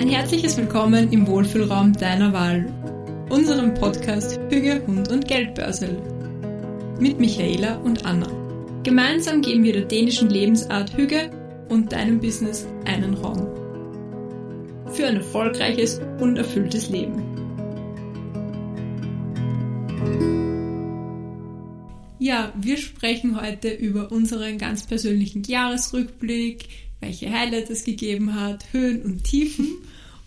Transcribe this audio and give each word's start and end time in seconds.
Ein 0.00 0.08
herzliches 0.08 0.56
Willkommen 0.56 1.12
im 1.12 1.26
Wohlfühlraum 1.26 1.92
deiner 1.92 2.32
Wahl, 2.32 2.72
unserem 3.28 3.74
Podcast 3.74 4.40
Hüge, 4.48 4.82
Hund 4.86 5.12
und 5.12 5.28
Geldbörsel. 5.28 5.90
Mit 6.98 7.20
Michaela 7.20 7.76
und 7.80 8.06
Anna. 8.06 8.26
Gemeinsam 8.82 9.42
geben 9.42 9.62
wir 9.62 9.74
der 9.74 9.84
dänischen 9.84 10.30
Lebensart 10.30 10.96
Hüge 10.96 11.30
und 11.68 11.92
deinem 11.92 12.18
Business 12.18 12.66
einen 12.86 13.12
Raum. 13.12 13.46
Für 14.90 15.06
ein 15.06 15.16
erfolgreiches 15.16 16.00
und 16.18 16.38
erfülltes 16.38 16.88
Leben. 16.88 17.22
Ja, 22.18 22.54
wir 22.56 22.78
sprechen 22.78 23.38
heute 23.38 23.68
über 23.68 24.10
unseren 24.10 24.56
ganz 24.56 24.86
persönlichen 24.86 25.42
Jahresrückblick, 25.42 26.89
welche 27.00 27.32
Highlights 27.32 27.70
es 27.70 27.84
gegeben 27.84 28.34
hat, 28.34 28.72
Höhen 28.72 29.02
und 29.02 29.24
Tiefen. 29.24 29.78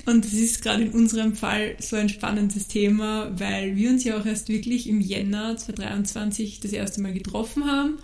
Und 0.05 0.25
das 0.25 0.33
ist 0.33 0.61
gerade 0.61 0.83
in 0.83 0.91
unserem 0.91 1.35
Fall 1.35 1.75
so 1.79 1.95
ein 1.95 2.09
spannendes 2.09 2.67
Thema, 2.67 3.31
weil 3.37 3.77
wir 3.77 3.89
uns 3.89 4.03
ja 4.03 4.17
auch 4.17 4.25
erst 4.25 4.49
wirklich 4.49 4.89
im 4.89 4.99
Jänner 4.99 5.55
2023 5.55 6.59
das 6.59 6.73
erste 6.73 7.01
Mal 7.01 7.13
getroffen 7.13 7.65
haben 7.65 7.99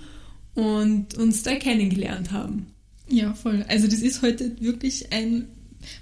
und 0.53 1.17
uns 1.17 1.43
da 1.43 1.55
kennengelernt 1.55 2.31
haben. 2.31 2.67
Ja, 3.09 3.33
voll. 3.33 3.65
Also 3.67 3.87
das 3.87 3.99
ist 3.99 4.21
heute 4.21 4.61
wirklich 4.61 5.11
ein, 5.11 5.47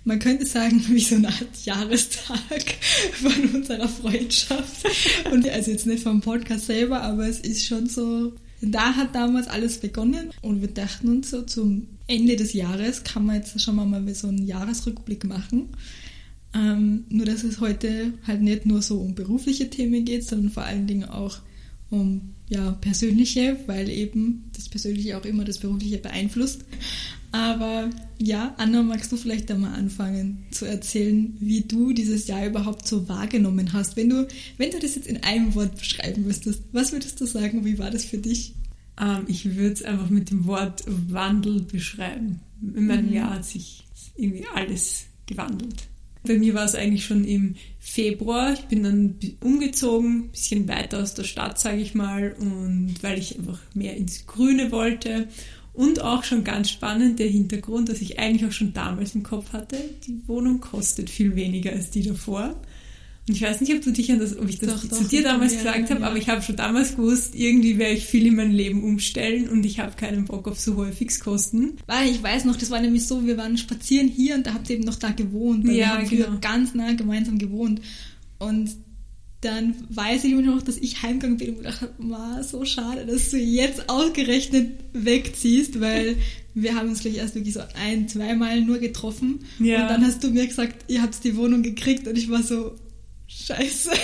man 0.04 0.20
könnte 0.20 0.46
sagen, 0.46 0.84
wie 0.90 1.00
so 1.00 1.16
eine 1.16 1.30
Art 1.30 1.66
Jahrestag 1.66 2.76
von 3.14 3.56
unserer 3.56 3.88
Freundschaft. 3.88 4.86
Und 5.32 5.50
also 5.50 5.72
jetzt 5.72 5.88
nicht 5.88 6.04
vom 6.04 6.22
Podcast 6.22 6.68
selber, 6.68 7.02
aber 7.02 7.28
es 7.28 7.40
ist 7.40 7.66
schon 7.66 7.88
so, 7.88 8.34
da 8.62 8.96
hat 8.96 9.16
damals 9.16 9.48
alles 9.48 9.80
begonnen 9.80 10.30
und 10.42 10.62
wir 10.62 10.70
dachten 10.70 11.10
uns 11.10 11.32
so 11.32 11.42
zum 11.42 11.88
Ende 12.08 12.36
des 12.36 12.54
Jahres 12.54 13.04
kann 13.04 13.26
man 13.26 13.38
jetzt 13.38 13.60
schon 13.62 13.76
mal 13.76 14.16
so 14.16 14.28
einen 14.28 14.46
Jahresrückblick 14.46 15.26
machen. 15.26 15.70
Ähm, 16.54 17.04
nur 17.10 17.26
dass 17.26 17.44
es 17.44 17.60
heute 17.60 18.14
halt 18.26 18.42
nicht 18.42 18.66
nur 18.66 18.82
so 18.82 19.00
um 19.00 19.14
berufliche 19.14 19.70
Themen 19.70 20.06
geht, 20.06 20.26
sondern 20.26 20.50
vor 20.50 20.64
allen 20.64 20.88
Dingen 20.88 21.06
auch 21.06 21.40
um 21.90 22.34
ja, 22.50 22.72
persönliche, 22.72 23.58
weil 23.68 23.90
eben 23.90 24.50
das 24.56 24.70
Persönliche 24.70 25.18
auch 25.18 25.26
immer 25.26 25.44
das 25.44 25.58
Berufliche 25.58 25.98
beeinflusst. 25.98 26.64
Aber 27.32 27.90
ja, 28.18 28.56
Anna, 28.58 28.84
magst 28.84 29.12
du 29.12 29.18
vielleicht 29.18 29.52
einmal 29.52 29.74
anfangen 29.74 30.46
zu 30.52 30.66
erzählen, 30.66 31.36
wie 31.40 31.62
du 31.62 31.92
dieses 31.92 32.28
Jahr 32.28 32.48
überhaupt 32.48 32.88
so 32.88 33.10
wahrgenommen 33.10 33.74
hast? 33.74 33.98
Wenn 33.98 34.10
du, 34.10 34.28
wenn 34.58 34.72
du 34.72 34.80
das 34.80 34.96
jetzt 34.96 35.08
in 35.08 35.24
einem 35.24 35.54
Wort 35.56 35.78
beschreiben 35.78 36.24
müsstest, 36.24 36.62
was 36.72 36.94
würdest 36.94 37.20
du 37.20 37.26
sagen, 37.26 37.66
wie 37.66 37.78
war 37.78 37.92
das 37.92 38.06
für 38.06 38.18
dich? 38.18 38.54
Ähm, 39.00 39.26
ich 39.28 39.56
würde 39.56 39.74
es 39.74 39.84
einfach 39.84 40.10
mit 40.10 40.32
dem 40.32 40.46
Wort 40.46 40.84
Wandel 40.88 41.62
beschreiben. 41.62 42.40
In 42.62 42.88
meinem 42.88 43.08
mhm. 43.08 43.14
Jahr 43.14 43.36
hat 43.36 43.46
sich 43.46 43.86
irgendwie 44.16 44.46
alles 44.54 45.06
gewandelt. 45.26 45.88
Bei 46.24 46.38
mir 46.38 46.54
war 46.54 46.66
es 46.66 46.76
eigentlich 46.76 47.06
schon 47.06 47.24
im 47.24 47.56
Februar. 47.80 48.54
Ich 48.54 48.62
bin 48.62 48.84
dann 48.84 49.16
umgezogen, 49.42 50.26
ein 50.26 50.30
bisschen 50.30 50.68
weiter 50.68 51.02
aus 51.02 51.14
der 51.14 51.24
Stadt, 51.24 51.60
sage 51.60 51.78
ich 51.78 51.96
mal, 51.96 52.36
und 52.38 52.96
weil 53.02 53.18
ich 53.18 53.38
einfach 53.38 53.60
mehr 53.74 53.96
ins 53.96 54.26
Grüne 54.26 54.72
wollte. 54.72 55.28
Und 55.74 56.02
auch 56.02 56.24
schon 56.24 56.44
ganz 56.44 56.72
spannend 56.72 57.20
der 57.20 57.28
Hintergrund, 57.28 57.88
dass 57.88 58.02
ich 58.02 58.18
eigentlich 58.18 58.46
auch 58.50 58.52
schon 58.52 58.74
damals 58.74 59.14
im 59.14 59.22
Kopf 59.22 59.54
hatte, 59.54 59.78
die 60.08 60.28
Wohnung 60.28 60.60
kostet 60.60 61.10
viel 61.10 61.36
weniger 61.36 61.72
als 61.72 61.92
die 61.92 62.02
davor. 62.02 62.60
Ich 63.30 63.42
weiß 63.42 63.60
nicht, 63.60 63.74
ob 63.74 63.82
du 63.82 63.92
dich 63.92 64.10
an 64.12 64.20
das, 64.20 64.38
ob 64.38 64.48
ich 64.48 64.58
das 64.58 64.70
doch, 64.70 64.82
zu 64.82 65.04
doch, 65.04 65.10
dir 65.10 65.22
damals 65.22 65.58
gesagt 65.58 65.90
habe, 65.90 66.06
aber 66.06 66.16
ich 66.16 66.30
habe 66.30 66.42
schon 66.42 66.56
damals 66.56 66.96
gewusst, 66.96 67.36
irgendwie 67.36 67.78
werde 67.78 67.96
ich 67.96 68.06
viel 68.06 68.26
in 68.26 68.36
meinem 68.38 68.54
Leben 68.54 68.84
umstellen 68.84 69.50
und 69.50 69.66
ich 69.66 69.80
habe 69.80 69.94
keinen 69.98 70.26
Bock 70.26 70.48
auf 70.48 70.60
so 70.60 70.78
hohe 70.78 70.94
Fixkosten. 70.94 71.74
Weil 71.88 72.10
ich 72.10 72.24
weiß 72.24 72.46
noch, 72.46 72.56
das 72.56 72.72
war 72.72 72.80
nämlich 72.80 73.06
so, 73.06 73.26
wir 73.26 73.38
waren 73.38 73.58
spazieren 73.58 74.08
hier 74.08 74.36
und 74.36 74.48
da 74.48 74.54
habt 74.54 74.70
ihr 74.70 74.78
eben 74.78 74.86
noch 74.86 74.96
da 74.96 75.12
gewohnt. 75.12 75.66
Ja, 75.66 75.74
wir 75.74 75.90
haben 75.90 76.10
genau. 76.10 76.38
ganz 76.40 76.74
nah 76.74 76.94
gemeinsam 76.94 77.38
gewohnt. 77.38 77.82
Und 78.40 78.70
dann 79.42 79.76
weiß 79.90 80.24
ich 80.24 80.32
immer 80.32 80.42
noch, 80.42 80.62
dass 80.62 80.78
ich 80.78 81.04
heimgegangen 81.04 81.38
bin 81.38 81.50
und 81.50 81.58
gedacht 81.58 81.82
habe, 81.82 82.44
so 82.44 82.66
schade, 82.66 83.06
dass 83.06 83.30
du 83.30 83.38
jetzt 83.38 83.90
ausgerechnet 83.90 84.72
wegziehst, 84.94 85.80
weil 85.80 86.16
wir 86.54 86.76
haben 86.76 86.90
uns 86.90 87.02
gleich 87.02 87.18
erst 87.18 87.36
wirklich 87.36 87.54
so 87.54 87.62
ein, 87.76 88.08
zweimal 88.08 88.62
nur 88.62 88.80
getroffen. 88.80 89.40
Ja. 89.60 89.84
Und 89.84 89.90
dann 89.90 90.06
hast 90.06 90.24
du 90.24 90.32
mir 90.32 90.48
gesagt, 90.48 90.90
ihr 90.90 91.02
habt 91.02 91.24
die 91.24 91.36
Wohnung 91.36 91.62
gekriegt 91.62 92.08
und 92.08 92.18
ich 92.18 92.30
war 92.30 92.42
so, 92.42 92.76
Scheiße. 93.28 93.92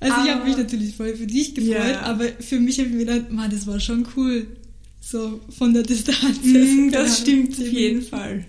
Also 0.00 0.14
aber, 0.14 0.24
ich 0.24 0.30
habe 0.32 0.44
mich 0.44 0.56
natürlich 0.56 0.94
voll 0.94 1.16
für 1.16 1.26
dich 1.26 1.56
gefreut, 1.56 1.74
ja. 1.74 2.02
aber 2.02 2.26
für 2.38 2.60
mich 2.60 2.78
habe 2.78 2.88
ich 2.88 2.94
mir 2.94 3.04
gedacht, 3.04 3.32
man, 3.32 3.50
das 3.50 3.66
war 3.66 3.80
schon 3.80 4.06
cool. 4.16 4.46
So 5.00 5.40
von 5.50 5.74
der 5.74 5.82
Distanz. 5.82 6.38
Mm, 6.44 6.90
das 6.90 7.20
stimmt 7.20 7.58
auf 7.58 7.66
jeden 7.66 8.02
Fall. 8.02 8.44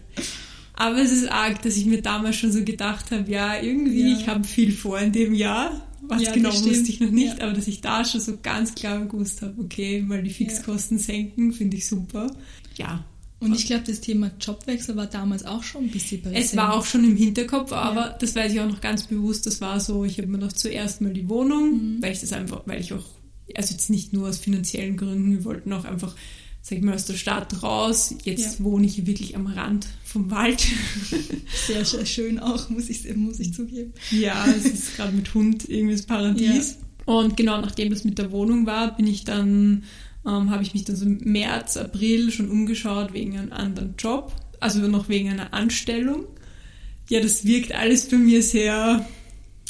Aber 0.74 0.98
es 0.98 1.12
ist 1.12 1.28
arg, 1.28 1.62
dass 1.62 1.76
ich 1.76 1.86
mir 1.86 2.02
damals 2.02 2.36
schon 2.36 2.52
so 2.52 2.64
gedacht 2.64 3.12
habe, 3.12 3.32
ja, 3.32 3.60
irgendwie, 3.62 4.12
ja. 4.12 4.18
ich 4.18 4.28
habe 4.28 4.44
viel 4.44 4.72
vor 4.72 5.00
in 5.00 5.12
dem 5.12 5.34
Jahr. 5.34 5.86
Was 6.02 6.22
ja, 6.22 6.34
genau 6.34 6.54
wusste 6.54 6.90
ich 6.90 7.00
noch 7.00 7.12
nicht, 7.12 7.40
ja. 7.40 7.46
aber 7.46 7.54
dass 7.54 7.68
ich 7.68 7.82
da 7.82 8.06
schon 8.06 8.22
so 8.22 8.38
ganz 8.42 8.76
klar 8.76 9.04
gewusst 9.06 9.42
habe, 9.42 9.62
okay, 9.62 10.02
mal 10.02 10.24
die 10.24 10.30
Fixkosten 10.30 10.98
senken, 10.98 11.52
finde 11.52 11.78
ich 11.78 11.88
super. 11.88 12.32
Ja, 12.78 13.04
und 13.42 13.56
ich 13.56 13.66
glaube, 13.68 13.84
das 13.88 14.02
Thema 14.02 14.32
Jobwechsel 14.40 14.98
war 14.98 15.08
damals 15.08 15.46
auch 15.46 15.64
schon 15.64 15.86
ein 15.86 15.92
bisschen 15.92 16.22
präsent. 16.22 16.44
Es 16.44 16.56
war 16.58 16.74
auch 16.74 16.86
schon 16.86 17.06
im 17.06 17.16
Hinterkopf, 17.16 17.72
aber 17.72 18.08
ja. 18.08 18.18
das 18.20 18.36
weiß 18.36 18.52
ich 18.52 18.60
auch 18.60 18.68
noch 18.68 18.82
ganz 18.82 19.04
bewusst. 19.04 19.46
Das 19.46 19.62
war 19.62 19.80
so, 19.80 20.04
ich 20.04 20.18
habe 20.18 20.28
mir 20.28 20.38
noch 20.38 20.52
zuerst 20.52 21.00
mal 21.00 21.14
die 21.14 21.30
Wohnung, 21.30 21.72
mhm. 21.72 22.02
weil 22.02 22.12
ich 22.12 22.20
das 22.20 22.34
einfach, 22.34 22.64
weil 22.66 22.82
ich 22.82 22.92
auch, 22.92 23.06
also 23.56 23.72
jetzt 23.72 23.90
nicht 23.90 24.12
nur 24.12 24.28
aus 24.28 24.40
finanziellen 24.40 24.98
Gründen, 24.98 25.32
wir 25.32 25.46
wollten 25.46 25.72
auch 25.72 25.86
einfach, 25.86 26.16
sag 26.62 26.80
ich 26.80 26.84
mal, 26.84 26.96
aus 26.96 27.06
der 27.06 27.14
Stadt 27.14 27.64
raus. 27.64 28.14
Jetzt 28.26 28.60
ja. 28.60 28.66
wohne 28.66 28.86
ich 28.86 28.96
hier 28.96 29.08
wirklich 29.08 29.38
am 29.38 29.48
Rand 29.48 29.88
vom 30.04 30.30
Wald. 30.32 30.62
Sehr, 31.66 31.86
sehr 31.86 32.06
schön 32.06 32.40
auch, 32.40 32.70
muss 32.70 32.90
ich, 32.90 33.16
muss 33.16 33.40
ich 33.40 33.54
zugeben. 33.54 33.94
Ja, 34.12 34.48
es 34.48 34.66
ist 34.66 34.96
gerade 34.98 35.14
mit 35.14 35.34
Hund 35.34 35.68
irgendwie 35.70 35.96
das 35.96 36.06
Paradies. 36.06 36.78
Ja. 37.08 37.14
Und 37.14 37.38
genau 37.38 37.60
nachdem 37.62 37.90
das 37.90 38.04
mit 38.04 38.18
der 38.18 38.32
Wohnung 38.32 38.66
war, 38.66 38.96
bin 38.96 39.08
ich 39.08 39.24
dann 39.24 39.84
ähm, 40.26 40.50
habe 40.50 40.64
ich 40.64 40.74
mich 40.74 40.84
dann 40.86 40.96
so 40.96 41.06
im 41.06 41.20
März, 41.24 41.78
April 41.78 42.32
schon 42.32 42.50
umgeschaut 42.50 43.14
wegen 43.14 43.38
einem 43.38 43.52
anderen 43.52 43.96
Job, 43.98 44.34
also 44.60 44.80
noch 44.88 45.10
wegen 45.10 45.30
einer 45.30 45.54
Anstellung. 45.54 46.26
Ja, 47.10 47.22
das 47.22 47.46
wirkt 47.46 47.74
alles 47.74 48.08
bei 48.08 48.18
mir 48.18 48.44
sehr, 48.44 49.08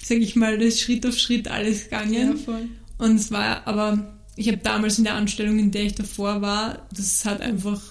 sage 0.02 0.22
ich 0.22 0.36
mal, 0.36 0.58
das 0.58 0.80
Schritt 0.80 1.06
auf 1.06 1.18
Schritt 1.18 1.48
alles 1.48 1.86
gegangen. 1.86 2.32
Ja, 2.32 2.36
voll. 2.36 2.68
Und 2.98 3.16
es 3.16 3.32
war 3.32 3.66
aber, 3.66 4.20
ich 4.36 4.48
habe 4.48 4.58
damals 4.58 4.98
in 4.98 5.06
der 5.06 5.16
Anstellung, 5.16 5.58
in 5.58 5.72
der 5.72 5.84
ich 5.84 5.96
davor 5.96 6.42
war, 6.42 6.88
das 6.96 7.24
hat 7.26 7.42
einfach 7.42 7.82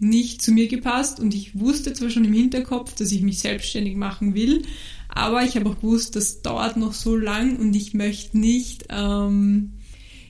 nicht 0.00 0.42
zu 0.42 0.50
mir 0.50 0.66
gepasst 0.66 1.20
und 1.20 1.34
ich 1.34 1.58
wusste 1.60 1.92
zwar 1.92 2.10
schon 2.10 2.24
im 2.24 2.32
Hinterkopf, 2.32 2.94
dass 2.94 3.12
ich 3.12 3.20
mich 3.20 3.38
selbstständig 3.38 3.96
machen 3.96 4.34
will, 4.34 4.62
aber 5.08 5.44
ich 5.44 5.56
habe 5.56 5.68
auch 5.68 5.76
gewusst, 5.76 6.16
das 6.16 6.40
dauert 6.40 6.76
noch 6.76 6.94
so 6.94 7.16
lang 7.16 7.58
und 7.58 7.74
ich 7.74 7.92
möchte 7.92 8.38
nicht 8.38 8.86
ähm, 8.88 9.74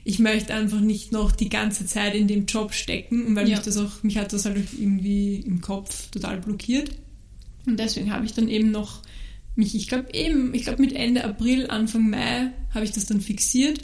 ich 0.03 0.19
möchte 0.19 0.53
einfach 0.53 0.79
nicht 0.79 1.11
noch 1.11 1.31
die 1.31 1.49
ganze 1.49 1.85
Zeit 1.85 2.15
in 2.15 2.27
dem 2.27 2.45
Job 2.45 2.73
stecken, 2.73 3.35
weil 3.35 3.47
ja. 3.47 3.55
mich 3.55 3.65
das 3.65 3.77
auch, 3.77 4.01
mich 4.03 4.17
hat 4.17 4.33
das 4.33 4.45
halt 4.45 4.57
irgendwie 4.73 5.35
im 5.35 5.61
Kopf 5.61 6.09
total 6.09 6.39
blockiert. 6.39 6.91
Und 7.67 7.79
deswegen 7.79 8.11
habe 8.11 8.25
ich 8.25 8.33
dann 8.33 8.47
eben 8.47 8.71
noch 8.71 9.01
mich, 9.55 9.75
ich 9.75 9.87
glaube 9.87 10.13
eben, 10.13 10.53
ich 10.53 10.63
glaube 10.63 10.81
mit 10.81 10.93
Ende 10.93 11.23
April, 11.23 11.67
Anfang 11.67 12.09
Mai 12.09 12.51
habe 12.73 12.85
ich 12.85 12.91
das 12.91 13.05
dann 13.05 13.21
fixiert, 13.21 13.81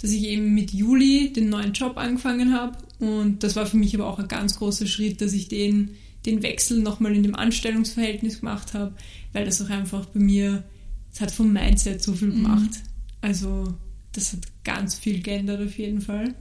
dass 0.00 0.12
ich 0.12 0.24
eben 0.24 0.54
mit 0.54 0.72
Juli 0.72 1.32
den 1.32 1.48
neuen 1.48 1.72
Job 1.72 1.96
angefangen 1.96 2.52
habe. 2.52 2.78
Und 3.00 3.42
das 3.42 3.56
war 3.56 3.66
für 3.66 3.76
mich 3.76 3.94
aber 3.94 4.06
auch 4.06 4.18
ein 4.18 4.28
ganz 4.28 4.58
großer 4.58 4.86
Schritt, 4.86 5.20
dass 5.20 5.32
ich 5.32 5.48
den, 5.48 5.90
den 6.24 6.42
Wechsel 6.42 6.80
nochmal 6.80 7.16
in 7.16 7.24
dem 7.24 7.34
Anstellungsverhältnis 7.34 8.40
gemacht 8.40 8.74
habe, 8.74 8.94
weil 9.32 9.44
das 9.44 9.60
auch 9.60 9.70
einfach 9.70 10.06
bei 10.06 10.20
mir, 10.20 10.62
es 11.12 11.20
hat 11.20 11.32
vom 11.32 11.52
Mindset 11.52 12.02
so 12.02 12.12
viel 12.12 12.28
mhm. 12.28 12.42
gemacht. 12.42 12.70
Mhm. 12.70 12.88
Also 13.22 13.74
das 14.12 14.32
hat 14.32 14.40
ganz 14.64 14.94
viel 14.94 15.22
geändert 15.22 15.60
auf 15.60 15.76
jeden 15.78 16.00
Fall. 16.00 16.34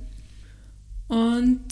Und 1.07 1.63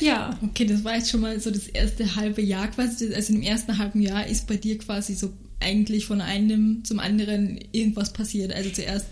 ja. 0.00 0.38
Okay, 0.42 0.64
das 0.64 0.84
war 0.84 0.96
jetzt 0.96 1.10
schon 1.10 1.20
mal 1.20 1.38
so 1.40 1.50
das 1.50 1.66
erste 1.66 2.16
halbe 2.16 2.42
Jahr 2.42 2.68
quasi. 2.68 3.12
Also 3.14 3.34
im 3.34 3.42
ersten 3.42 3.78
halben 3.78 4.00
Jahr 4.00 4.26
ist 4.26 4.46
bei 4.46 4.56
dir 4.56 4.78
quasi 4.78 5.14
so 5.14 5.32
eigentlich 5.60 6.06
von 6.06 6.20
einem 6.20 6.84
zum 6.84 7.00
anderen 7.00 7.58
irgendwas 7.72 8.12
passiert. 8.12 8.52
Also 8.52 8.70
zuerst, 8.70 9.06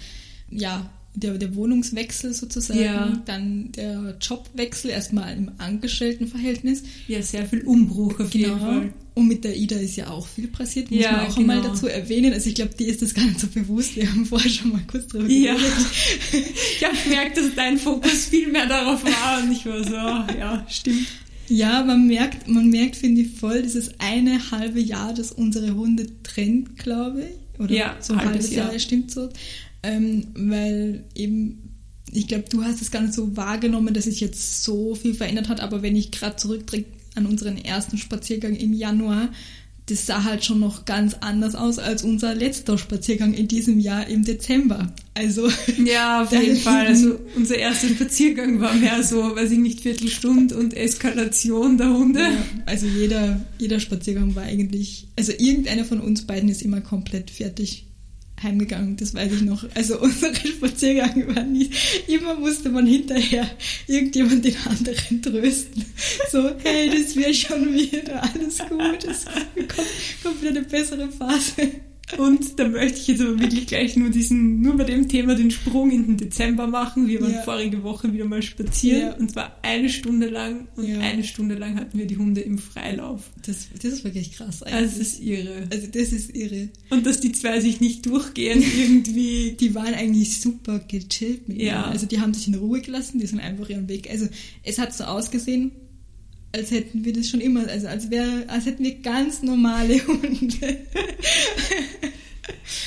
ja, 0.49 0.89
der, 1.17 1.39
der 1.39 1.55
Wohnungswechsel 1.55 2.35
sozusagen, 2.35 2.81
ja. 2.81 3.23
dann 3.25 3.73
der 3.73 4.17
Jobwechsel, 4.21 4.91
erstmal 4.91 5.37
im 5.37 5.51
Angestelltenverhältnis. 5.59 6.83
Ja, 7.09 7.23
sehr 7.23 7.47
viel 7.47 7.63
Umbruch 7.63 8.21
auf 8.21 8.31
genau. 8.31 8.49
jeden 8.49 8.61
Fall. 8.61 8.95
Und 9.15 9.29
mit 9.29 9.45
der 9.45 9.57
Ida 9.57 9.77
ist 9.77 9.97
ja 9.97 10.11
auch 10.11 10.27
viel 10.27 10.47
passiert, 10.47 10.91
muss 10.91 11.01
ja, 11.01 11.13
man 11.13 11.21
auch 11.23 11.35
genau. 11.35 11.55
einmal 11.55 11.63
dazu 11.63 11.87
erwähnen. 11.87 12.35
Also 12.35 12.51
ich 12.51 12.55
glaube, 12.55 12.73
die 12.79 12.85
ist 12.85 13.01
das 13.01 13.15
gar 13.15 13.25
nicht 13.25 13.41
so 13.41 13.47
bewusst. 13.47 13.97
Wir 13.97 14.11
haben 14.11 14.27
vorher 14.27 14.51
schon 14.51 14.73
mal 14.73 14.83
kurz 14.87 15.07
drüber 15.07 15.27
ja. 15.27 15.55
geredet. 15.55 15.87
ich 16.77 16.85
habe 16.85 16.97
gemerkt, 17.03 17.39
dass 17.39 17.55
dein 17.57 17.79
Fokus 17.79 18.27
viel 18.27 18.49
mehr 18.49 18.67
darauf 18.67 19.03
war 19.03 19.43
und 19.43 19.53
ich 19.53 19.65
war 19.65 19.83
so, 19.83 19.95
ja, 20.39 20.67
stimmt. 20.69 21.07
Ja, 21.49 21.83
man 21.83 22.07
merkt, 22.07 22.47
man 22.47 22.69
merkt, 22.69 22.97
finde 22.97 23.23
ich, 23.23 23.31
voll 23.31 23.63
dieses 23.63 23.99
eine 24.01 24.51
halbe 24.51 24.81
Jahr, 24.81 25.15
das 25.15 25.33
unsere 25.33 25.75
Hunde 25.75 26.09
trennt, 26.23 26.77
glaube 26.77 27.23
ich. 27.23 27.61
Oder 27.61 27.75
ja, 27.75 27.97
so 28.01 28.13
ein 28.13 28.25
halbes 28.25 28.51
Jahr, 28.51 28.71
Jahr 28.71 28.79
stimmt 28.79 29.11
so. 29.11 29.31
Ähm, 29.87 30.27
weil 30.35 31.05
eben, 31.15 31.71
ich 32.13 32.27
glaube, 32.27 32.45
du 32.51 32.65
hast 32.65 32.83
es 32.83 32.91
gar 32.91 33.03
nicht 33.03 33.15
so 33.15 33.37
wahrgenommen, 33.37 33.95
dass 33.95 34.05
sich 34.05 34.21
jetzt 34.21 34.65
so 34.65 34.97
viel 34.97 35.15
verändert 35.15 35.49
hat, 35.49 35.61
aber 35.61 35.83
wenn 35.83 35.95
ich 35.95 36.11
gerade 36.11 36.35
zurückdenke 36.35 36.91
an 37.15 37.27
unseren 37.27 37.57
ersten 37.57 37.97
Spaziergang 37.97 38.57
im 38.57 38.73
Januar, 38.73 39.31
das 39.87 40.07
sah 40.07 40.25
halt 40.25 40.45
schon 40.45 40.59
noch 40.59 40.85
ganz 40.85 41.15
anders 41.21 41.55
aus 41.55 41.79
als 41.79 42.03
unser 42.03 42.35
letzter 42.35 42.77
Spaziergang 42.77 43.33
in 43.33 43.47
diesem 43.47 43.79
Jahr 43.79 44.09
im 44.09 44.25
Dezember. 44.25 44.93
Also 45.15 45.49
ja, 45.85 46.25
auf 46.25 46.33
jeden 46.33 46.57
Fall. 46.57 46.89
Also 46.89 47.21
unser 47.37 47.57
erster 47.57 47.89
Spaziergang 47.89 48.61
war 48.61 48.75
mehr 48.75 49.05
so, 49.05 49.37
weiß 49.37 49.53
ich 49.53 49.59
nicht, 49.59 49.83
Viertelstunde 49.83 50.57
und 50.57 50.75
Eskalation 50.75 51.79
der 51.79 51.91
Hunde. 51.91 52.21
Ja, 52.21 52.45
also 52.67 52.87
jeder, 52.87 53.41
jeder 53.59 53.79
Spaziergang 53.79 54.35
war 54.35 54.43
eigentlich, 54.43 55.07
also 55.17 55.31
irgendeiner 55.31 55.85
von 55.85 56.01
uns 56.01 56.27
beiden 56.27 56.49
ist 56.49 56.63
immer 56.63 56.81
komplett 56.81 57.31
fertig 57.31 57.87
heimgegangen, 58.43 58.97
das 58.97 59.15
weiß 59.15 59.33
ich 59.33 59.43
noch. 59.43 59.65
Also 59.75 60.01
unsere 60.01 60.35
Spaziergänge 60.35 61.35
waren 61.35 61.53
nicht, 61.53 61.73
immer 62.09 62.35
musste 62.35 62.69
man 62.69 62.87
hinterher 62.87 63.49
irgendjemand 63.87 64.45
den 64.45 64.57
anderen 64.65 65.23
trösten. 65.23 65.85
So, 66.31 66.51
hey, 66.63 66.91
das 66.91 67.17
wird 67.17 67.35
schon 67.35 67.75
wieder, 67.75 68.23
alles 68.23 68.59
gut, 68.59 69.05
es 69.05 69.25
kommt, 69.25 69.75
kommt 70.23 70.41
wieder 70.41 70.51
eine 70.51 70.63
bessere 70.63 71.11
Phase. 71.11 71.86
Und 72.19 72.59
da 72.59 72.69
möchte 72.69 73.01
ich 73.01 73.09
jetzt 73.09 73.21
aber 73.21 73.39
wirklich 73.41 73.67
gleich 73.67 73.97
nur 73.97 74.11
diesen, 74.11 74.61
nur 74.61 74.77
bei 74.77 74.85
dem 74.85 75.09
Thema 75.09 75.35
den 75.35 75.51
Sprung 75.51 75.91
in 75.91 76.07
den 76.07 76.17
Dezember 76.17 76.69
machen. 76.69 77.09
Wir 77.09 77.21
waren 77.21 77.33
ja. 77.33 77.43
vorige 77.43 77.83
Woche 77.83 78.13
wieder 78.13 78.25
mal 78.25 78.43
spazieren 78.43 79.01
ja. 79.01 79.13
und 79.15 79.33
zwar 79.33 79.59
eine 79.63 79.89
Stunde 79.89 80.29
lang 80.29 80.69
und 80.77 80.87
ja. 80.87 81.01
eine 81.01 81.25
Stunde 81.25 81.57
lang 81.57 81.77
hatten 81.77 81.99
wir 81.99 82.07
die 82.07 82.17
Hunde 82.17 82.43
im 82.43 82.59
Freilauf. 82.59 83.23
Das, 83.45 83.67
das 83.75 83.93
ist 83.93 84.05
wirklich 84.05 84.33
krass 84.33 84.63
eigentlich. 84.63 84.75
Also 84.75 84.99
das 84.99 85.09
ist 85.09 85.21
irre. 85.21 85.69
Also 85.73 85.87
das 85.89 86.13
ist 86.13 86.35
irre. 86.35 86.69
Und 86.91 87.07
dass 87.07 87.21
die 87.21 87.33
zwei 87.33 87.61
sich 87.61 87.81
nicht 87.81 88.07
durchgehen 88.07 88.63
irgendwie. 88.79 89.57
Die 89.59 89.75
waren 89.75 89.95
eigentlich 89.95 90.41
super 90.41 90.79
gechillt 90.79 91.49
mit 91.49 91.61
ja. 91.61 91.81
Mir. 91.81 91.87
Also 91.87 92.07
die 92.07 92.21
haben 92.21 92.35
sich 92.35 92.47
in 92.47 92.55
Ruhe 92.55 92.81
gelassen, 92.81 93.19
die 93.19 93.27
sind 93.27 93.41
einfach 93.41 93.69
ihren 93.69 93.89
Weg. 93.89 94.09
Also 94.11 94.29
es 94.63 94.79
hat 94.79 94.95
so 94.95 95.05
ausgesehen, 95.05 95.73
als 96.53 96.71
hätten 96.71 97.05
wir 97.05 97.13
das 97.13 97.29
schon 97.29 97.41
immer, 97.41 97.69
also 97.69 97.89
als 97.89 98.11
wäre, 98.11 98.45
als 98.49 98.67
hätten 98.67 98.85
wir 98.85 98.97
ganz 98.97 99.43
normale 99.43 100.07
Hunde. 100.07 100.79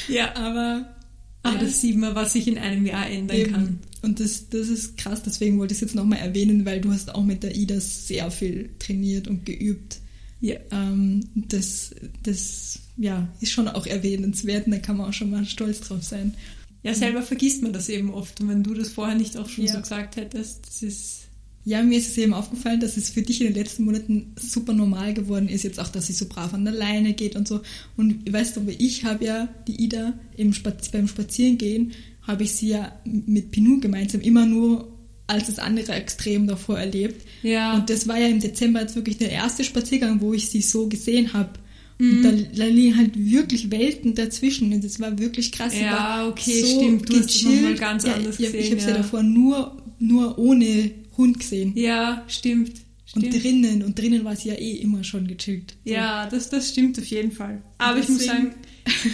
ja, 0.08 0.36
aber, 0.36 0.96
aber 1.44 1.56
ja. 1.56 1.62
das 1.62 1.82
sieht 1.82 1.98
man, 1.98 2.16
was 2.16 2.34
sich 2.34 2.48
in 2.48 2.58
einem 2.58 2.86
Jahr 2.86 3.10
ändern 3.10 3.38
Eben. 3.38 3.52
kann. 3.52 3.80
Und 4.02 4.20
das, 4.20 4.50
das 4.50 4.70
ist 4.70 4.98
krass, 4.98 5.24
deswegen 5.24 5.60
wollte 5.60 5.74
ich 5.74 5.78
es 5.78 5.82
jetzt 5.82 5.96
nochmal 5.96 6.20
erwähnen, 6.20 6.66
weil 6.66 6.80
du 6.80 6.92
hast 6.92 7.14
auch 7.14 7.24
mit 7.24 7.44
der 7.44 7.56
Ida 7.56 7.80
sehr 7.80 8.32
viel 8.32 8.70
trainiert 8.80 9.28
und 9.28 9.46
geübt. 9.46 10.00
Ja. 10.42 10.56
Ähm, 10.72 11.28
das, 11.36 11.94
das 12.24 12.80
ja, 12.96 13.28
ist 13.42 13.52
schon 13.52 13.68
auch 13.68 13.86
erwähnenswert 13.86 14.68
und 14.68 14.72
da 14.72 14.80
kann 14.80 14.98
man 14.98 15.10
auch 15.10 15.14
schon 15.14 15.32
mal 15.32 15.46
stolz 15.46 15.82
drauf 15.82 16.04
sein. 16.04 16.34
Ja, 16.82 16.94
selber 16.94 17.22
vergisst 17.22 17.62
man 17.62 17.74
das 17.74 17.90
eben 17.90 18.14
oft. 18.14 18.40
Und 18.40 18.48
wenn 18.48 18.64
du 18.64 18.74
das 18.74 18.90
vorher 18.90 19.16
nicht 19.16 19.36
auch 19.36 19.50
schon 19.50 19.66
ja. 19.66 19.74
so 19.74 19.82
gesagt 19.82 20.16
hättest, 20.16 20.66
das 20.66 20.82
ist 20.82 21.29
ja, 21.66 21.84
mir 21.84 21.98
ist 21.98 22.10
es 22.10 22.18
eben 22.18 22.34
aufgefallen, 22.34 22.80
dass 22.80 22.98
es 22.98 23.10
für 23.10 23.22
dich 23.22 23.42
in 23.42 23.48
den 23.48 23.56
letzten 23.56 23.86
Monaten 23.86 24.34
super 24.40 24.74
normal 24.74 25.14
geworden 25.14 25.50
ist, 25.50 25.64
jetzt 25.64 25.80
auch, 25.80 25.90
dass 25.90 26.08
sie 26.08 26.14
so 26.14 26.26
brav 26.28 26.54
an 26.54 26.66
der 26.66 26.74
Leine 26.74 27.14
geht 27.14 27.36
und 27.36 27.48
so. 27.48 27.62
Und 27.98 28.32
weißt 28.32 28.58
du, 28.58 28.62
ich 28.78 29.04
habe 29.04 29.26
ja 29.26 29.50
die 29.68 29.84
Ida 29.84 30.14
im 30.38 30.54
Spaz 30.54 30.90
beim 30.90 31.08
Spazierengehen, 31.08 31.92
habe 32.22 32.44
ich 32.44 32.54
sie 32.54 32.70
ja 32.70 32.94
mit 33.04 33.52
Pinu 33.52 33.80
gemeinsam 33.80 34.22
immer 34.22 34.46
nur 34.46 34.96
als 35.28 35.46
das 35.46 35.60
andere 35.60 35.94
Extrem 35.94 36.48
davor 36.48 36.80
erlebt. 36.80 37.24
Ja. 37.44 37.76
Und 37.76 37.90
das 37.90 38.08
war 38.08 38.18
ja 38.18 38.28
im 38.28 38.40
Dezember 38.40 38.82
jetzt 38.82 38.96
wirklich 38.96 39.18
der 39.18 39.32
erste 39.32 39.64
Spaziergang, 39.64 40.22
wo 40.22 40.34
ich 40.34 40.50
sie 40.50 40.62
so 40.62 40.88
gesehen 40.88 41.34
habe. 41.34 41.52
Und 42.00 42.22
mhm. 42.22 42.24
da, 42.24 42.32
da 42.32 42.66
liegen 42.66 42.98
halt 42.98 43.12
wirklich 43.16 43.70
Welten 43.70 44.16
dazwischen. 44.16 44.74
Und 44.74 44.84
das 44.84 45.00
war 45.00 45.20
wirklich 45.20 45.52
krass. 45.52 45.74
Ja, 45.80 46.28
okay, 46.28 46.62
so 46.62 46.80
stimmt. 46.80 47.10
Du 47.10 47.14
gechillt. 47.14 47.26
hast 47.26 47.36
es 47.36 47.44
nochmal 47.44 47.76
ganz 47.76 48.06
anders 48.06 48.40
ja, 48.40 48.46
gesehen. 48.46 48.64
Ich 48.64 48.72
habe 48.72 48.82
sie 48.82 48.88
ja. 48.88 48.98
davor 48.98 49.22
nur, 49.22 49.78
nur 50.00 50.40
ohne 50.40 50.92
Hund 51.20 51.40
gesehen. 51.40 51.74
Ja, 51.76 52.24
stimmt. 52.28 52.82
Und 53.16 53.26
stimmt. 53.26 53.44
drinnen, 53.44 53.84
und 53.84 53.98
drinnen 53.98 54.24
war 54.24 54.36
sie 54.36 54.50
ja 54.50 54.56
eh 54.56 54.78
immer 54.78 55.04
schon 55.04 55.28
gechillt. 55.28 55.76
So. 55.86 55.94
Ja, 55.94 56.28
das, 56.28 56.50
das 56.50 56.70
stimmt 56.70 56.98
auf 56.98 57.06
jeden 57.06 57.32
Fall. 57.32 57.62
Aber 57.78 58.00
ich 58.00 58.10
muss 58.10 58.26
sagen, 58.26 58.54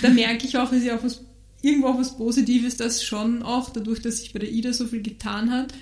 da 0.02 0.10
merke 0.10 0.46
ich 0.46 0.58
auch, 0.58 0.72
ist 0.72 0.86
ja 0.86 0.98
auch 0.98 1.04
was, 1.04 1.22
irgendwo 1.62 1.88
auch 1.88 1.98
was 1.98 2.16
Positives, 2.16 2.78
dass 2.78 3.04
schon 3.04 3.42
auch 3.42 3.70
dadurch, 3.70 4.02
dass 4.02 4.20
sich 4.20 4.34
bei 4.34 4.40
der 4.40 4.52
Ida 4.52 4.74
so 4.74 4.86
viel 4.86 5.02
getan 5.02 5.50
hat, 5.50 5.74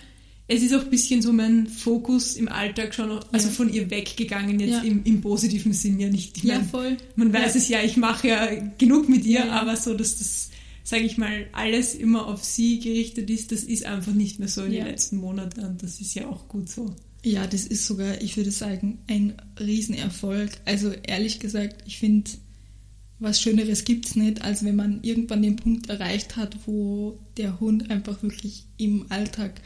es 0.47 0.61
ist 0.61 0.73
auch 0.73 0.83
ein 0.83 0.89
bisschen 0.89 1.21
so 1.21 1.31
mein 1.33 1.67
Fokus 1.67 2.35
im 2.35 2.49
Alltag 2.49 2.93
schon, 2.93 3.09
also 3.31 3.47
ja. 3.47 3.53
von 3.53 3.73
ihr 3.73 3.89
weggegangen, 3.89 4.59
jetzt 4.59 4.71
ja. 4.71 4.81
im, 4.81 5.03
im, 5.05 5.21
positiven 5.21 5.73
Sinn 5.73 5.99
ja 5.99 6.09
nicht. 6.09 6.37
Ich 6.37 6.43
ja, 6.43 6.55
mein, 6.55 6.67
voll. 6.67 6.97
Man 7.15 7.31
weiß 7.31 7.55
es 7.55 7.69
ja, 7.69 7.81
ich 7.81 7.97
mache 7.97 8.27
ja 8.27 8.49
genug 8.77 9.07
mit 9.09 9.25
ihr, 9.25 9.51
aber 9.51 9.75
so, 9.77 9.93
dass 9.93 10.19
das 10.19 10.49
sage 10.83 11.03
ich 11.03 11.17
mal, 11.17 11.47
alles 11.53 11.95
immer 11.95 12.27
auf 12.27 12.43
sie 12.43 12.79
gerichtet 12.79 13.29
ist, 13.29 13.51
das 13.51 13.63
ist 13.63 13.85
einfach 13.85 14.13
nicht 14.13 14.39
mehr 14.39 14.49
so 14.49 14.63
in 14.63 14.73
ja. 14.73 14.83
den 14.83 14.91
letzten 14.91 15.17
Monaten 15.17 15.61
und 15.61 15.81
das 15.81 16.01
ist 16.01 16.13
ja 16.13 16.27
auch 16.27 16.47
gut 16.47 16.69
so. 16.69 16.93
Ja, 17.25 17.47
das 17.47 17.65
ist 17.65 17.85
sogar, 17.85 18.21
ich 18.21 18.35
würde 18.35 18.51
sagen, 18.51 18.99
ein 19.07 19.35
Riesenerfolg. 19.57 20.51
Also 20.65 20.91
ehrlich 20.91 21.39
gesagt, 21.39 21.83
ich 21.87 21.97
finde, 21.97 22.29
was 23.19 23.41
Schöneres 23.41 23.85
gibt 23.85 24.07
es 24.07 24.17
nicht, 24.17 24.41
als 24.41 24.65
wenn 24.65 24.75
man 24.75 24.99
irgendwann 25.03 25.41
den 25.41 25.55
Punkt 25.55 25.89
erreicht 25.89 26.35
hat, 26.35 26.57
wo 26.65 27.17
der 27.37 27.61
Hund 27.61 27.89
einfach 27.89 28.21
wirklich 28.21 28.65
im 28.75 29.05
Alltag 29.09 29.61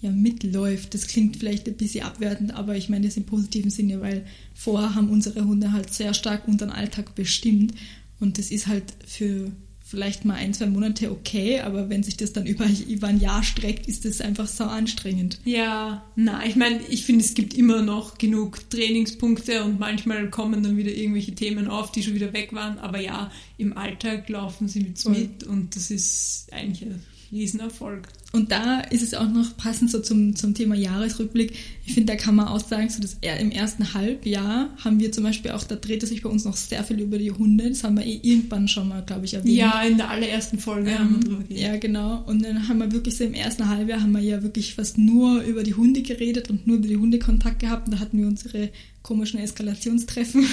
ja, 0.00 0.10
mitläuft. 0.10 0.94
Das 0.94 1.06
klingt 1.06 1.36
vielleicht 1.36 1.68
ein 1.68 1.76
bisschen 1.76 2.04
abwertend, 2.04 2.54
aber 2.54 2.76
ich 2.76 2.88
meine 2.88 3.06
das 3.06 3.16
im 3.16 3.24
positiven 3.24 3.70
Sinne, 3.70 4.00
weil 4.00 4.26
vorher 4.54 4.96
haben 4.96 5.10
unsere 5.10 5.44
Hunde 5.44 5.72
halt 5.72 5.92
sehr 5.92 6.12
stark 6.12 6.48
unseren 6.48 6.70
Alltag 6.70 7.14
bestimmt 7.14 7.74
und 8.18 8.38
das 8.38 8.50
ist 8.50 8.66
halt 8.66 8.94
für 9.06 9.52
vielleicht 9.90 10.24
mal 10.24 10.34
ein, 10.34 10.54
zwei 10.54 10.66
Monate 10.66 11.10
okay, 11.10 11.60
aber 11.60 11.90
wenn 11.90 12.04
sich 12.04 12.16
das 12.16 12.32
dann 12.32 12.46
über, 12.46 12.64
über 12.88 13.08
ein 13.08 13.18
Jahr 13.18 13.42
streckt, 13.42 13.88
ist 13.88 14.04
das 14.04 14.20
einfach 14.20 14.46
so 14.46 14.64
anstrengend. 14.64 15.40
Ja, 15.44 16.04
na, 16.14 16.46
ich 16.46 16.54
meine, 16.54 16.80
ich 16.88 17.04
finde, 17.04 17.24
es 17.24 17.34
gibt 17.34 17.54
immer 17.54 17.82
noch 17.82 18.16
genug 18.16 18.70
Trainingspunkte 18.70 19.64
und 19.64 19.80
manchmal 19.80 20.30
kommen 20.30 20.62
dann 20.62 20.76
wieder 20.76 20.92
irgendwelche 20.92 21.34
Themen 21.34 21.66
auf, 21.66 21.90
die 21.90 22.04
schon 22.04 22.14
wieder 22.14 22.32
weg 22.32 22.52
waren, 22.52 22.78
aber 22.78 23.00
ja, 23.00 23.32
im 23.58 23.76
Alltag 23.76 24.28
laufen 24.28 24.68
sie 24.68 24.80
mit, 24.80 25.04
mit 25.06 25.44
und 25.44 25.74
das 25.74 25.90
ist 25.90 26.46
eigentlich 26.52 26.88
ein 26.88 27.02
Riesenerfolg. 27.32 28.08
Und 28.32 28.52
da 28.52 28.80
ist 28.80 29.02
es 29.02 29.14
auch 29.14 29.28
noch 29.28 29.56
passend 29.56 29.90
so 29.90 30.00
zum, 30.00 30.36
zum 30.36 30.54
Thema 30.54 30.76
Jahresrückblick. 30.76 31.52
Ich 31.84 31.94
finde, 31.94 32.12
da 32.12 32.16
kann 32.16 32.36
man 32.36 32.46
auch 32.46 32.60
sagen, 32.60 32.88
so 32.88 33.00
dass 33.00 33.16
im 33.20 33.50
ersten 33.50 33.92
Halbjahr 33.92 34.70
haben 34.84 35.00
wir 35.00 35.10
zum 35.10 35.24
Beispiel 35.24 35.50
auch, 35.50 35.64
da 35.64 35.74
dreht 35.74 36.04
es 36.04 36.10
sich 36.10 36.22
bei 36.22 36.30
uns 36.30 36.44
noch 36.44 36.56
sehr 36.56 36.84
viel 36.84 37.00
über 37.00 37.18
die 37.18 37.32
Hunde. 37.32 37.68
Das 37.68 37.82
haben 37.82 37.96
wir 37.96 38.06
eh 38.06 38.20
irgendwann 38.22 38.68
schon 38.68 38.88
mal, 38.88 39.02
glaube 39.02 39.24
ich, 39.24 39.34
erwähnt. 39.34 39.56
Ja, 39.56 39.82
in 39.82 39.96
der 39.96 40.10
allerersten 40.10 40.60
Folge 40.60 40.90
ähm. 40.90 41.44
Ja, 41.48 41.76
genau. 41.76 42.22
Und 42.26 42.44
dann 42.44 42.68
haben 42.68 42.78
wir 42.78 42.92
wirklich 42.92 43.16
so 43.16 43.24
im 43.24 43.34
ersten 43.34 43.68
Halbjahr 43.68 44.00
haben 44.00 44.12
wir 44.12 44.20
ja 44.20 44.44
wirklich 44.44 44.74
fast 44.74 44.96
nur 44.96 45.42
über 45.42 45.64
die 45.64 45.74
Hunde 45.74 46.02
geredet 46.02 46.50
und 46.50 46.68
nur 46.68 46.76
über 46.76 46.86
die 46.86 46.96
Hunde 46.96 47.18
Kontakt 47.18 47.58
gehabt. 47.58 47.88
Und 47.88 47.94
da 47.94 47.98
hatten 47.98 48.18
wir 48.18 48.28
unsere 48.28 48.70
komischen 49.02 49.40
Eskalationstreffen. 49.40 50.42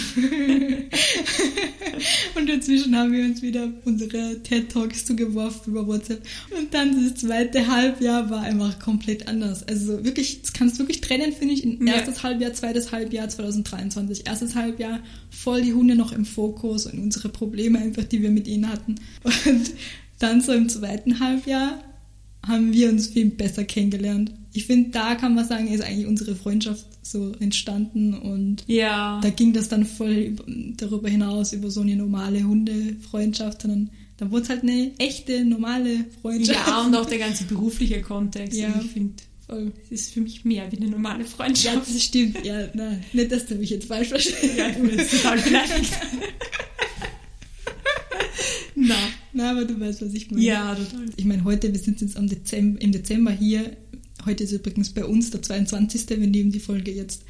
und 2.36 2.50
inzwischen 2.50 2.96
haben 2.96 3.12
wir 3.12 3.26
uns 3.26 3.42
wieder 3.42 3.70
unsere 3.86 4.42
TED 4.42 4.72
Talks 4.72 5.06
zugeworfen 5.06 5.74
über 5.74 5.86
WhatsApp. 5.86 6.24
Und 6.58 6.74
dann 6.74 7.04
das 7.04 7.20
zweite 7.22 7.67
Halbjahr 7.68 8.30
war 8.30 8.42
einfach 8.42 8.80
komplett 8.80 9.28
anders. 9.28 9.68
Also 9.68 10.04
wirklich, 10.04 10.42
das 10.42 10.54
kannst 10.54 10.76
du 10.76 10.80
wirklich 10.80 11.02
trennen, 11.02 11.32
finde 11.34 11.54
ich, 11.54 11.64
in 11.64 11.86
erstes 11.88 12.18
ja. 12.18 12.24
Halbjahr, 12.24 12.54
zweites 12.54 12.92
Halbjahr 12.92 13.30
2023. 13.30 14.26
Erstes 14.26 14.56
Halbjahr 14.56 15.00
voll 15.30 15.62
die 15.62 15.74
Hunde 15.74 15.96
noch 15.96 16.12
im 16.12 16.26
Fokus 16.26 16.86
und 16.86 17.00
unsere 17.00 17.30
Probleme 17.30 17.80
einfach, 17.80 18.04
die 18.04 18.22
wir 18.22 18.32
mit 18.32 18.48
ihnen 18.48 18.70
hatten. 18.70 18.96
Und 19.24 19.72
dann 20.20 20.42
so 20.42 20.52
im 20.52 20.70
zweiten 20.70 21.20
Halbjahr 21.20 21.80
haben 22.46 22.74
wir 22.74 22.90
uns 22.90 23.08
viel 23.08 23.30
besser 23.30 23.64
kennengelernt. 23.64 24.32
Ich 24.54 24.66
finde, 24.66 24.90
da 24.92 25.16
kann 25.16 25.36
man 25.36 25.48
sagen, 25.48 25.68
ist 25.68 25.84
eigentlich 25.84 26.08
unsere 26.08 26.36
Freundschaft 26.36 26.86
so 27.04 27.34
entstanden 27.40 28.14
und 28.14 28.64
ja. 28.68 29.20
da 29.22 29.30
ging 29.30 29.54
das 29.54 29.70
dann 29.70 29.86
voll 29.86 30.36
darüber 30.78 31.10
hinaus 31.10 31.54
über 31.54 31.70
so 31.70 31.82
eine 31.82 31.96
normale 31.96 32.44
Hundefreundschaft, 32.44 33.62
sondern 33.62 33.90
da 34.18 34.32
wurde 34.32 34.44
es 34.44 34.50
halt 34.50 34.64
eine 34.64 34.92
echte, 34.98 35.46
normale 35.46 36.06
Freundschaft. 36.22 36.68
Ja, 36.68 36.82
und 36.82 36.96
auch 36.96 37.06
der 37.06 37.20
ganze 37.20 37.44
berufliche 37.46 38.02
Kontext. 38.02 38.58
Ja. 38.58 38.82
ich 38.84 38.92
finde, 38.92 39.14
es 39.84 39.92
ist 39.92 40.14
für 40.14 40.22
mich 40.22 40.44
mehr 40.44 40.72
wie 40.72 40.78
eine 40.78 40.88
normale 40.88 41.24
Freundschaft. 41.24 41.76
Ja, 41.88 41.94
das 41.94 42.04
stimmt. 42.04 42.44
Ja, 42.44 42.68
nein, 42.74 43.04
nicht, 43.14 43.32
dass 43.32 43.46
du 43.46 43.56
mich 43.56 43.70
jetzt 43.70 43.88
falsch 43.88 44.10
verstehst. 44.10 44.58
Ja, 44.58 44.70
ich 44.70 44.78
bin 44.78 44.98
jetzt 44.98 45.12
total 45.12 45.40
beleidigt. 45.40 45.94
Na, 48.80 48.96
na, 49.34 49.52
aber 49.52 49.66
du 49.66 49.80
weißt, 49.80 50.04
was 50.04 50.14
ich 50.14 50.30
meine. 50.30 50.44
Ja, 50.44 50.76
total. 50.76 51.06
Ich 51.16 51.26
meine, 51.26 51.44
heute, 51.44 51.74
wir 51.74 51.80
sind 51.80 52.00
jetzt 52.00 52.16
am 52.16 52.28
Dezember, 52.28 52.80
im 52.80 52.92
Dezember 52.92 53.32
hier. 53.32 53.76
Heute 54.24 54.44
ist 54.44 54.52
übrigens 54.52 54.92
bei 54.92 55.04
uns 55.04 55.32
der 55.32 55.42
22. 55.42 56.08
Wir 56.10 56.18
nehmen 56.18 56.52
die 56.52 56.60
Folge 56.60 56.92
jetzt 56.92 57.24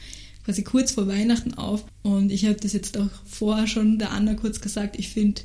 quasi 0.44 0.64
kurz 0.64 0.92
vor 0.92 1.08
Weihnachten 1.08 1.54
auf. 1.54 1.86
Und 2.04 2.34
ich 2.34 2.46
habe 2.46 2.56
das 2.56 2.74
jetzt 2.74 2.98
auch 2.98 3.10
vorher 3.26 3.68
schon 3.68 3.98
der 3.98 4.12
Anna 4.12 4.34
kurz 4.34 4.60
gesagt. 4.60 5.00
Ich 5.00 5.08
finde, 5.10 5.42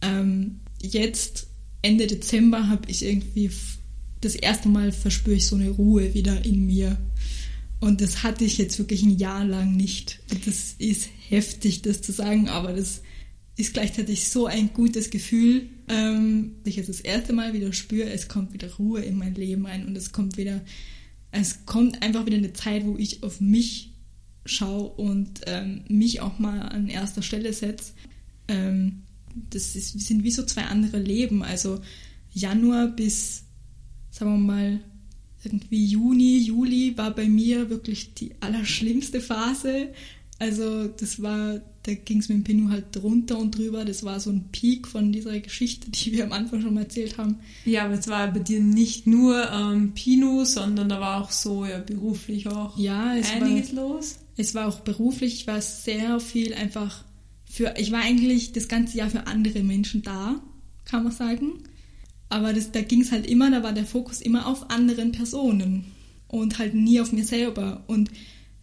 ähm, 0.00 0.60
jetzt 0.82 1.46
Ende 1.80 2.06
Dezember 2.06 2.68
habe 2.68 2.90
ich 2.90 3.04
irgendwie 3.04 3.50
das 4.20 4.34
erste 4.34 4.68
Mal 4.68 4.92
verspüre 4.92 5.36
ich 5.36 5.46
so 5.46 5.56
eine 5.56 5.70
Ruhe 5.70 6.14
wieder 6.14 6.44
in 6.44 6.66
mir. 6.66 6.96
Und 7.80 8.00
das 8.00 8.22
hatte 8.22 8.44
ich 8.44 8.58
jetzt 8.58 8.78
wirklich 8.78 9.02
ein 9.02 9.18
Jahr 9.18 9.44
lang 9.44 9.76
nicht. 9.76 10.20
Und 10.30 10.46
das 10.46 10.74
ist 10.78 11.08
heftig, 11.28 11.82
das 11.82 12.00
zu 12.00 12.12
sagen, 12.12 12.48
aber 12.48 12.72
das 12.72 13.02
ist 13.56 13.74
gleichzeitig 13.74 14.28
so 14.28 14.46
ein 14.46 14.72
gutes 14.72 15.10
Gefühl, 15.10 15.68
ähm, 15.88 16.52
dass 16.62 16.70
ich 16.70 16.76
jetzt 16.76 16.88
das 16.88 17.00
erste 17.00 17.32
Mal 17.32 17.52
wieder 17.52 17.72
spüre, 17.72 18.10
es 18.10 18.28
kommt 18.28 18.52
wieder 18.52 18.72
Ruhe 18.74 19.02
in 19.02 19.18
mein 19.18 19.34
Leben 19.34 19.66
rein 19.66 19.86
und 19.86 19.96
es 19.96 20.12
kommt 20.12 20.36
wieder, 20.36 20.60
es 21.32 21.66
kommt 21.66 22.02
einfach 22.02 22.24
wieder 22.24 22.36
eine 22.36 22.52
Zeit, 22.52 22.86
wo 22.86 22.96
ich 22.96 23.22
auf 23.24 23.40
mich 23.40 23.92
schaue 24.44 24.90
und 24.90 25.42
ähm, 25.46 25.82
mich 25.88 26.20
auch 26.20 26.38
mal 26.38 26.60
an 26.60 26.88
erster 26.88 27.22
Stelle 27.22 27.52
setze, 27.52 27.92
ähm, 28.48 29.02
das 29.50 29.76
ist, 29.76 29.98
sind 30.00 30.24
wie 30.24 30.30
so 30.30 30.44
zwei 30.44 30.64
andere 30.64 30.98
Leben. 30.98 31.42
Also 31.42 31.80
Januar 32.32 32.88
bis, 32.88 33.44
sagen 34.10 34.32
wir 34.32 34.38
mal, 34.38 34.80
irgendwie 35.44 35.84
Juni, 35.84 36.38
Juli 36.38 36.96
war 36.96 37.10
bei 37.10 37.28
mir 37.28 37.68
wirklich 37.68 38.14
die 38.14 38.32
allerschlimmste 38.40 39.20
Phase. 39.20 39.88
Also 40.38 40.88
das 40.88 41.22
war, 41.22 41.60
da 41.84 41.94
ging 41.94 42.18
es 42.18 42.28
mit 42.28 42.38
dem 42.38 42.44
Pinu 42.44 42.70
halt 42.70 42.86
drunter 42.92 43.38
und 43.38 43.56
drüber. 43.56 43.84
Das 43.84 44.02
war 44.02 44.18
so 44.18 44.30
ein 44.30 44.48
Peak 44.50 44.88
von 44.88 45.12
dieser 45.12 45.38
Geschichte, 45.40 45.90
die 45.90 46.12
wir 46.12 46.24
am 46.24 46.32
Anfang 46.32 46.62
schon 46.62 46.74
mal 46.74 46.82
erzählt 46.82 47.18
haben. 47.18 47.38
Ja, 47.64 47.84
aber 47.84 47.94
es 47.94 48.08
war 48.08 48.32
bei 48.32 48.40
dir 48.40 48.60
nicht 48.60 49.06
nur 49.06 49.50
ähm, 49.52 49.92
Pinu, 49.94 50.44
sondern 50.44 50.88
da 50.88 51.00
war 51.00 51.22
auch 51.22 51.30
so 51.30 51.64
ja 51.64 51.78
beruflich 51.78 52.48
auch 52.48 52.76
ja, 52.78 53.16
es 53.16 53.30
einiges 53.30 53.76
war, 53.76 53.84
los. 53.84 54.18
Es 54.36 54.54
war 54.54 54.66
auch 54.66 54.80
beruflich, 54.80 55.34
ich 55.34 55.46
war 55.46 55.60
sehr 55.60 56.18
viel 56.18 56.54
einfach 56.54 57.04
für, 57.52 57.74
ich 57.76 57.92
war 57.92 58.00
eigentlich 58.00 58.52
das 58.52 58.66
ganze 58.66 58.96
Jahr 58.96 59.10
für 59.10 59.26
andere 59.26 59.62
Menschen 59.62 60.00
da, 60.00 60.40
kann 60.86 61.04
man 61.04 61.12
sagen. 61.12 61.64
Aber 62.30 62.54
das, 62.54 62.72
da 62.72 62.80
ging 62.80 63.02
es 63.02 63.12
halt 63.12 63.26
immer, 63.26 63.50
da 63.50 63.62
war 63.62 63.74
der 63.74 63.84
Fokus 63.84 64.22
immer 64.22 64.46
auf 64.46 64.70
anderen 64.70 65.12
Personen 65.12 65.84
und 66.28 66.58
halt 66.58 66.72
nie 66.72 66.98
auf 66.98 67.12
mir 67.12 67.26
selber. 67.26 67.84
Und 67.88 68.10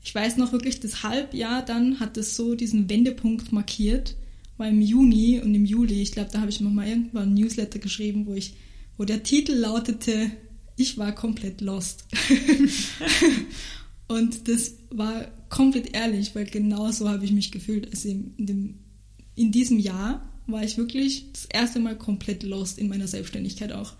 ich 0.03 0.15
weiß 0.15 0.37
noch 0.37 0.53
wirklich, 0.53 0.79
das 0.79 1.03
Halbjahr 1.03 1.63
dann 1.63 1.99
hat 1.99 2.17
es 2.17 2.35
so 2.35 2.55
diesen 2.55 2.89
Wendepunkt 2.89 3.51
markiert, 3.51 4.15
weil 4.57 4.71
im 4.71 4.81
Juni 4.81 5.39
und 5.39 5.53
im 5.53 5.65
Juli, 5.65 6.01
ich 6.01 6.13
glaube, 6.13 6.31
da 6.33 6.39
habe 6.39 6.49
ich 6.49 6.59
noch 6.59 6.71
mal 6.71 6.87
irgendwann 6.87 7.29
ein 7.29 7.35
Newsletter 7.35 7.77
geschrieben, 7.77 8.25
wo 8.25 8.33
ich, 8.33 8.55
wo 8.97 9.05
der 9.05 9.21
Titel 9.21 9.53
lautete, 9.53 10.31
ich 10.77 10.97
war 10.97 11.13
komplett 11.13 11.61
lost. 11.61 12.05
und 14.07 14.47
das 14.47 14.77
war 14.89 15.27
komplett 15.49 15.95
ehrlich, 15.95 16.35
weil 16.35 16.45
genau 16.45 16.91
so 16.91 17.09
habe 17.09 17.25
ich 17.25 17.31
mich 17.31 17.51
gefühlt. 17.51 17.89
Also 17.89 18.09
in, 18.09 18.33
dem, 18.37 18.75
in 19.35 19.51
diesem 19.51 19.79
Jahr 19.79 20.27
war 20.47 20.63
ich 20.63 20.77
wirklich 20.77 21.31
das 21.33 21.45
erste 21.45 21.79
Mal 21.79 21.97
komplett 21.97 22.43
lost 22.43 22.79
in 22.79 22.87
meiner 22.87 23.07
Selbstständigkeit 23.07 23.71
auch. 23.71 23.93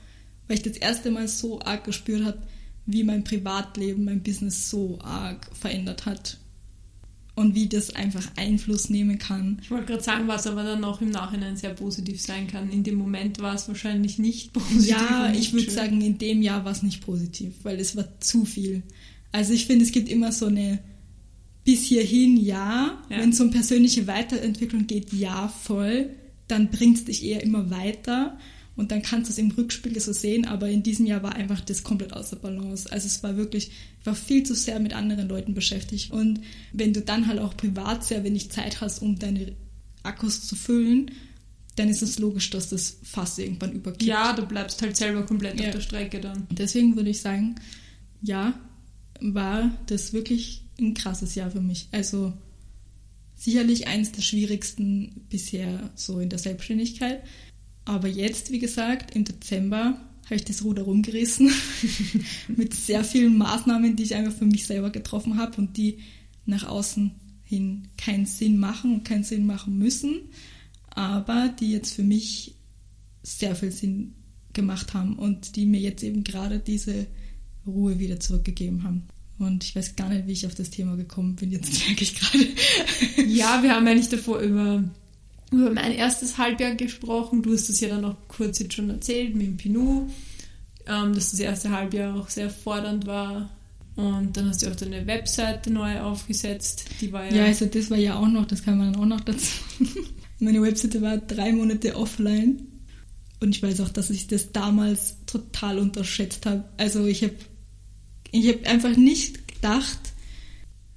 Weil 0.47 0.57
ich 0.57 0.63
das 0.63 0.77
erste 0.77 1.11
Mal 1.11 1.27
so 1.27 1.61
arg 1.61 1.83
gespürt 1.83 2.23
habe, 2.23 2.41
wie 2.85 3.03
mein 3.03 3.23
Privatleben, 3.23 4.05
mein 4.05 4.23
Business 4.23 4.69
so 4.69 4.99
arg 5.01 5.47
verändert 5.53 6.05
hat. 6.05 6.37
Und 7.35 7.55
wie 7.55 7.69
das 7.69 7.95
einfach 7.95 8.29
Einfluss 8.35 8.89
nehmen 8.89 9.17
kann. 9.17 9.59
Ich 9.61 9.71
wollte 9.71 9.85
gerade 9.85 10.03
sagen, 10.03 10.27
was 10.27 10.45
aber 10.45 10.63
dann 10.63 10.83
auch 10.83 10.99
im 10.99 11.09
Nachhinein 11.09 11.55
sehr 11.55 11.73
positiv 11.73 12.19
sein 12.19 12.47
kann. 12.47 12.69
In 12.69 12.83
dem 12.83 12.95
Moment 12.95 13.39
war 13.39 13.55
es 13.55 13.67
wahrscheinlich 13.69 14.19
nicht 14.19 14.51
positiv. 14.53 14.89
Ja, 14.89 15.31
ich 15.31 15.53
würde 15.53 15.71
sagen, 15.71 16.01
in 16.01 16.17
dem 16.17 16.41
Jahr 16.41 16.65
war 16.65 16.73
es 16.73 16.83
nicht 16.83 17.01
positiv, 17.01 17.53
weil 17.63 17.79
es 17.79 17.95
war 17.95 18.19
zu 18.19 18.43
viel. 18.43 18.83
Also 19.31 19.53
ich 19.53 19.67
finde, 19.67 19.85
es 19.85 19.93
gibt 19.93 20.09
immer 20.09 20.33
so 20.33 20.47
eine 20.47 20.79
bis 21.63 21.83
hierhin 21.83 22.37
ja, 22.37 23.01
ja. 23.09 23.17
wenn 23.17 23.29
es 23.29 23.39
um 23.39 23.51
persönliche 23.51 24.07
Weiterentwicklung 24.07 24.87
geht, 24.87 25.13
ja, 25.13 25.47
voll 25.47 26.09
dann 26.49 26.69
bringt 26.69 26.97
es 26.97 27.05
dich 27.05 27.23
eher 27.23 27.41
immer 27.43 27.69
weiter 27.69 28.37
und 28.75 28.91
dann 28.91 29.01
kannst 29.01 29.29
du 29.29 29.33
es 29.33 29.37
im 29.37 29.51
Rückspiegel 29.51 30.01
so 30.01 30.13
sehen, 30.13 30.45
aber 30.45 30.69
in 30.69 30.83
diesem 30.83 31.05
Jahr 31.05 31.23
war 31.23 31.35
einfach 31.35 31.61
das 31.61 31.83
komplett 31.83 32.13
außer 32.13 32.37
Balance. 32.37 32.91
Also 32.91 33.07
es 33.07 33.23
war 33.23 33.37
wirklich, 33.37 33.71
ich 33.99 34.05
war 34.05 34.15
viel 34.15 34.43
zu 34.43 34.55
sehr 34.55 34.79
mit 34.79 34.93
anderen 34.93 35.29
Leuten 35.29 35.53
beschäftigt 35.53 36.11
und 36.11 36.41
wenn 36.73 36.93
du 36.93 37.01
dann 37.01 37.27
halt 37.27 37.39
auch 37.39 37.55
privat 37.55 38.03
sehr 38.03 38.23
wenig 38.23 38.51
Zeit 38.51 38.81
hast, 38.81 39.01
um 39.01 39.17
deine 39.17 39.53
Akkus 40.03 40.47
zu 40.47 40.55
füllen, 40.55 41.11
dann 41.75 41.87
ist 41.87 42.01
es 42.01 42.19
logisch, 42.19 42.49
dass 42.49 42.69
das 42.69 42.97
fast 43.03 43.39
irgendwann 43.39 43.73
überkippt. 43.73 44.03
Ja, 44.03 44.33
du 44.33 44.45
bleibst 44.45 44.81
halt 44.81 44.97
selber 44.97 45.23
komplett 45.23 45.59
ja. 45.59 45.67
auf 45.67 45.75
der 45.75 45.81
Strecke 45.81 46.19
dann. 46.19 46.47
Deswegen 46.51 46.95
würde 46.95 47.11
ich 47.11 47.21
sagen, 47.21 47.55
ja, 48.21 48.59
war 49.21 49.71
das 49.87 50.13
wirklich 50.13 50.63
ein 50.79 50.93
krasses 50.93 51.35
Jahr 51.35 51.51
für 51.51 51.61
mich. 51.61 51.87
Also 51.91 52.33
sicherlich 53.35 53.87
eines 53.87 54.11
der 54.11 54.21
schwierigsten 54.21 55.25
bisher 55.29 55.89
so 55.95 56.19
in 56.19 56.29
der 56.29 56.39
Selbstständigkeit. 56.39 57.23
Aber 57.85 58.07
jetzt, 58.07 58.51
wie 58.51 58.59
gesagt, 58.59 59.15
im 59.15 59.23
Dezember 59.23 59.99
habe 60.25 60.35
ich 60.35 60.45
das 60.45 60.63
Ruder 60.63 60.83
rumgerissen 60.83 61.49
mit 62.47 62.73
sehr 62.73 63.03
vielen 63.03 63.37
Maßnahmen, 63.37 63.95
die 63.95 64.03
ich 64.03 64.15
einfach 64.15 64.33
für 64.33 64.45
mich 64.45 64.67
selber 64.67 64.91
getroffen 64.91 65.37
habe 65.37 65.57
und 65.57 65.77
die 65.77 65.99
nach 66.45 66.67
außen 66.67 67.11
hin 67.43 67.87
keinen 67.97 68.27
Sinn 68.27 68.57
machen 68.57 68.93
und 68.93 69.05
keinen 69.05 69.23
Sinn 69.23 69.47
machen 69.47 69.79
müssen, 69.79 70.19
aber 70.91 71.49
die 71.59 71.71
jetzt 71.71 71.93
für 71.93 72.03
mich 72.03 72.53
sehr 73.23 73.55
viel 73.55 73.71
Sinn 73.71 74.13
gemacht 74.53 74.93
haben 74.93 75.17
und 75.17 75.55
die 75.55 75.65
mir 75.65 75.79
jetzt 75.79 76.03
eben 76.03 76.23
gerade 76.23 76.59
diese 76.59 77.07
Ruhe 77.65 77.97
wieder 77.97 78.19
zurückgegeben 78.19 78.83
haben. 78.83 79.07
Und 79.39 79.63
ich 79.63 79.75
weiß 79.75 79.95
gar 79.95 80.09
nicht, 80.09 80.27
wie 80.27 80.33
ich 80.33 80.45
auf 80.45 80.53
das 80.53 80.69
Thema 80.69 80.97
gekommen 80.97 81.35
bin. 81.35 81.51
Jetzt 81.51 81.87
merke 81.87 82.03
ich 82.03 82.15
gerade. 82.15 82.45
ja, 83.27 83.63
wir 83.63 83.73
haben 83.73 83.87
eigentlich 83.87 84.09
davor 84.09 84.39
über, 84.39 84.83
über 85.51 85.71
mein 85.71 85.93
erstes 85.93 86.37
Halbjahr 86.37 86.75
gesprochen. 86.75 87.41
Du 87.41 87.53
hast 87.53 87.69
es 87.69 87.79
ja 87.79 87.87
dann 87.87 88.01
noch 88.01 88.17
kurz 88.27 88.59
jetzt 88.59 88.73
schon 88.73 88.89
erzählt 88.89 89.35
mit 89.35 89.47
dem 89.47 89.57
Pinot, 89.57 90.09
ähm, 90.87 91.15
dass 91.15 91.31
das 91.31 91.39
erste 91.39 91.71
Halbjahr 91.71 92.15
auch 92.15 92.29
sehr 92.29 92.49
fordernd 92.49 93.07
war. 93.07 93.49
Und 93.95 94.35
dann 94.35 94.49
hast 94.49 94.61
du 94.61 94.69
auch 94.69 94.75
deine 94.75 95.07
Webseite 95.07 95.71
neu 95.71 95.99
aufgesetzt. 96.01 96.85
Die 96.99 97.11
war 97.11 97.25
ja. 97.25 97.37
Ja, 97.37 97.45
also 97.45 97.65
das 97.65 97.89
war 97.89 97.97
ja 97.97 98.19
auch 98.19 98.27
noch, 98.27 98.45
das 98.45 98.63
kann 98.63 98.77
man 98.77 98.91
dann 98.91 99.01
auch 99.01 99.07
noch 99.07 99.21
dazu. 99.21 99.47
Meine 100.39 100.61
Webseite 100.61 101.01
war 101.01 101.17
drei 101.17 101.53
Monate 101.53 101.95
offline. 101.95 102.61
Und 103.39 103.55
ich 103.55 103.63
weiß 103.63 103.79
auch, 103.81 103.89
dass 103.89 104.09
ich 104.09 104.27
das 104.27 104.51
damals 104.51 105.15
total 105.25 105.79
unterschätzt 105.79 106.45
habe. 106.45 106.65
Also 106.77 107.05
ich 107.05 107.23
habe 107.23 107.35
ich 108.31 108.47
habe 108.47 108.65
einfach 108.67 108.95
nicht 108.95 109.47
gedacht, 109.47 109.99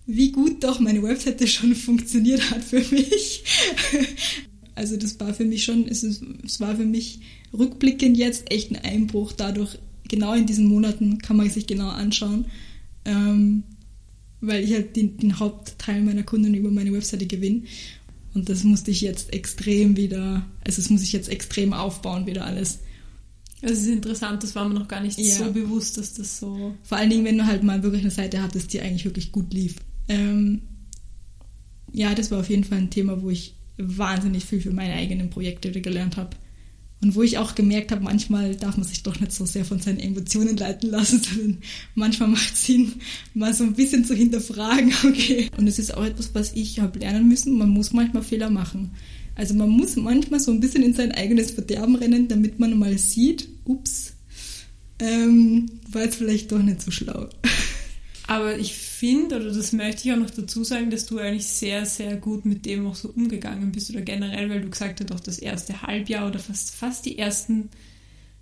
wie 0.06 0.32
gut 0.32 0.64
doch 0.64 0.80
meine 0.80 1.02
Webseite 1.02 1.46
schon 1.48 1.74
funktioniert 1.74 2.50
hat 2.50 2.62
für 2.62 2.80
mich. 2.94 3.44
Also 4.74 4.96
das 4.96 5.20
war 5.20 5.34
für 5.34 5.44
mich 5.44 5.64
schon, 5.64 5.86
es, 5.86 6.02
ist, 6.02 6.22
es 6.44 6.58
war 6.58 6.74
für 6.74 6.86
mich 6.86 7.20
rückblickend 7.52 8.16
jetzt 8.16 8.50
echt 8.50 8.70
ein 8.70 8.78
Einbruch. 8.78 9.32
Dadurch, 9.32 9.78
genau 10.08 10.32
in 10.32 10.46
diesen 10.46 10.64
Monaten 10.64 11.18
kann 11.18 11.36
man 11.36 11.50
sich 11.50 11.66
genau 11.66 11.90
anschauen, 11.90 12.46
ähm, 13.04 13.64
weil 14.40 14.64
ich 14.64 14.72
halt 14.72 14.96
den, 14.96 15.18
den 15.18 15.38
Hauptteil 15.38 16.02
meiner 16.02 16.22
Kunden 16.22 16.54
über 16.54 16.70
meine 16.70 16.90
Webseite 16.90 17.26
gewinne. 17.26 17.64
Und 18.32 18.48
das 18.48 18.64
musste 18.64 18.90
ich 18.90 19.02
jetzt 19.02 19.32
extrem 19.34 19.98
wieder, 19.98 20.46
also 20.64 20.80
das 20.80 20.88
muss 20.88 21.02
ich 21.02 21.12
jetzt 21.12 21.28
extrem 21.28 21.74
aufbauen 21.74 22.26
wieder 22.26 22.46
alles. 22.46 22.78
Es 23.62 23.80
ist 23.80 23.88
interessant, 23.88 24.42
das 24.42 24.54
war 24.56 24.68
mir 24.68 24.74
noch 24.74 24.88
gar 24.88 25.00
nicht 25.00 25.18
ja. 25.18 25.36
so 25.36 25.52
bewusst, 25.52 25.96
dass 25.96 26.14
das 26.14 26.40
so. 26.40 26.74
Vor 26.82 26.98
allen 26.98 27.10
Dingen, 27.10 27.24
wenn 27.24 27.38
du 27.38 27.46
halt 27.46 27.62
mal 27.62 27.82
wirklich 27.82 28.02
eine 28.02 28.10
Seite 28.10 28.42
hattest, 28.42 28.72
die 28.72 28.80
eigentlich 28.80 29.04
wirklich 29.04 29.30
gut 29.30 29.54
lief. 29.54 29.76
Ähm, 30.08 30.62
ja, 31.92 32.14
das 32.14 32.30
war 32.30 32.40
auf 32.40 32.50
jeden 32.50 32.64
Fall 32.64 32.78
ein 32.78 32.90
Thema, 32.90 33.22
wo 33.22 33.30
ich 33.30 33.54
wahnsinnig 33.78 34.44
viel 34.44 34.60
für 34.60 34.72
meine 34.72 34.94
eigenen 34.94 35.30
Projekte 35.30 35.70
gelernt 35.80 36.16
habe. 36.16 36.30
Und 37.02 37.16
wo 37.16 37.22
ich 37.22 37.38
auch 37.38 37.56
gemerkt 37.56 37.90
habe, 37.90 38.02
manchmal 38.02 38.54
darf 38.54 38.76
man 38.76 38.86
sich 38.86 39.02
doch 39.02 39.18
nicht 39.18 39.32
so 39.32 39.44
sehr 39.44 39.64
von 39.64 39.80
seinen 39.80 39.98
Emotionen 39.98 40.56
leiten 40.56 40.90
lassen, 40.90 41.20
sondern 41.22 41.58
manchmal 41.94 42.28
macht 42.28 42.54
es 42.54 42.66
Sinn, 42.66 42.92
mal 43.34 43.54
so 43.54 43.64
ein 43.64 43.74
bisschen 43.74 44.04
zu 44.04 44.14
hinterfragen, 44.14 44.92
okay. 45.04 45.48
Und 45.56 45.66
es 45.66 45.78
ist 45.78 45.94
auch 45.94 46.04
etwas, 46.04 46.34
was 46.34 46.52
ich 46.52 46.80
habe 46.80 46.98
lernen 46.98 47.28
müssen. 47.28 47.58
Man 47.58 47.70
muss 47.70 47.92
manchmal 47.92 48.22
Fehler 48.22 48.50
machen. 48.50 48.92
Also 49.34 49.54
man 49.54 49.70
muss 49.70 49.96
manchmal 49.96 50.40
so 50.40 50.50
ein 50.50 50.60
bisschen 50.60 50.82
in 50.82 50.94
sein 50.94 51.12
eigenes 51.12 51.50
Verderben 51.52 51.96
rennen, 51.96 52.28
damit 52.28 52.58
man 52.58 52.78
mal 52.78 52.96
sieht, 52.98 53.48
ups, 53.64 54.14
ähm, 54.98 55.70
war 55.90 56.02
jetzt 56.02 56.16
vielleicht 56.16 56.52
doch 56.52 56.62
nicht 56.62 56.82
so 56.82 56.90
schlau. 56.90 57.28
Aber 58.28 58.56
ich 58.58 58.74
finde, 58.74 59.36
oder 59.36 59.52
das 59.52 59.72
möchte 59.72 60.06
ich 60.08 60.14
auch 60.14 60.18
noch 60.18 60.30
dazu 60.30 60.64
sagen, 60.64 60.90
dass 60.90 61.06
du 61.06 61.18
eigentlich 61.18 61.46
sehr, 61.46 61.84
sehr 61.86 62.16
gut 62.16 62.44
mit 62.44 62.64
dem 62.66 62.86
auch 62.86 62.94
so 62.94 63.08
umgegangen 63.08 63.72
bist 63.72 63.90
oder 63.90 64.00
generell, 64.00 64.48
weil 64.48 64.62
du 64.62 64.70
gesagt 64.70 65.00
hast, 65.00 65.12
auch 65.12 65.20
das 65.20 65.38
erste 65.38 65.82
Halbjahr 65.82 66.28
oder 66.28 66.38
fast, 66.38 66.70
fast 66.70 67.04
die 67.04 67.18
ersten, 67.18 67.68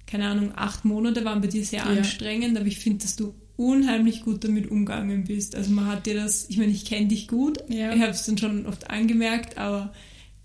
keine 0.07 0.29
Ahnung, 0.29 0.53
acht 0.55 0.85
Monate 0.85 1.25
waren 1.25 1.41
bei 1.41 1.47
dir 1.47 1.65
sehr 1.65 1.81
ja. 1.81 1.87
anstrengend, 1.87 2.59
aber 2.59 2.67
ich 2.67 2.79
finde, 2.79 3.05
dass 3.05 3.17
du 3.17 3.35
unheimlich 3.57 4.23
gut 4.23 4.45
damit 4.45 4.71
umgegangen 4.71 5.25
bist. 5.25 5.55
Also 5.55 5.71
man 5.73 5.87
hat 5.87 6.07
dir 6.07 6.15
das, 6.15 6.49
ich 6.49 6.59
meine, 6.59 6.73
ich 6.73 6.85
kenne 6.85 7.09
dich 7.09 7.27
gut, 7.27 7.59
ja. 7.69 7.93
ich 7.95 8.01
habe 8.01 8.13
es 8.13 8.25
dann 8.25 8.39
schon 8.39 8.67
oft 8.67 8.91
angemerkt, 8.91 9.59
aber 9.59 9.93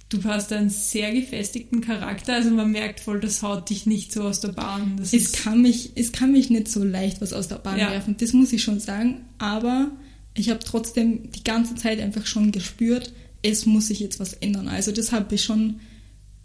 du 0.09 0.24
hast 0.24 0.53
einen 0.53 0.69
sehr 0.69 1.12
gefestigten 1.12 1.81
Charakter, 1.81 2.33
also 2.33 2.51
man 2.51 2.71
merkt 2.71 3.00
voll, 3.00 3.19
das 3.19 3.41
haut 3.41 3.69
dich 3.69 3.85
nicht 3.85 4.12
so 4.12 4.24
aus 4.24 4.39
der 4.39 4.50
Bahn. 4.50 4.97
Das 4.97 5.13
es, 5.13 5.31
kann 5.31 5.62
mich, 5.62 5.91
es 5.95 6.12
kann 6.12 6.31
mich 6.31 6.50
nicht 6.50 6.67
so 6.67 6.83
leicht 6.83 7.21
was 7.21 7.33
aus 7.33 7.47
der 7.47 7.55
Bahn 7.55 7.79
ja. 7.79 7.89
werfen, 7.91 8.15
das 8.19 8.33
muss 8.33 8.53
ich 8.53 8.63
schon 8.63 8.79
sagen, 8.79 9.25
aber 9.38 9.91
ich 10.35 10.50
habe 10.50 10.59
trotzdem 10.59 11.31
die 11.31 11.43
ganze 11.43 11.75
Zeit 11.75 12.00
einfach 12.00 12.25
schon 12.25 12.51
gespürt, 12.51 13.13
es 13.41 13.65
muss 13.65 13.88
sich 13.88 14.00
jetzt 14.00 14.19
was 14.19 14.33
ändern. 14.33 14.67
Also 14.67 14.91
das 14.91 15.12
habe 15.12 15.35
ich 15.35 15.43
schon, 15.43 15.79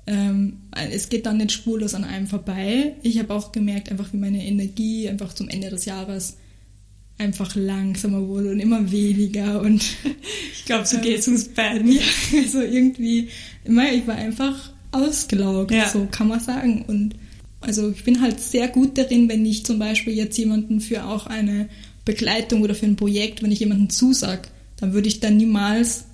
ähm, 0.07 0.59
es 0.73 1.09
geht 1.09 1.27
dann 1.27 1.39
nicht 1.39 1.53
spurlos 1.53 1.95
an 1.95 2.05
einem 2.05 2.27
vorbei. 2.27 2.95
Ich 3.03 3.19
habe 3.19 3.35
auch 3.35 3.53
gemerkt, 3.53 3.91
einfach 3.91 4.13
wie 4.13 4.19
meine 4.19 4.45
Energie 4.45 5.09
einfach 5.09 5.33
zum 5.33 5.49
Ende 5.49 5.71
des 5.71 5.87
Jahres 5.87 6.37
einfach 7.21 7.55
langsamer 7.55 8.27
wurde 8.27 8.51
und 8.51 8.61
immer 8.61 8.91
weniger 8.91 9.61
und 9.61 9.85
ich 10.53 10.65
glaube, 10.65 10.87
so 10.87 10.99
geht 10.99 11.21
es 11.21 11.29
uns 11.29 11.49
beiden. 11.49 11.93
Ja, 11.93 12.01
also 12.37 12.63
irgendwie, 12.63 13.29
ich 13.65 14.07
war 14.07 14.15
einfach 14.17 14.73
ausgelaugt, 14.91 15.71
ja. 15.71 15.89
so 15.89 16.09
kann 16.11 16.29
man 16.29 16.41
sagen. 16.41 16.85
Und 16.89 17.15
also 17.61 17.91
ich 17.91 18.05
bin 18.05 18.23
halt 18.23 18.41
sehr 18.41 18.69
gut 18.69 18.97
darin, 18.97 19.29
wenn 19.29 19.45
ich 19.45 19.65
zum 19.65 19.79
Beispiel 19.79 20.15
jetzt 20.15 20.39
jemanden 20.39 20.81
für 20.81 21.05
auch 21.05 21.27
eine 21.27 21.69
Begleitung 22.05 22.63
oder 22.63 22.75
für 22.75 22.87
ein 22.87 22.97
Projekt, 22.97 23.43
wenn 23.43 23.53
ich 23.53 23.61
jemanden 23.61 23.91
zusag, 23.91 24.49
dann 24.79 24.95
würde 24.95 25.09
ich 25.09 25.21
dann 25.21 25.37
niemals 25.37 26.07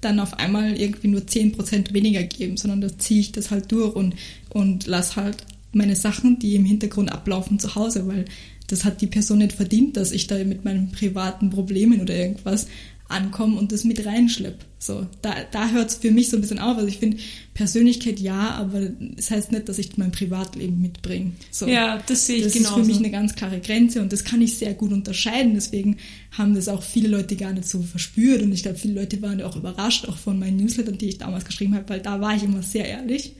dann 0.00 0.18
auf 0.18 0.34
einmal 0.34 0.80
irgendwie 0.80 1.08
nur 1.08 1.22
10% 1.22 1.92
weniger 1.92 2.22
geben, 2.22 2.56
sondern 2.56 2.80
da 2.80 2.98
ziehe 2.98 3.20
ich 3.20 3.32
das 3.32 3.50
halt 3.50 3.70
durch 3.70 3.94
und, 3.94 4.14
und 4.48 4.86
lass 4.86 5.16
halt 5.16 5.44
meine 5.72 5.96
Sachen, 5.96 6.38
die 6.38 6.54
im 6.54 6.64
Hintergrund 6.64 7.12
ablaufen, 7.12 7.58
zu 7.58 7.74
Hause, 7.74 8.06
weil 8.06 8.24
das 8.68 8.84
hat 8.84 9.00
die 9.00 9.06
Person 9.06 9.38
nicht 9.38 9.52
verdient, 9.52 9.96
dass 9.96 10.12
ich 10.12 10.26
da 10.26 10.42
mit 10.44 10.64
meinen 10.64 10.92
privaten 10.92 11.50
Problemen 11.50 12.00
oder 12.00 12.14
irgendwas 12.14 12.66
ankomme 13.08 13.56
und 13.58 13.72
das 13.72 13.84
mit 13.84 14.04
reinschleppe. 14.04 14.66
So, 14.78 15.06
da, 15.22 15.34
da 15.50 15.70
hört 15.70 15.88
es 15.90 15.96
für 15.96 16.10
mich 16.10 16.28
so 16.28 16.36
ein 16.36 16.42
bisschen 16.42 16.58
auf. 16.58 16.76
Also 16.76 16.88
ich 16.88 16.98
finde, 16.98 17.16
Persönlichkeit 17.54 18.20
ja, 18.20 18.50
aber 18.50 18.90
das 19.16 19.30
heißt 19.30 19.50
nicht, 19.50 19.68
dass 19.68 19.78
ich 19.78 19.96
mein 19.96 20.12
Privatleben 20.12 20.80
mitbringe. 20.80 21.32
So, 21.50 21.66
ja, 21.66 22.02
das 22.06 22.26
sehe 22.26 22.36
ich 22.36 22.44
Das 22.44 22.52
genauso. 22.52 22.76
ist 22.76 22.82
für 22.82 22.86
mich 22.86 22.98
eine 22.98 23.10
ganz 23.10 23.34
klare 23.34 23.60
Grenze 23.60 24.02
und 24.02 24.12
das 24.12 24.24
kann 24.24 24.42
ich 24.42 24.58
sehr 24.58 24.74
gut 24.74 24.92
unterscheiden. 24.92 25.54
Deswegen 25.54 25.96
haben 26.32 26.54
das 26.54 26.68
auch 26.68 26.82
viele 26.82 27.08
Leute 27.08 27.34
gar 27.36 27.52
nicht 27.52 27.66
so 27.66 27.82
verspürt 27.82 28.42
und 28.42 28.52
ich 28.52 28.62
glaube, 28.62 28.78
viele 28.78 29.00
Leute 29.00 29.20
waren 29.22 29.40
auch 29.42 29.56
überrascht, 29.56 30.06
auch 30.06 30.18
von 30.18 30.38
meinen 30.38 30.58
Newslettern, 30.58 30.98
die 30.98 31.08
ich 31.08 31.18
damals 31.18 31.46
geschrieben 31.46 31.74
habe, 31.74 31.88
weil 31.88 32.00
da 32.00 32.20
war 32.20 32.36
ich 32.36 32.42
immer 32.42 32.62
sehr 32.62 32.84
ehrlich. 32.84 33.32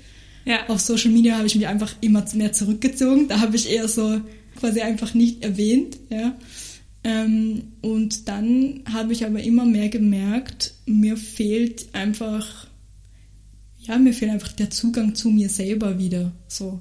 Ja. 0.47 0.67
Auf 0.69 0.81
Social 0.81 1.11
Media 1.11 1.37
habe 1.37 1.47
ich 1.47 1.55
mich 1.55 1.67
einfach 1.67 1.95
immer 2.01 2.25
mehr 2.35 2.53
zurückgezogen. 2.53 3.29
Da 3.29 3.41
habe 3.41 3.55
ich 3.55 3.71
eher 3.71 3.87
so 3.87 4.23
quasi 4.59 4.81
einfach 4.81 5.15
nicht 5.15 5.43
erwähnt. 5.43 5.99
Ja. 6.11 6.37
Ähm, 7.05 7.73
und 7.81 8.29
dann 8.29 8.83
habe 8.93 9.13
ich 9.13 9.25
aber 9.25 9.43
immer 9.43 9.65
mehr 9.65 9.89
gemerkt, 9.89 10.75
mir 10.87 11.17
fehlt 11.17 11.95
einfach, 11.95 12.67
ja, 13.79 13.99
mir 13.99 14.13
fehlt 14.13 14.33
einfach 14.33 14.53
der 14.53 14.71
Zugang 14.71 15.15
zu 15.15 15.31
mir 15.31 15.49
selber 15.49 15.99
wieder. 15.99 16.33
So. 16.49 16.81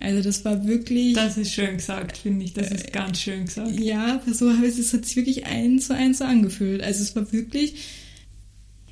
Also 0.00 0.22
das 0.22 0.44
war 0.44 0.66
wirklich. 0.66 1.14
Das 1.14 1.38
ist 1.38 1.52
schön 1.52 1.76
gesagt, 1.76 2.18
finde 2.18 2.44
ich. 2.44 2.52
Das 2.52 2.70
ist 2.70 2.92
ganz 2.92 3.20
schön 3.20 3.46
gesagt. 3.46 3.78
Ja, 3.80 4.20
so 4.30 4.52
habe 4.52 4.66
ich 4.66 4.78
es 4.78 4.90
sich 4.90 5.16
wirklich 5.16 5.46
eins 5.46 5.86
zu 5.86 5.94
eins 5.94 6.18
so 6.18 6.24
angefühlt. 6.24 6.82
Also 6.82 7.02
es 7.02 7.16
war 7.16 7.32
wirklich, 7.32 7.74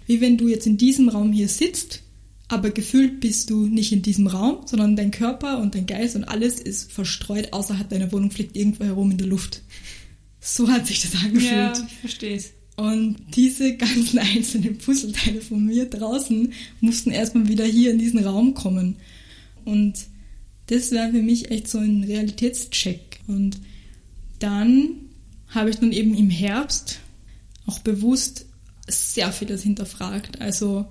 wie 0.06 0.20
wenn 0.22 0.38
du 0.38 0.48
jetzt 0.48 0.66
in 0.66 0.78
diesem 0.78 1.10
Raum 1.10 1.32
hier 1.32 1.48
sitzt, 1.48 2.02
aber 2.52 2.70
gefühlt 2.70 3.20
bist 3.20 3.48
du 3.48 3.66
nicht 3.66 3.92
in 3.92 4.02
diesem 4.02 4.26
Raum, 4.26 4.66
sondern 4.66 4.94
dein 4.94 5.10
Körper 5.10 5.58
und 5.58 5.74
dein 5.74 5.86
Geist 5.86 6.16
und 6.16 6.24
alles 6.24 6.60
ist 6.60 6.92
verstreut, 6.92 7.50
außerhalb 7.54 7.88
deiner 7.88 8.12
Wohnung 8.12 8.30
fliegt 8.30 8.54
irgendwo 8.54 8.84
herum 8.84 9.10
in 9.10 9.16
der 9.16 9.26
Luft. 9.26 9.62
So 10.38 10.68
hat 10.68 10.86
sich 10.86 11.00
das 11.00 11.14
angefühlt. 11.14 11.50
Ja, 11.50 11.72
ich 11.72 11.96
verstehe 11.96 12.36
es. 12.36 12.50
Und 12.76 13.16
diese 13.34 13.74
ganzen 13.78 14.18
einzelnen 14.36 14.76
Puzzleteile 14.76 15.40
von 15.40 15.64
mir 15.64 15.86
draußen 15.88 16.52
mussten 16.82 17.10
erstmal 17.10 17.48
wieder 17.48 17.64
hier 17.64 17.90
in 17.90 17.98
diesen 17.98 18.22
Raum 18.22 18.52
kommen. 18.52 18.96
Und 19.64 19.94
das 20.66 20.92
war 20.92 21.08
für 21.08 21.22
mich 21.22 21.50
echt 21.50 21.68
so 21.68 21.78
ein 21.78 22.04
Realitätscheck. 22.04 23.20
Und 23.28 23.60
dann 24.40 24.90
habe 25.48 25.70
ich 25.70 25.76
dann 25.76 25.92
eben 25.92 26.14
im 26.14 26.28
Herbst 26.28 27.00
auch 27.64 27.78
bewusst 27.78 28.44
sehr 28.86 29.32
vieles 29.32 29.62
hinterfragt. 29.62 30.42
Also 30.42 30.84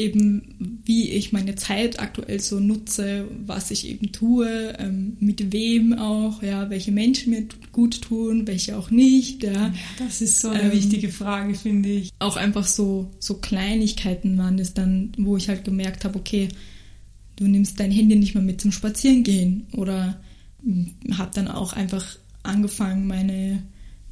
eben, 0.00 0.80
wie 0.84 1.10
ich 1.10 1.32
meine 1.32 1.54
Zeit 1.54 2.00
aktuell 2.00 2.40
so 2.40 2.58
nutze, 2.58 3.28
was 3.46 3.70
ich 3.70 3.86
eben 3.86 4.12
tue, 4.12 4.74
ähm, 4.78 5.16
mit 5.20 5.52
wem 5.52 5.92
auch, 5.92 6.42
ja, 6.42 6.70
welche 6.70 6.90
Menschen 6.90 7.30
mir 7.30 7.44
gut 7.72 8.00
tun, 8.00 8.46
welche 8.46 8.76
auch 8.76 8.90
nicht, 8.90 9.42
ja. 9.42 9.52
ja 9.52 9.74
das 9.98 10.20
ist 10.22 10.40
so 10.40 10.48
eine 10.48 10.62
ähm, 10.62 10.72
wichtige 10.72 11.10
Frage, 11.10 11.54
finde 11.54 11.90
ich. 11.90 12.10
Auch 12.18 12.36
einfach 12.36 12.66
so, 12.66 13.10
so 13.18 13.34
Kleinigkeiten 13.34 14.38
waren 14.38 14.58
es 14.58 14.74
dann, 14.74 15.12
wo 15.18 15.36
ich 15.36 15.48
halt 15.48 15.64
gemerkt 15.64 16.04
habe, 16.04 16.18
okay, 16.18 16.48
du 17.36 17.46
nimmst 17.46 17.78
dein 17.78 17.90
Handy 17.90 18.16
nicht 18.16 18.34
mehr 18.34 18.44
mit 18.44 18.60
zum 18.60 18.72
Spazierengehen 18.72 19.66
oder 19.72 20.20
habe 21.12 21.30
dann 21.34 21.48
auch 21.48 21.72
einfach 21.72 22.16
angefangen, 22.42 23.06
meine 23.06 23.62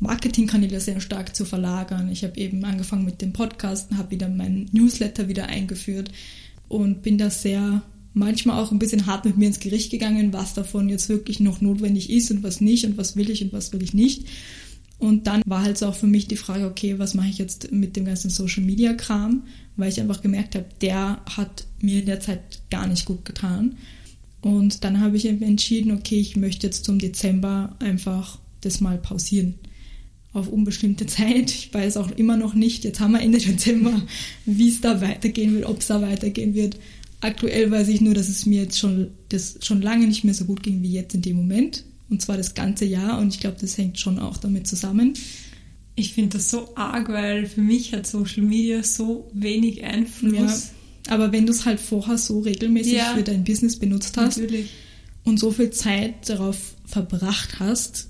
Marketingkanäle 0.00 0.80
sehr 0.80 1.00
stark 1.00 1.34
zu 1.34 1.44
verlagern. 1.44 2.08
Ich 2.10 2.22
habe 2.22 2.38
eben 2.38 2.64
angefangen 2.64 3.04
mit 3.04 3.20
dem 3.20 3.32
Podcast, 3.32 3.90
habe 3.96 4.12
wieder 4.12 4.28
meinen 4.28 4.68
Newsletter 4.72 5.28
wieder 5.28 5.46
eingeführt 5.46 6.10
und 6.68 7.02
bin 7.02 7.18
da 7.18 7.30
sehr 7.30 7.82
manchmal 8.14 8.62
auch 8.62 8.72
ein 8.72 8.78
bisschen 8.78 9.06
hart 9.06 9.24
mit 9.24 9.36
mir 9.36 9.46
ins 9.46 9.60
Gericht 9.60 9.90
gegangen, 9.90 10.32
was 10.32 10.54
davon 10.54 10.88
jetzt 10.88 11.08
wirklich 11.08 11.40
noch 11.40 11.60
notwendig 11.60 12.10
ist 12.10 12.30
und 12.30 12.42
was 12.42 12.60
nicht 12.60 12.84
und 12.84 12.96
was 12.96 13.16
will 13.16 13.30
ich 13.30 13.42
und 13.42 13.52
was 13.52 13.72
will 13.72 13.82
ich 13.82 13.94
nicht. 13.94 14.26
Und 14.98 15.28
dann 15.28 15.42
war 15.46 15.62
halt 15.62 15.78
so 15.78 15.86
auch 15.86 15.94
für 15.94 16.08
mich 16.08 16.26
die 16.26 16.36
Frage, 16.36 16.66
okay, 16.66 16.98
was 16.98 17.14
mache 17.14 17.28
ich 17.28 17.38
jetzt 17.38 17.70
mit 17.70 17.94
dem 17.96 18.04
ganzen 18.04 18.30
Social 18.30 18.64
Media 18.64 18.94
Kram, 18.94 19.44
weil 19.76 19.90
ich 19.90 20.00
einfach 20.00 20.22
gemerkt 20.22 20.56
habe, 20.56 20.66
der 20.80 21.20
hat 21.36 21.66
mir 21.80 22.00
in 22.00 22.06
der 22.06 22.20
Zeit 22.20 22.62
gar 22.70 22.86
nicht 22.86 23.04
gut 23.04 23.24
getan. 23.24 23.76
Und 24.40 24.82
dann 24.82 25.00
habe 25.00 25.16
ich 25.16 25.26
entschieden, 25.26 25.92
okay, 25.92 26.18
ich 26.18 26.36
möchte 26.36 26.66
jetzt 26.66 26.84
zum 26.84 26.98
Dezember 26.98 27.76
einfach 27.78 28.38
das 28.60 28.80
mal 28.80 28.98
pausieren 28.98 29.54
auf 30.38 30.48
unbestimmte 30.48 31.06
Zeit. 31.06 31.50
Ich 31.50 31.72
weiß 31.72 31.96
auch 31.96 32.10
immer 32.12 32.36
noch 32.36 32.54
nicht, 32.54 32.84
jetzt 32.84 33.00
haben 33.00 33.12
wir 33.12 33.20
Ende 33.20 33.38
Dezember, 33.46 34.02
wie 34.44 34.68
es 34.68 34.80
da 34.80 35.00
weitergehen 35.00 35.54
wird, 35.54 35.66
ob 35.66 35.80
es 35.80 35.86
da 35.88 36.00
weitergehen 36.02 36.54
wird. 36.54 36.78
Aktuell 37.20 37.70
weiß 37.70 37.88
ich 37.88 38.00
nur, 38.00 38.14
dass 38.14 38.28
es 38.28 38.46
mir 38.46 38.62
jetzt 38.62 38.78
schon, 38.78 39.08
das 39.28 39.58
schon 39.62 39.82
lange 39.82 40.06
nicht 40.06 40.24
mehr 40.24 40.34
so 40.34 40.44
gut 40.44 40.62
ging 40.62 40.82
wie 40.82 40.92
jetzt 40.92 41.14
in 41.14 41.22
dem 41.22 41.36
Moment. 41.36 41.84
Und 42.08 42.22
zwar 42.22 42.36
das 42.36 42.54
ganze 42.54 42.84
Jahr. 42.84 43.18
Und 43.18 43.34
ich 43.34 43.40
glaube, 43.40 43.56
das 43.60 43.76
hängt 43.76 43.98
schon 43.98 44.18
auch 44.18 44.36
damit 44.36 44.66
zusammen. 44.66 45.14
Ich 45.94 46.12
finde 46.12 46.36
das 46.38 46.50
so 46.50 46.76
arg, 46.76 47.08
weil 47.08 47.46
für 47.46 47.60
mich 47.60 47.92
hat 47.92 48.06
Social 48.06 48.44
Media 48.44 48.84
so 48.84 49.28
wenig 49.34 49.82
Einfluss. 49.82 50.70
Ja, 51.06 51.14
aber 51.14 51.32
wenn 51.32 51.46
du 51.46 51.52
es 51.52 51.64
halt 51.64 51.80
vorher 51.80 52.18
so 52.18 52.40
regelmäßig 52.40 52.92
ja, 52.92 53.14
für 53.14 53.22
dein 53.22 53.42
Business 53.42 53.76
benutzt 53.76 54.16
hast 54.16 54.38
natürlich. 54.38 54.70
und 55.24 55.40
so 55.40 55.50
viel 55.50 55.70
Zeit 55.70 56.28
darauf 56.28 56.74
verbracht 56.86 57.58
hast, 57.58 58.08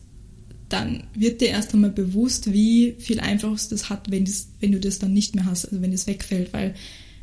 dann 0.69 1.05
wird 1.15 1.41
dir 1.41 1.49
erst 1.49 1.73
einmal 1.75 1.91
bewusst, 1.91 2.53
wie 2.53 2.95
viel 2.99 3.21
Einfluss 3.21 3.69
das 3.69 3.89
hat, 3.89 4.11
wenn, 4.11 4.25
das, 4.25 4.49
wenn 4.61 4.73
du 4.73 4.81
das 4.81 4.99
dann 4.99 5.13
nicht 5.13 5.35
mehr 5.35 5.47
hast, 5.47 5.67
also 5.67 5.81
wenn 5.81 5.93
es 5.93 6.07
wegfällt, 6.07 6.53
weil 6.53 6.75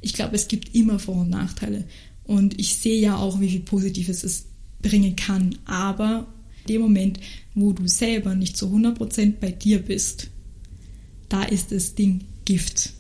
ich 0.02 0.14
glaube, 0.14 0.36
es 0.36 0.48
gibt 0.48 0.76
immer 0.76 1.00
Vor- 1.00 1.22
und 1.22 1.30
Nachteile. 1.30 1.86
Und 2.26 2.60
ich 2.60 2.76
sehe 2.76 3.00
ja 3.00 3.18
auch, 3.18 3.40
wie 3.40 3.50
viel 3.50 3.60
Positives 3.62 4.24
es 4.24 4.46
bringen 4.82 5.16
kann. 5.16 5.58
Aber 5.66 6.28
in 6.66 6.74
dem 6.74 6.82
Moment, 6.82 7.20
wo 7.54 7.74
du 7.74 7.88
selber 7.88 8.36
nicht 8.36 8.58
zu 8.58 8.68
100% 8.68 9.34
bei 9.40 9.52
dir 9.52 9.80
bist, 9.80 10.30
da 11.30 11.44
ist 11.44 11.72
das 11.72 11.96
Ding 11.96 12.22
Gift. 12.46 12.92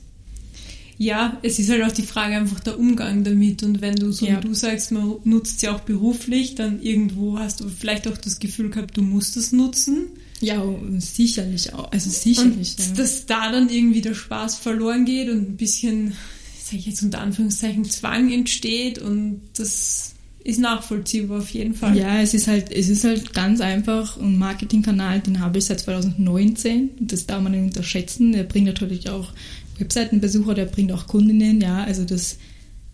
Ja, 0.98 1.40
es 1.44 1.60
ist 1.60 1.70
halt 1.70 1.84
auch 1.84 1.92
die 1.92 2.04
Frage 2.04 2.36
einfach 2.36 2.60
der 2.62 2.80
Umgang 2.80 3.24
damit. 3.24 3.64
Und 3.64 3.82
wenn 3.82 3.96
du, 3.96 4.12
so 4.12 4.26
ja. 4.26 4.38
wie 4.38 4.48
du 4.48 4.54
sagst, 4.54 4.92
man 4.92 5.16
nutzt 5.24 5.60
sie 5.60 5.68
auch 5.68 5.82
beruflich, 5.82 6.56
dann 6.56 6.82
irgendwo 6.82 7.38
hast 7.38 7.60
du 7.60 7.68
vielleicht 7.68 8.08
auch 8.08 8.18
das 8.18 8.40
Gefühl 8.40 8.70
gehabt, 8.70 8.96
du 8.96 9.02
musst 9.02 9.36
es 9.38 9.52
nutzen. 9.52 10.08
Ja, 10.41 10.63
sicherlich 10.98 11.74
auch. 11.74 11.91
Also 11.91 12.10
sicherlich. 12.10 12.76
Und 12.78 12.88
ja. 12.88 12.93
dass 12.95 13.26
da 13.26 13.52
dann 13.52 13.69
irgendwie 13.69 14.02
der 14.02 14.13
Spaß 14.13 14.58
verloren 14.58 15.06
geht 15.06 15.30
und 15.30 15.50
ein 15.50 15.58
bisschen, 15.58 16.13
sag 16.62 16.80
ich 16.80 16.86
jetzt 16.88 17.04
unter 17.04 17.21
Anführungszeichen, 17.21 17.86
Zwang 17.86 18.32
entsteht 18.32 19.00
und 19.00 19.41
das 19.58 20.13
ist 20.43 20.60
nachvollziehbar 20.60 21.39
auf 21.39 21.50
jeden 21.50 21.74
Fall. 21.74 21.98
Ja, 21.98 22.21
es 22.21 22.34
ist 22.34 22.48
halt, 22.48 22.71
es 22.71 22.89
ist 22.89 23.04
halt 23.04 23.34
ganz 23.34 23.62
einfach 23.62 24.17
ein 24.17 24.38
Marketingkanal, 24.38 25.19
den 25.21 25.39
habe 25.39 25.58
ich 25.58 25.65
seit 25.65 25.80
2019. 25.80 26.91
Das 27.00 27.26
darf 27.26 27.41
man 27.41 27.54
nicht 27.54 27.63
unterschätzen. 27.63 28.32
Der 28.32 28.43
bringt 28.43 28.67
natürlich 28.67 29.10
auch 29.10 29.34
Webseitenbesucher, 29.80 30.54
der 30.54 30.65
bringt 30.65 30.91
auch 30.91 31.08
Kundinnen, 31.08 31.62
ja, 31.62 31.84
also 31.84 32.06
das 32.06 32.38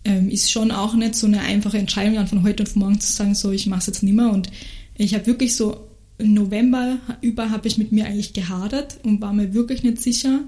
ähm, 0.03 0.29
ist 0.29 0.51
schon 0.51 0.71
auch 0.71 0.95
nicht 0.95 1.15
so 1.15 1.27
eine 1.27 1.41
einfache 1.41 1.77
Entscheidung, 1.77 2.15
dann 2.15 2.27
von 2.27 2.43
heute 2.43 2.63
auf 2.63 2.75
morgen 2.75 2.99
zu 2.99 3.11
sagen, 3.11 3.35
so 3.35 3.51
ich 3.51 3.67
mache 3.67 3.81
es 3.81 3.87
jetzt 3.87 4.03
nicht 4.03 4.15
mehr. 4.15 4.31
Und 4.31 4.49
ich 4.97 5.13
habe 5.13 5.27
wirklich 5.27 5.55
so 5.55 5.87
November 6.23 6.99
über 7.21 7.49
habe 7.49 7.67
ich 7.67 7.77
mit 7.77 7.91
mir 7.91 8.05
eigentlich 8.05 8.33
gehadert 8.33 8.99
und 9.03 9.21
war 9.21 9.33
mir 9.33 9.53
wirklich 9.53 9.83
nicht 9.83 10.01
sicher, 10.01 10.41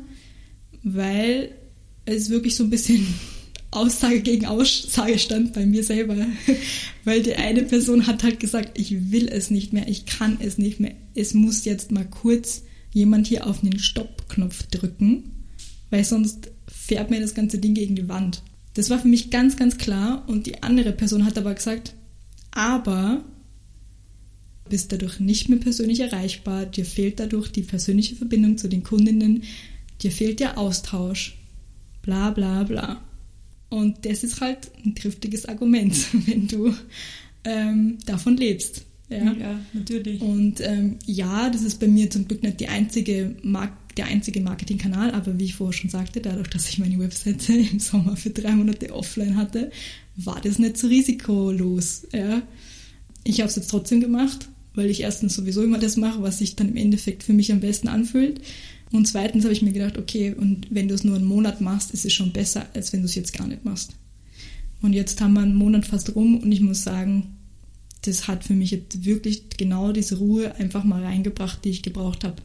weil 0.83 1.51
es 2.05 2.29
wirklich 2.29 2.55
so 2.55 2.63
ein 2.63 2.69
bisschen 2.69 3.05
Aussage 3.71 4.21
gegen 4.21 4.45
Aussage 4.45 5.17
stand 5.17 5.53
bei 5.53 5.65
mir 5.65 5.83
selber. 5.83 6.15
weil 7.03 7.23
die 7.23 7.36
eine 7.36 7.63
Person 7.63 8.07
hat 8.07 8.23
halt 8.23 8.39
gesagt, 8.39 8.77
ich 8.79 9.12
will 9.12 9.27
es 9.27 9.49
nicht 9.49 9.73
mehr, 9.73 9.88
ich 9.88 10.05
kann 10.05 10.38
es 10.39 10.57
nicht 10.57 10.79
mehr. 10.79 10.93
Es 11.15 11.33
muss 11.33 11.65
jetzt 11.65 11.91
mal 11.91 12.05
kurz 12.05 12.63
jemand 12.91 13.27
hier 13.27 13.47
auf 13.47 13.62
den 13.62 13.79
Stoppknopf 13.79 14.63
drücken, 14.67 15.31
weil 15.89 16.03
sonst 16.03 16.51
fährt 16.67 17.09
mir 17.09 17.19
das 17.19 17.33
ganze 17.33 17.57
Ding 17.57 17.73
gegen 17.73 17.95
die 17.95 18.09
Wand. 18.09 18.43
Das 18.75 18.89
war 18.89 18.99
für 18.99 19.07
mich 19.07 19.29
ganz, 19.29 19.55
ganz 19.55 19.77
klar 19.77 20.23
und 20.27 20.45
die 20.45 20.63
andere 20.63 20.91
Person 20.91 21.25
hat 21.25 21.38
aber 21.38 21.53
gesagt, 21.53 21.93
aber 22.51 23.23
bist 24.69 24.91
dadurch 24.91 25.19
nicht 25.19 25.49
mehr 25.49 25.60
persönlich 25.60 25.99
erreichbar, 25.99 26.65
dir 26.65 26.86
fehlt 26.86 27.19
dadurch 27.19 27.52
die 27.52 27.63
persönliche 27.63 28.15
Verbindung 28.15 28.58
zu 28.58 28.67
den 28.67 28.84
Kundinnen, 28.84 29.43
dir 30.02 30.12
fehlt 30.12 30.39
der 30.39 30.58
Austausch, 30.58 31.38
bla 32.02 32.32
bla 32.32 32.63
bla. 32.63 33.02
Und 33.69 34.06
das 34.06 34.23
ist 34.23 34.39
halt 34.39 34.71
ein 34.86 34.95
triftiges 34.95 35.45
Argument, 35.47 35.95
wenn 36.28 36.47
du 36.47 36.73
ähm, 37.43 37.97
davon 38.06 38.38
lebst. 38.38 38.86
Ja, 39.10 39.34
ja 39.34 39.60
natürlich. 39.73 40.21
Und 40.21 40.62
ähm, 40.62 40.97
ja, 41.06 41.49
das 41.49 41.63
ist 41.63 41.80
bei 41.80 41.88
mir 41.88 42.10
zum 42.10 42.28
Glück 42.28 42.43
nicht 42.43 42.60
die 42.60 42.67
einzige 42.67 43.36
Mark 43.43 43.73
der 43.95 44.08
einzige 44.08 44.41
Marketingkanal, 44.41 45.12
aber 45.12 45.38
wie 45.38 45.45
ich 45.45 45.54
vorher 45.54 45.73
schon 45.73 45.91
sagte, 45.91 46.19
dadurch, 46.19 46.47
dass 46.47 46.67
ich 46.67 46.80
meine 46.80 46.97
Webseite 46.97 47.54
im 47.71 47.80
Sommer 47.80 48.17
für 48.17 48.32
drei 48.32 48.54
Monate 48.54 48.91
offline 48.91 49.38
hatte, 49.38 49.71
war 50.15 50.41
das 50.41 50.58
nicht 50.58 50.78
so 50.78 50.88
risikolos. 50.88 52.08
Ja. 52.12 52.41
Ich 53.23 53.39
habe 53.39 53.49
es 53.49 53.56
jetzt 53.56 53.69
trotzdem 53.69 54.02
gemacht 54.02 54.49
weil 54.75 54.89
ich 54.89 55.01
erstens 55.01 55.36
sowieso 55.36 55.63
immer 55.63 55.79
das 55.79 55.97
mache, 55.97 56.21
was 56.21 56.39
sich 56.39 56.55
dann 56.55 56.69
im 56.69 56.77
Endeffekt 56.77 57.23
für 57.23 57.33
mich 57.33 57.51
am 57.51 57.59
besten 57.59 57.88
anfühlt. 57.88 58.41
Und 58.91 59.07
zweitens 59.07 59.43
habe 59.43 59.53
ich 59.53 59.62
mir 59.62 59.73
gedacht, 59.73 59.97
okay, 59.97 60.33
und 60.33 60.67
wenn 60.69 60.88
du 60.88 60.93
es 60.93 61.03
nur 61.03 61.15
einen 61.15 61.25
Monat 61.25 61.62
machst, 61.62 61.91
ist 61.91 62.05
es 62.05 62.13
schon 62.13 62.31
besser, 62.31 62.67
als 62.73 62.93
wenn 62.93 63.01
du 63.01 63.05
es 63.05 63.15
jetzt 63.15 63.33
gar 63.33 63.47
nicht 63.47 63.65
machst. 63.65 63.93
Und 64.81 64.93
jetzt 64.93 65.19
haben 65.21 65.33
wir 65.33 65.41
einen 65.41 65.55
Monat 65.55 65.86
fast 65.86 66.15
rum 66.15 66.38
und 66.39 66.51
ich 66.51 66.62
muss 66.62 66.83
sagen, 66.83 67.38
das 68.01 68.27
hat 68.27 68.43
für 68.43 68.53
mich 68.53 68.71
jetzt 68.71 69.05
wirklich 69.05 69.43
genau 69.57 69.93
diese 69.93 70.17
Ruhe 70.17 70.55
einfach 70.55 70.83
mal 70.83 71.03
reingebracht, 71.03 71.63
die 71.63 71.69
ich 71.69 71.83
gebraucht 71.83 72.23
habe. 72.23 72.41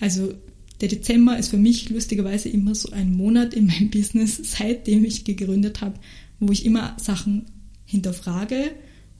Also 0.00 0.34
der 0.80 0.88
Dezember 0.88 1.38
ist 1.38 1.48
für 1.48 1.58
mich 1.58 1.90
lustigerweise 1.90 2.48
immer 2.48 2.74
so 2.74 2.90
ein 2.90 3.14
Monat 3.14 3.54
in 3.54 3.66
meinem 3.66 3.90
Business, 3.90 4.40
seitdem 4.42 5.04
ich 5.04 5.24
gegründet 5.24 5.80
habe, 5.80 5.98
wo 6.40 6.52
ich 6.52 6.64
immer 6.64 6.96
Sachen 6.98 7.46
hinterfrage 7.84 8.70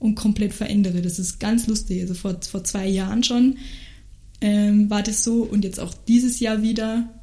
und 0.01 0.15
komplett 0.15 0.53
verändere. 0.53 1.01
Das 1.01 1.19
ist 1.19 1.39
ganz 1.39 1.67
lustig. 1.67 2.01
Also 2.01 2.15
vor, 2.15 2.35
vor 2.41 2.63
zwei 2.63 2.87
Jahren 2.87 3.23
schon 3.23 3.57
ähm, 4.41 4.89
war 4.89 5.03
das 5.03 5.23
so 5.23 5.43
und 5.43 5.63
jetzt 5.63 5.79
auch 5.79 5.93
dieses 6.07 6.39
Jahr 6.39 6.63
wieder 6.63 7.21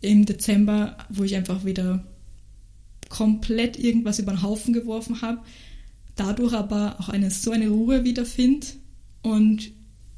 im 0.00 0.24
Dezember, 0.24 0.96
wo 1.08 1.24
ich 1.24 1.34
einfach 1.34 1.64
wieder 1.64 2.04
komplett 3.08 3.78
irgendwas 3.78 4.20
über 4.20 4.32
den 4.32 4.42
Haufen 4.42 4.72
geworfen 4.72 5.22
habe, 5.22 5.40
dadurch 6.14 6.52
aber 6.52 7.00
auch 7.00 7.08
eine 7.08 7.32
so 7.32 7.50
eine 7.50 7.68
Ruhe 7.68 8.04
wiederfinde 8.04 8.66
und 9.22 9.72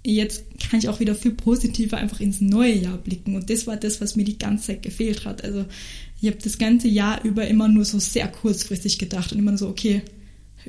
jetzt 0.05 0.45
kann 0.61 0.79
ich 0.79 0.91
auch 0.91 1.01
wieder 1.01 1.15
viel 1.15 1.33
positiver 1.33 1.97
einfach 1.97 2.21
ins 2.21 2.43
neue 2.43 2.75
Jahr 2.75 2.99
blicken 2.99 3.37
und 3.37 3.49
das 3.49 3.67
war 3.67 3.77
das, 3.77 4.03
was 4.03 4.17
mir 4.17 4.25
die 4.25 4.39
ganze 4.39 4.67
Zeit 4.67 4.83
gefehlt 4.83 5.25
hat. 5.25 5.43
Also 5.43 5.65
ich 6.21 6.29
habe 6.29 6.39
das 6.43 6.59
ganze 6.59 6.89
Jahr 6.89 7.25
über 7.25 7.47
immer 7.47 7.69
nur 7.69 7.87
so 7.87 7.99
sehr 7.99 8.29
kurzfristig 8.29 8.99
gedacht 8.99 9.33
und 9.33 9.39
immer 9.39 9.53
nur 9.53 9.59
so, 9.59 9.69
okay, 9.69 10.03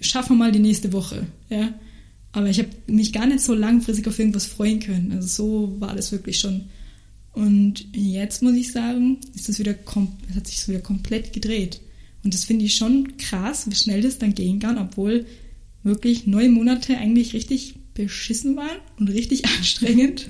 schaffen 0.02 0.38
wir 0.38 0.46
mal 0.46 0.52
die 0.52 0.60
nächste 0.60 0.94
Woche, 0.94 1.28
ja. 1.50 1.74
Aber 2.32 2.50
ich 2.50 2.60
habe 2.60 2.70
mich 2.88 3.14
gar 3.14 3.26
nicht 3.26 3.40
so 3.40 3.54
langfristig 3.54 4.08
auf 4.08 4.20
irgendwas 4.20 4.46
freuen 4.46 4.80
können. 4.80 5.12
Also 5.12 5.28
so 5.28 5.82
war 5.82 5.96
das 5.96 6.12
wirklich 6.12 6.40
schon. 6.40 6.66
Und 7.34 7.86
jetzt 7.94 8.44
muss 8.44 8.56
ich 8.56 8.72
sagen, 8.72 9.20
ist 9.36 9.50
das 9.50 9.60
wieder, 9.60 9.76
es 10.30 10.36
hat 10.36 10.48
sich 10.48 10.68
wieder 10.68 10.80
komplett 10.80 11.34
gedreht. 11.34 11.82
Und 12.24 12.34
das 12.34 12.46
finde 12.46 12.66
ich 12.66 12.76
schon 12.76 13.18
krass, 13.18 13.70
wie 13.70 13.76
schnell 13.76 14.02
das 14.02 14.18
dann 14.18 14.36
gehen 14.36 14.60
kann, 14.60 14.78
obwohl 14.78 15.26
wirklich 15.84 16.28
neun 16.28 16.52
Monate 16.52 16.98
eigentlich 16.98 17.34
richtig 17.34 17.76
beschissen 17.94 18.56
waren 18.56 18.78
und 19.00 19.10
richtig 19.10 19.46
anstrengend. 19.58 20.30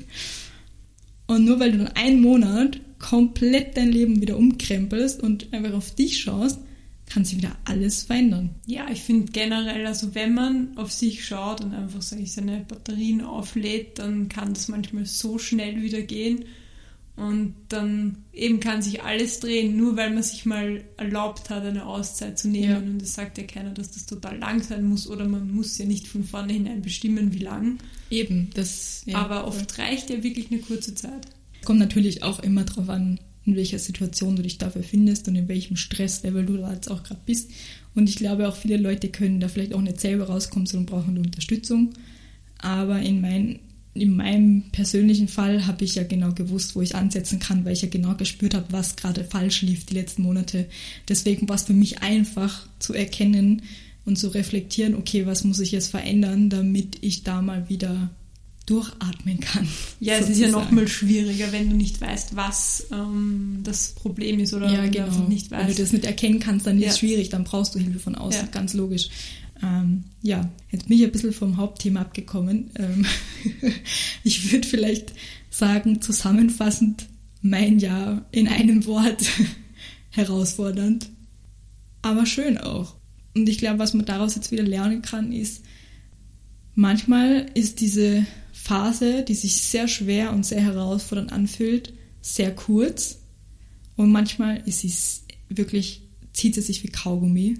Und 1.27 1.45
nur 1.45 1.59
weil 1.59 1.71
du 1.71 1.79
dann 1.79 1.87
einen 1.87 2.21
Monat 2.21 2.79
komplett 2.99 3.77
dein 3.77 3.91
Leben 3.91 4.21
wieder 4.21 4.37
umkrempelst 4.37 5.21
und 5.21 5.51
einfach 5.53 5.73
auf 5.73 5.93
dich 5.93 6.19
schaust, 6.19 6.59
kann 7.09 7.23
sich 7.23 7.37
wieder 7.37 7.55
alles 7.65 8.03
verändern. 8.03 8.49
Ja, 8.65 8.87
ich 8.91 9.01
finde 9.01 9.31
generell, 9.31 9.85
also 9.85 10.13
wenn 10.13 10.33
man 10.33 10.77
auf 10.77 10.91
sich 10.91 11.25
schaut 11.25 11.61
und 11.61 11.73
einfach, 11.73 12.01
sage 12.01 12.21
ich, 12.21 12.33
seine 12.33 12.65
Batterien 12.67 13.21
auflädt, 13.21 13.99
dann 13.99 14.29
kann 14.29 14.53
das 14.53 14.67
manchmal 14.67 15.05
so 15.05 15.37
schnell 15.37 15.81
wieder 15.81 16.01
gehen. 16.01 16.45
Und 17.15 17.55
dann 17.69 18.17
eben 18.31 18.59
kann 18.59 18.83
sich 18.83 19.01
alles 19.01 19.39
drehen, 19.39 19.75
nur 19.75 19.97
weil 19.97 20.13
man 20.13 20.21
sich 20.21 20.45
mal 20.45 20.83
erlaubt 20.97 21.49
hat, 21.49 21.63
eine 21.63 21.87
Auszeit 21.87 22.37
zu 22.37 22.47
nehmen. 22.47 22.69
Ja. 22.69 22.77
Und 22.77 23.01
es 23.01 23.15
sagt 23.15 23.39
ja 23.39 23.43
keiner, 23.45 23.71
dass 23.71 23.91
das 23.91 24.05
total 24.05 24.37
lang 24.37 24.61
sein 24.61 24.83
muss 24.83 25.09
oder 25.09 25.27
man 25.27 25.51
muss 25.51 25.79
ja 25.79 25.85
nicht 25.85 26.07
von 26.07 26.23
vornherein 26.23 26.83
bestimmen, 26.83 27.33
wie 27.33 27.39
lang. 27.39 27.79
Eben, 28.11 28.51
das. 28.53 29.01
Ja, 29.05 29.17
Aber 29.17 29.47
oft 29.47 29.79
reicht 29.79 30.11
ja 30.11 30.21
wirklich 30.21 30.51
eine 30.51 30.59
kurze 30.59 30.93
Zeit. 30.93 31.25
Kommt 31.65 31.79
natürlich 31.79 32.21
auch 32.21 32.39
immer 32.39 32.65
darauf 32.65 32.87
an, 32.89 33.19
in 33.47 33.55
welcher 33.55 33.79
Situation 33.79 34.35
du 34.35 34.43
dich 34.43 34.57
dafür 34.57 34.83
findest 34.83 35.27
und 35.27 35.35
in 35.35 35.47
welchem 35.47 35.77
Stresslevel 35.77 36.45
du 36.45 36.57
da 36.57 36.73
jetzt 36.73 36.91
auch 36.91 37.03
gerade 37.03 37.21
bist. 37.25 37.49
Und 37.95 38.09
ich 38.09 38.17
glaube 38.17 38.47
auch 38.47 38.55
viele 38.55 38.77
Leute 38.77 39.07
können 39.07 39.39
da 39.39 39.47
vielleicht 39.47 39.73
auch 39.73 39.81
nicht 39.81 39.99
selber 39.99 40.25
rauskommen, 40.25 40.67
sondern 40.67 40.85
brauchen 40.85 41.17
Unterstützung. 41.17 41.93
Aber 42.59 42.99
in, 42.99 43.21
mein, 43.21 43.59
in 43.93 44.15
meinem 44.15 44.63
persönlichen 44.71 45.29
Fall 45.29 45.65
habe 45.65 45.85
ich 45.85 45.95
ja 45.95 46.03
genau 46.03 46.33
gewusst, 46.33 46.75
wo 46.75 46.81
ich 46.81 46.95
ansetzen 46.95 47.39
kann, 47.39 47.63
weil 47.63 47.73
ich 47.73 47.81
ja 47.81 47.87
genau 47.87 48.15
gespürt 48.15 48.53
habe, 48.53 48.67
was 48.71 48.97
gerade 48.97 49.23
falsch 49.23 49.61
lief 49.61 49.85
die 49.85 49.95
letzten 49.95 50.23
Monate. 50.23 50.67
Deswegen 51.07 51.47
war 51.47 51.55
es 51.55 51.63
für 51.63 51.73
mich 51.73 52.01
einfach 52.01 52.67
zu 52.79 52.93
erkennen 52.93 53.61
und 54.05 54.17
zu 54.17 54.27
reflektieren, 54.27 54.95
okay, 54.95 55.25
was 55.25 55.43
muss 55.43 55.59
ich 55.59 55.71
jetzt 55.71 55.89
verändern, 55.89 56.49
damit 56.49 56.97
ich 57.01 57.23
da 57.23 57.41
mal 57.41 57.69
wieder 57.69 58.09
durchatmen 58.67 59.39
kann. 59.39 59.67
Ja, 60.01 60.15
es 60.15 60.29
ist 60.29 60.39
ja 60.39 60.49
noch 60.49 60.71
mal 60.71 60.87
schwieriger, 60.89 61.51
wenn 61.53 61.69
du 61.69 61.75
nicht 61.75 61.99
weißt, 61.99 62.35
was 62.35 62.87
ähm, 62.91 63.61
das 63.63 63.93
Problem 63.93 64.39
ist 64.39 64.53
oder 64.53 64.71
ja, 64.71 64.85
genau. 64.87 65.27
nicht 65.29 65.49
weißt. 65.49 65.67
Wenn 65.67 65.75
du 65.75 65.81
das 65.81 65.93
nicht 65.93 66.05
erkennen 66.05 66.39
kannst, 66.39 66.67
dann 66.67 66.77
ja. 66.77 66.87
ist 66.87 66.93
es 66.93 66.99
schwierig, 66.99 67.29
dann 67.29 67.45
brauchst 67.45 67.73
du 67.73 67.79
Hilfe 67.79 67.99
von 67.99 68.15
außen, 68.15 68.41
ja. 68.41 68.51
ganz 68.51 68.73
logisch. 68.73 69.09
Ähm, 69.63 70.03
ja, 70.21 70.49
jetzt 70.69 70.87
bin 70.87 70.97
ich 70.97 71.03
ein 71.05 71.11
bisschen 71.11 71.31
vom 71.31 71.55
Hauptthema 71.55 72.01
abgekommen. 72.01 72.69
Ähm, 72.75 73.05
ich 74.23 74.51
würde 74.51 74.67
vielleicht 74.67 75.13
sagen, 75.49 76.01
zusammenfassend, 76.01 77.07
mein 77.41 77.79
Jahr 77.79 78.25
in 78.31 78.49
einem 78.49 78.85
Wort 78.85 79.23
herausfordernd, 80.09 81.09
aber 82.01 82.25
schön 82.25 82.57
auch. 82.57 82.95
Und 83.33 83.47
ich 83.47 83.59
glaube, 83.59 83.79
was 83.79 83.93
man 83.93 84.05
daraus 84.05 84.35
jetzt 84.35 84.51
wieder 84.51 84.63
lernen 84.63 85.01
kann, 85.01 85.31
ist, 85.31 85.63
manchmal 86.75 87.45
ist 87.53 87.79
diese 87.79 88.25
Phase, 88.57 89.23
die 89.23 89.35
sich 89.35 89.61
sehr 89.61 89.87
schwer 89.87 90.33
und 90.33 90.45
sehr 90.45 90.61
herausfordernd 90.61 91.31
anfühlt, 91.31 91.93
sehr 92.21 92.53
kurz. 92.53 93.19
Und 93.95 94.11
manchmal 94.11 94.61
ist 94.65 94.79
sie 94.79 94.93
wirklich, 95.49 96.01
zieht 96.33 96.55
sie 96.55 96.61
sich 96.61 96.83
wie 96.83 96.89
Kaugummi. 96.89 97.59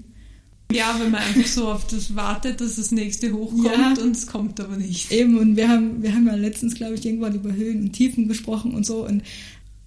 Ja, 0.70 0.98
wenn 1.00 1.10
man 1.10 1.22
einfach 1.22 1.46
so 1.46 1.68
auf 1.68 1.86
das 1.86 2.14
wartet, 2.14 2.60
dass 2.60 2.76
das 2.76 2.90
nächste 2.90 3.32
hochkommt 3.32 3.64
ja, 3.64 3.94
und 4.02 4.14
es 4.14 4.26
kommt 4.26 4.60
aber 4.60 4.76
nicht. 4.76 5.10
Eben, 5.12 5.38
und 5.38 5.56
wir 5.56 5.68
haben, 5.68 6.02
wir 6.02 6.12
haben 6.12 6.26
ja 6.26 6.34
letztens, 6.34 6.74
glaube 6.74 6.94
ich, 6.94 7.06
irgendwann 7.06 7.34
über 7.34 7.54
Höhen 7.54 7.80
und 7.80 7.92
Tiefen 7.92 8.28
gesprochen 8.28 8.74
und 8.74 8.84
so. 8.84 9.06
Und, 9.06 9.22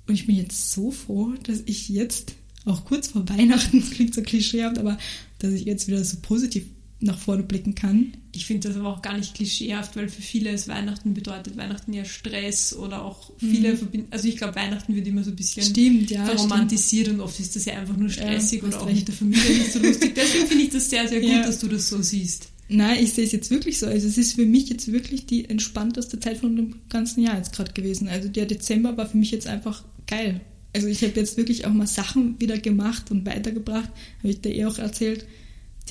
und 0.07 0.13
ich 0.13 0.25
bin 0.25 0.35
jetzt 0.35 0.71
so 0.71 0.89
froh, 0.89 1.33
dass 1.43 1.61
ich 1.65 1.89
jetzt, 1.89 2.33
auch 2.65 2.85
kurz 2.85 3.09
vor 3.09 3.29
Weihnachten, 3.29 3.79
das 3.79 3.91
klingt 3.91 4.15
so 4.15 4.23
klischeehaft, 4.23 4.79
aber 4.79 4.97
dass 5.37 5.51
ich 5.53 5.65
jetzt 5.65 5.87
wieder 5.87 6.03
so 6.03 6.17
positiv 6.21 6.65
nach 7.01 7.17
vorne 7.17 7.43
blicken 7.43 7.75
kann. 7.75 8.13
Ich 8.31 8.45
finde 8.45 8.69
das 8.69 8.77
aber 8.77 8.89
auch 8.89 9.01
gar 9.01 9.17
nicht 9.17 9.33
klischeehaft, 9.33 9.95
weil 9.95 10.07
für 10.07 10.21
viele 10.21 10.51
es 10.51 10.67
Weihnachten 10.67 11.13
bedeutet 11.13 11.57
Weihnachten 11.57 11.91
ja 11.93 12.05
Stress 12.05 12.73
oder 12.73 13.03
auch 13.03 13.31
viele 13.37 13.73
mhm. 13.73 13.77
verbinden. 13.77 14.07
Also 14.11 14.27
ich 14.27 14.37
glaube, 14.37 14.55
Weihnachten 14.55 14.95
wird 14.95 15.07
immer 15.07 15.23
so 15.23 15.31
ein 15.31 15.35
bisschen 15.35 15.63
stimmt, 15.63 16.11
ja, 16.11 16.25
verromantisiert 16.25 17.07
stimmt. 17.07 17.19
und 17.19 17.25
oft 17.25 17.39
ist 17.39 17.55
das 17.55 17.65
ja 17.65 17.73
einfach 17.73 17.97
nur 17.97 18.09
stressig 18.09 18.61
ja, 18.61 18.67
oder 18.67 18.81
auch 18.81 18.87
recht. 18.87 18.99
mit 18.99 19.07
der 19.07 19.15
Familie 19.15 19.49
nicht 19.49 19.73
so 19.73 19.79
lustig. 19.79 20.13
Deswegen 20.15 20.47
finde 20.47 20.63
ich 20.63 20.69
das 20.69 20.89
sehr, 20.89 21.07
sehr 21.07 21.19
gut, 21.19 21.29
ja. 21.29 21.43
dass 21.43 21.59
du 21.59 21.67
das 21.67 21.89
so 21.89 22.01
siehst. 22.01 22.49
Nein, 22.69 23.03
ich 23.03 23.11
sehe 23.13 23.25
es 23.25 23.33
jetzt 23.33 23.49
wirklich 23.51 23.79
so. 23.79 23.87
Also 23.87 24.07
es 24.07 24.17
ist 24.17 24.33
für 24.33 24.45
mich 24.45 24.69
jetzt 24.69 24.91
wirklich 24.91 25.25
die 25.25 25.49
entspannteste 25.49 26.19
Zeit 26.19 26.37
von 26.37 26.55
dem 26.55 26.75
ganzen 26.87 27.21
Jahr 27.21 27.35
jetzt 27.35 27.51
gerade 27.51 27.73
gewesen. 27.73 28.07
Also 28.07 28.29
der 28.29 28.45
Dezember 28.45 28.95
war 28.95 29.09
für 29.09 29.17
mich 29.17 29.31
jetzt 29.31 29.47
einfach 29.47 29.83
geil. 30.07 30.39
Also 30.73 30.87
ich 30.87 31.03
habe 31.03 31.19
jetzt 31.19 31.35
wirklich 31.35 31.65
auch 31.65 31.73
mal 31.73 31.87
Sachen 31.87 32.39
wieder 32.39 32.57
gemacht 32.57 33.11
und 33.11 33.25
weitergebracht. 33.25 33.89
Habe 34.19 34.29
ich 34.29 34.39
dir 34.39 34.55
eh 34.55 34.65
auch 34.65 34.77
erzählt 34.77 35.25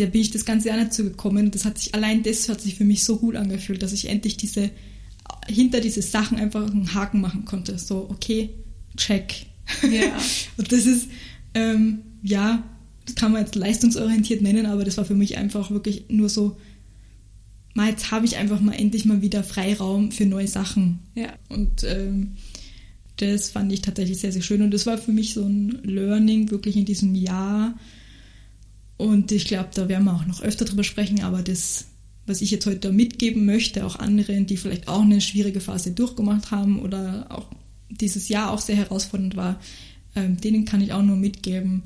da 0.00 0.06
bin 0.06 0.20
ich 0.20 0.30
das 0.30 0.44
ganze 0.44 0.68
Jahr 0.68 0.78
nicht 0.78 0.94
zugekommen. 0.94 1.50
Das 1.50 1.64
hat 1.64 1.78
sich, 1.78 1.94
allein 1.94 2.22
das 2.22 2.48
hat 2.48 2.60
sich 2.60 2.74
für 2.74 2.84
mich 2.84 3.04
so 3.04 3.18
gut 3.18 3.36
angefühlt, 3.36 3.82
dass 3.82 3.92
ich 3.92 4.08
endlich 4.08 4.36
diese, 4.36 4.70
hinter 5.46 5.80
diese 5.80 6.02
Sachen 6.02 6.38
einfach 6.38 6.70
einen 6.70 6.94
Haken 6.94 7.20
machen 7.20 7.44
konnte. 7.44 7.78
So, 7.78 8.08
okay, 8.08 8.50
check. 8.96 9.46
Ja. 9.82 10.18
Und 10.56 10.72
das 10.72 10.86
ist, 10.86 11.08
ähm, 11.54 12.00
ja, 12.22 12.62
das 13.04 13.14
kann 13.14 13.32
man 13.32 13.42
jetzt 13.42 13.54
leistungsorientiert 13.54 14.40
nennen, 14.40 14.66
aber 14.66 14.84
das 14.84 14.96
war 14.96 15.04
für 15.04 15.14
mich 15.14 15.36
einfach 15.36 15.70
wirklich 15.70 16.04
nur 16.08 16.28
so, 16.28 16.56
mal 17.74 17.90
jetzt 17.90 18.10
habe 18.10 18.24
ich 18.24 18.36
einfach 18.36 18.60
mal 18.60 18.72
endlich 18.72 19.04
mal 19.04 19.22
wieder 19.22 19.44
Freiraum 19.44 20.12
für 20.12 20.26
neue 20.26 20.48
Sachen. 20.48 21.00
Ja. 21.14 21.32
Und 21.48 21.84
ähm, 21.84 22.32
das 23.16 23.50
fand 23.50 23.70
ich 23.72 23.82
tatsächlich 23.82 24.18
sehr, 24.18 24.32
sehr 24.32 24.42
schön. 24.42 24.62
Und 24.62 24.72
das 24.72 24.86
war 24.86 24.96
für 24.96 25.12
mich 25.12 25.34
so 25.34 25.44
ein 25.44 25.80
Learning 25.84 26.50
wirklich 26.50 26.76
in 26.76 26.86
diesem 26.86 27.14
Jahr, 27.14 27.74
und 29.00 29.32
ich 29.32 29.46
glaube, 29.46 29.70
da 29.72 29.88
werden 29.88 30.04
wir 30.04 30.14
auch 30.14 30.26
noch 30.26 30.42
öfter 30.42 30.66
drüber 30.66 30.84
sprechen, 30.84 31.22
aber 31.22 31.40
das, 31.40 31.86
was 32.26 32.42
ich 32.42 32.50
jetzt 32.50 32.66
heute 32.66 32.92
mitgeben 32.92 33.46
möchte, 33.46 33.86
auch 33.86 33.96
anderen, 33.96 34.44
die 34.44 34.58
vielleicht 34.58 34.88
auch 34.88 35.00
eine 35.00 35.22
schwierige 35.22 35.60
Phase 35.60 35.92
durchgemacht 35.92 36.50
haben 36.50 36.82
oder 36.82 37.26
auch 37.30 37.46
dieses 37.88 38.28
Jahr 38.28 38.50
auch 38.50 38.60
sehr 38.60 38.76
herausfordernd 38.76 39.36
war, 39.36 39.58
ähm, 40.14 40.38
denen 40.38 40.66
kann 40.66 40.82
ich 40.82 40.92
auch 40.92 41.02
nur 41.02 41.16
mitgeben, 41.16 41.84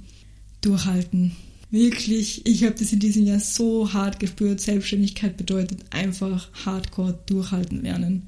durchhalten. 0.60 1.36
Wirklich, 1.70 2.44
ich 2.46 2.64
habe 2.64 2.74
das 2.76 2.92
in 2.92 2.98
diesem 2.98 3.24
Jahr 3.24 3.38
so 3.38 3.92
hart 3.92 4.18
gespürt. 4.18 4.60
Selbstständigkeit 4.60 5.36
bedeutet 5.36 5.84
einfach 5.90 6.48
hardcore 6.66 7.16
durchhalten 7.26 7.82
lernen. 7.82 8.22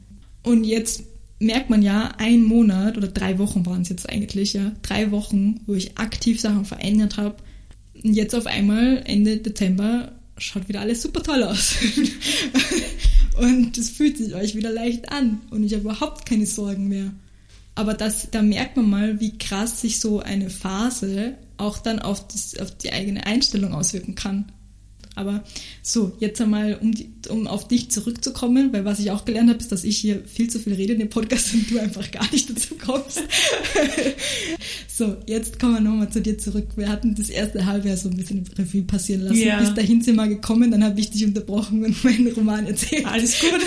Und 0.44 0.62
jetzt 0.62 1.02
merkt 1.40 1.70
man 1.70 1.82
ja, 1.82 2.14
ein 2.18 2.44
Monat 2.44 2.96
oder 2.96 3.08
drei 3.08 3.40
Wochen 3.40 3.66
waren 3.66 3.82
es 3.82 3.88
jetzt 3.88 4.08
eigentlich, 4.08 4.52
ja, 4.52 4.70
drei 4.82 5.10
Wochen, 5.10 5.60
wo 5.66 5.74
ich 5.74 5.98
aktiv 5.98 6.40
Sachen 6.40 6.64
verändert 6.64 7.16
habe, 7.16 7.34
jetzt 8.02 8.34
auf 8.34 8.46
einmal, 8.46 9.02
Ende 9.04 9.38
Dezember, 9.38 10.12
schaut 10.38 10.68
wieder 10.68 10.80
alles 10.80 11.02
super 11.02 11.22
toll 11.22 11.42
aus. 11.42 11.76
und 13.38 13.76
es 13.78 13.90
fühlt 13.90 14.18
sich 14.18 14.34
euch 14.34 14.54
wieder 14.54 14.70
leicht 14.70 15.10
an. 15.10 15.40
Und 15.50 15.64
ich 15.64 15.72
habe 15.72 15.82
überhaupt 15.82 16.26
keine 16.26 16.46
Sorgen 16.46 16.88
mehr. 16.88 17.12
Aber 17.74 17.94
das, 17.94 18.30
da 18.30 18.42
merkt 18.42 18.76
man 18.76 18.88
mal, 18.88 19.20
wie 19.20 19.36
krass 19.36 19.80
sich 19.80 20.00
so 20.00 20.20
eine 20.20 20.50
Phase 20.50 21.34
auch 21.58 21.78
dann 21.78 22.00
auf, 22.00 22.26
das, 22.28 22.58
auf 22.58 22.70
die 22.76 22.92
eigene 22.92 23.26
Einstellung 23.26 23.72
auswirken 23.74 24.14
kann. 24.14 24.52
Aber 25.16 25.42
so, 25.82 26.12
jetzt 26.20 26.40
einmal, 26.42 26.78
um, 26.80 26.92
die, 26.92 27.08
um 27.30 27.46
auf 27.46 27.66
dich 27.66 27.90
zurückzukommen, 27.90 28.70
weil 28.74 28.84
was 28.84 28.98
ich 28.98 29.10
auch 29.10 29.24
gelernt 29.24 29.48
habe, 29.48 29.58
ist, 29.58 29.72
dass 29.72 29.82
ich 29.82 29.96
hier 29.96 30.22
viel 30.26 30.50
zu 30.50 30.58
viel 30.58 30.74
rede 30.74 30.92
in 30.92 30.98
dem 30.98 31.08
Podcast 31.08 31.54
und 31.54 31.70
du 31.70 31.78
einfach 31.78 32.10
gar 32.10 32.30
nicht 32.30 32.50
dazu 32.50 32.74
kommst. 32.74 33.22
so, 34.88 35.16
jetzt 35.26 35.58
kommen 35.58 35.74
wir 35.74 35.80
nochmal 35.80 36.10
zu 36.10 36.20
dir 36.20 36.36
zurück. 36.36 36.68
Wir 36.76 36.90
hatten 36.90 37.14
das 37.14 37.30
erste 37.30 37.64
Halbjahr 37.64 37.96
so 37.96 38.10
ein 38.10 38.16
bisschen 38.18 38.44
Revue 38.58 38.82
passieren 38.82 39.22
lassen. 39.22 39.38
Ja. 39.38 39.58
Bis 39.58 39.72
dahin 39.72 40.02
sind 40.02 40.16
wir 40.16 40.28
gekommen, 40.28 40.70
dann 40.70 40.84
habe 40.84 41.00
ich 41.00 41.10
dich 41.10 41.24
unterbrochen 41.24 41.82
und 41.82 42.04
meinen 42.04 42.30
Roman 42.32 42.66
erzählt. 42.66 43.06
Alles 43.06 43.40
gut. 43.40 43.60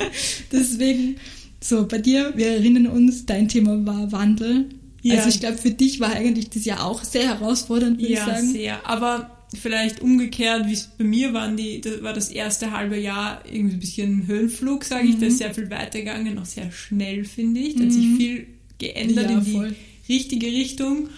Deswegen, 0.52 1.16
so, 1.60 1.86
bei 1.86 1.98
dir, 1.98 2.32
wir 2.34 2.46
erinnern 2.46 2.86
uns, 2.86 3.26
dein 3.26 3.48
Thema 3.48 3.84
war 3.84 4.10
Wandel. 4.10 4.70
Ja. 5.02 5.16
Also 5.16 5.28
ich 5.28 5.40
glaube, 5.40 5.58
für 5.58 5.70
dich 5.70 6.00
war 6.00 6.12
eigentlich 6.12 6.48
das 6.48 6.64
Jahr 6.64 6.82
auch 6.82 7.04
sehr 7.04 7.24
herausfordernd, 7.24 7.98
würde 8.00 8.14
ja, 8.14 8.20
ich 8.20 8.24
sagen. 8.24 8.46
Ja, 8.46 8.52
sehr. 8.52 8.88
Aber 8.88 9.33
vielleicht 9.56 10.00
umgekehrt, 10.00 10.66
wie 10.66 10.72
es 10.72 10.88
bei 10.98 11.04
mir 11.04 11.32
waren, 11.32 11.56
die, 11.56 11.80
das 11.80 12.02
war 12.02 12.12
das 12.12 12.28
erste 12.30 12.70
halbe 12.70 12.98
Jahr 12.98 13.42
irgendwie 13.50 13.76
ein 13.76 13.80
bisschen 13.80 14.26
Höhenflug, 14.26 14.84
sage 14.84 15.06
ich. 15.06 15.16
Mhm. 15.16 15.20
Da 15.20 15.26
ist 15.26 15.38
sehr 15.38 15.54
viel 15.54 15.70
weitergegangen, 15.70 16.38
auch 16.38 16.44
sehr 16.44 16.70
schnell, 16.72 17.24
finde 17.24 17.60
ich. 17.60 17.76
Da 17.76 17.82
mhm. 17.82 17.86
hat 17.86 17.92
sich 17.92 18.06
mhm. 18.06 18.16
viel 18.16 18.46
geändert 18.78 19.30
ja, 19.30 19.38
in 19.38 19.44
die 19.44 19.52
voll. 19.52 19.74
richtige 20.08 20.46
Richtung. 20.46 21.08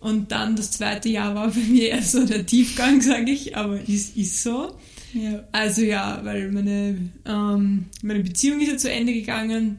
Und 0.00 0.32
dann 0.32 0.54
das 0.56 0.72
zweite 0.72 1.08
Jahr 1.08 1.34
war 1.34 1.48
bei 1.48 1.60
mir 1.60 1.88
eher 1.88 2.02
so 2.02 2.26
der 2.26 2.44
Tiefgang, 2.44 3.00
sage 3.00 3.30
ich, 3.30 3.56
aber 3.56 3.80
es 3.88 4.10
ist 4.10 4.42
so. 4.42 4.76
Ja. 5.14 5.44
Also 5.52 5.82
ja, 5.82 6.20
weil 6.24 6.50
meine, 6.50 7.10
ähm, 7.24 7.86
meine 8.02 8.20
Beziehung 8.20 8.60
ist 8.60 8.68
ja 8.68 8.76
zu 8.76 8.90
Ende 8.90 9.14
gegangen 9.14 9.78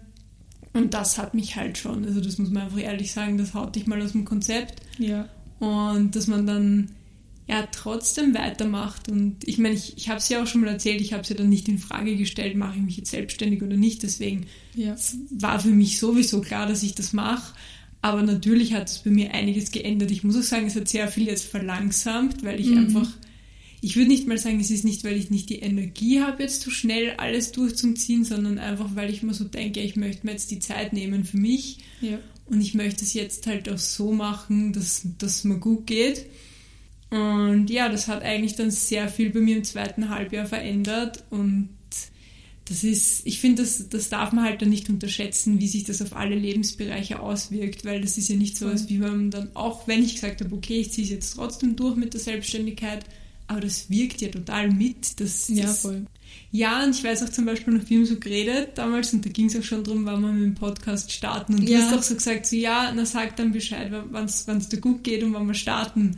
und 0.73 0.93
das 0.93 1.17
hat 1.17 1.33
mich 1.33 1.55
halt 1.55 1.77
schon, 1.77 2.05
also 2.05 2.19
das 2.19 2.37
muss 2.37 2.49
man 2.49 2.63
einfach 2.63 2.79
ehrlich 2.79 3.11
sagen, 3.11 3.37
das 3.37 3.53
haut 3.53 3.75
dich 3.75 3.87
mal 3.87 4.01
aus 4.01 4.13
dem 4.13 4.25
Konzept. 4.25 4.81
Ja. 4.97 5.29
Und 5.59 6.15
dass 6.15 6.27
man 6.27 6.45
dann 6.45 6.89
ja 7.47 7.67
trotzdem 7.71 8.33
weitermacht. 8.33 9.09
Und 9.09 9.47
ich 9.47 9.57
meine, 9.57 9.75
ich, 9.75 9.97
ich 9.97 10.09
habe 10.09 10.17
es 10.17 10.29
ja 10.29 10.41
auch 10.41 10.47
schon 10.47 10.61
mal 10.61 10.69
erzählt, 10.69 11.01
ich 11.01 11.13
habe 11.13 11.23
es 11.23 11.29
ja 11.29 11.35
dann 11.35 11.49
nicht 11.49 11.67
in 11.67 11.77
Frage 11.77 12.15
gestellt, 12.15 12.55
mache 12.55 12.77
ich 12.77 12.83
mich 12.83 12.97
jetzt 12.97 13.11
selbstständig 13.11 13.61
oder 13.61 13.77
nicht. 13.77 14.03
Deswegen 14.03 14.47
ja. 14.73 14.95
war 15.29 15.59
für 15.59 15.69
mich 15.69 15.99
sowieso 15.99 16.41
klar, 16.41 16.67
dass 16.67 16.83
ich 16.83 16.95
das 16.95 17.13
mache. 17.13 17.53
Aber 18.01 18.21
natürlich 18.21 18.73
hat 18.73 18.89
es 18.89 18.99
bei 18.99 19.09
mir 19.09 19.33
einiges 19.33 19.71
geändert. 19.71 20.11
Ich 20.11 20.23
muss 20.23 20.37
auch 20.37 20.43
sagen, 20.43 20.67
es 20.67 20.75
hat 20.75 20.87
sehr 20.87 21.07
viel 21.07 21.25
jetzt 21.27 21.45
verlangsamt, 21.45 22.43
weil 22.43 22.59
ich 22.59 22.67
mhm. 22.67 22.77
einfach, 22.77 23.09
ich 23.81 23.95
würde 23.95 24.09
nicht 24.09 24.27
mal 24.27 24.37
sagen, 24.37 24.59
es 24.59 24.69
ist 24.69 24.83
nicht, 24.83 25.03
weil 25.03 25.17
ich 25.17 25.31
nicht 25.31 25.49
die 25.49 25.59
Energie 25.59 26.21
habe, 26.21 26.43
jetzt 26.43 26.61
so 26.61 26.69
schnell 26.69 27.15
alles 27.17 27.51
durchzuziehen, 27.51 28.23
sondern 28.23 28.59
einfach, 28.59 28.95
weil 28.95 29.11
ich 29.11 29.23
mir 29.23 29.33
so 29.33 29.43
denke, 29.43 29.81
ich 29.81 29.95
möchte 29.95 30.25
mir 30.25 30.33
jetzt 30.33 30.51
die 30.51 30.59
Zeit 30.59 30.93
nehmen 30.93 31.23
für 31.23 31.37
mich. 31.37 31.79
Ja. 32.01 32.19
Und 32.45 32.61
ich 32.61 32.75
möchte 32.75 33.03
es 33.03 33.13
jetzt 33.13 33.47
halt 33.47 33.69
auch 33.69 33.79
so 33.79 34.11
machen, 34.11 34.71
dass 34.71 35.03
es 35.21 35.43
mir 35.43 35.57
gut 35.57 35.87
geht. 35.87 36.27
Und 37.09 37.69
ja, 37.69 37.89
das 37.89 38.07
hat 38.07 38.23
eigentlich 38.23 38.55
dann 38.55 38.71
sehr 38.71 39.07
viel 39.07 39.29
bei 39.29 39.39
mir 39.39 39.57
im 39.57 39.63
zweiten 39.63 40.09
Halbjahr 40.09 40.45
verändert 40.45 41.23
und 41.29 41.69
das 42.67 42.83
ist, 42.83 43.27
ich 43.27 43.39
finde, 43.39 43.61
das, 43.61 43.89
das 43.89 44.09
darf 44.09 44.31
man 44.31 44.43
halt 44.43 44.61
dann 44.61 44.69
nicht 44.69 44.89
unterschätzen, 44.89 45.59
wie 45.59 45.67
sich 45.67 45.83
das 45.83 46.01
auf 46.01 46.15
alle 46.15 46.35
Lebensbereiche 46.35 47.19
auswirkt, 47.19 47.85
weil 47.85 48.01
das 48.01 48.17
ist 48.17 48.27
ja 48.27 48.35
nicht 48.35 48.57
so, 48.57 48.67
als 48.67 48.89
wie 48.89 48.97
man 48.97 49.29
dann, 49.29 49.55
auch 49.55 49.87
wenn 49.87 50.03
ich 50.03 50.15
gesagt 50.15 50.41
habe, 50.43 50.55
okay, 50.55 50.79
ich 50.79 50.91
ziehe 50.91 51.05
es 51.05 51.11
jetzt 51.11 51.35
trotzdem 51.35 51.75
durch 51.75 51.95
mit 51.95 52.13
der 52.13 52.21
Selbstständigkeit, 52.21 53.05
aber 53.45 53.59
das 53.61 53.91
wirkt 53.91 54.21
ja 54.21 54.29
total 54.29 54.71
mit. 54.71 55.19
Das, 55.19 55.47
ja, 55.47 55.67
voll. 55.67 56.07
Ja, 56.51 56.83
und 56.83 56.95
ich 56.95 57.03
weiß 57.03 57.21
auch 57.21 57.29
zum 57.29 57.45
Beispiel 57.45 57.75
noch, 57.75 57.87
wir 57.87 57.97
haben 57.97 58.05
so 58.07 58.19
geredet 58.19 58.69
damals 58.75 59.13
und 59.13 59.23
da 59.23 59.29
ging 59.29 59.45
es 59.45 59.55
auch 59.55 59.63
schon 59.63 59.83
darum, 59.83 60.05
wann 60.05 60.21
wir 60.21 60.31
mit 60.31 60.43
dem 60.43 60.55
Podcast 60.55 61.11
starten. 61.11 61.53
Und 61.53 61.69
ja. 61.69 61.77
du 61.77 61.85
hast 61.85 61.93
auch 61.93 62.01
so 62.03 62.15
gesagt, 62.15 62.47
so 62.47 62.55
ja, 62.55 62.91
na 62.95 63.05
sag 63.05 63.35
dann 63.35 63.51
Bescheid, 63.51 63.91
wann 64.09 64.25
es 64.25 64.69
dir 64.69 64.79
gut 64.79 65.03
geht 65.03 65.21
und 65.23 65.33
wann 65.33 65.45
wir 65.45 65.53
starten. 65.53 66.17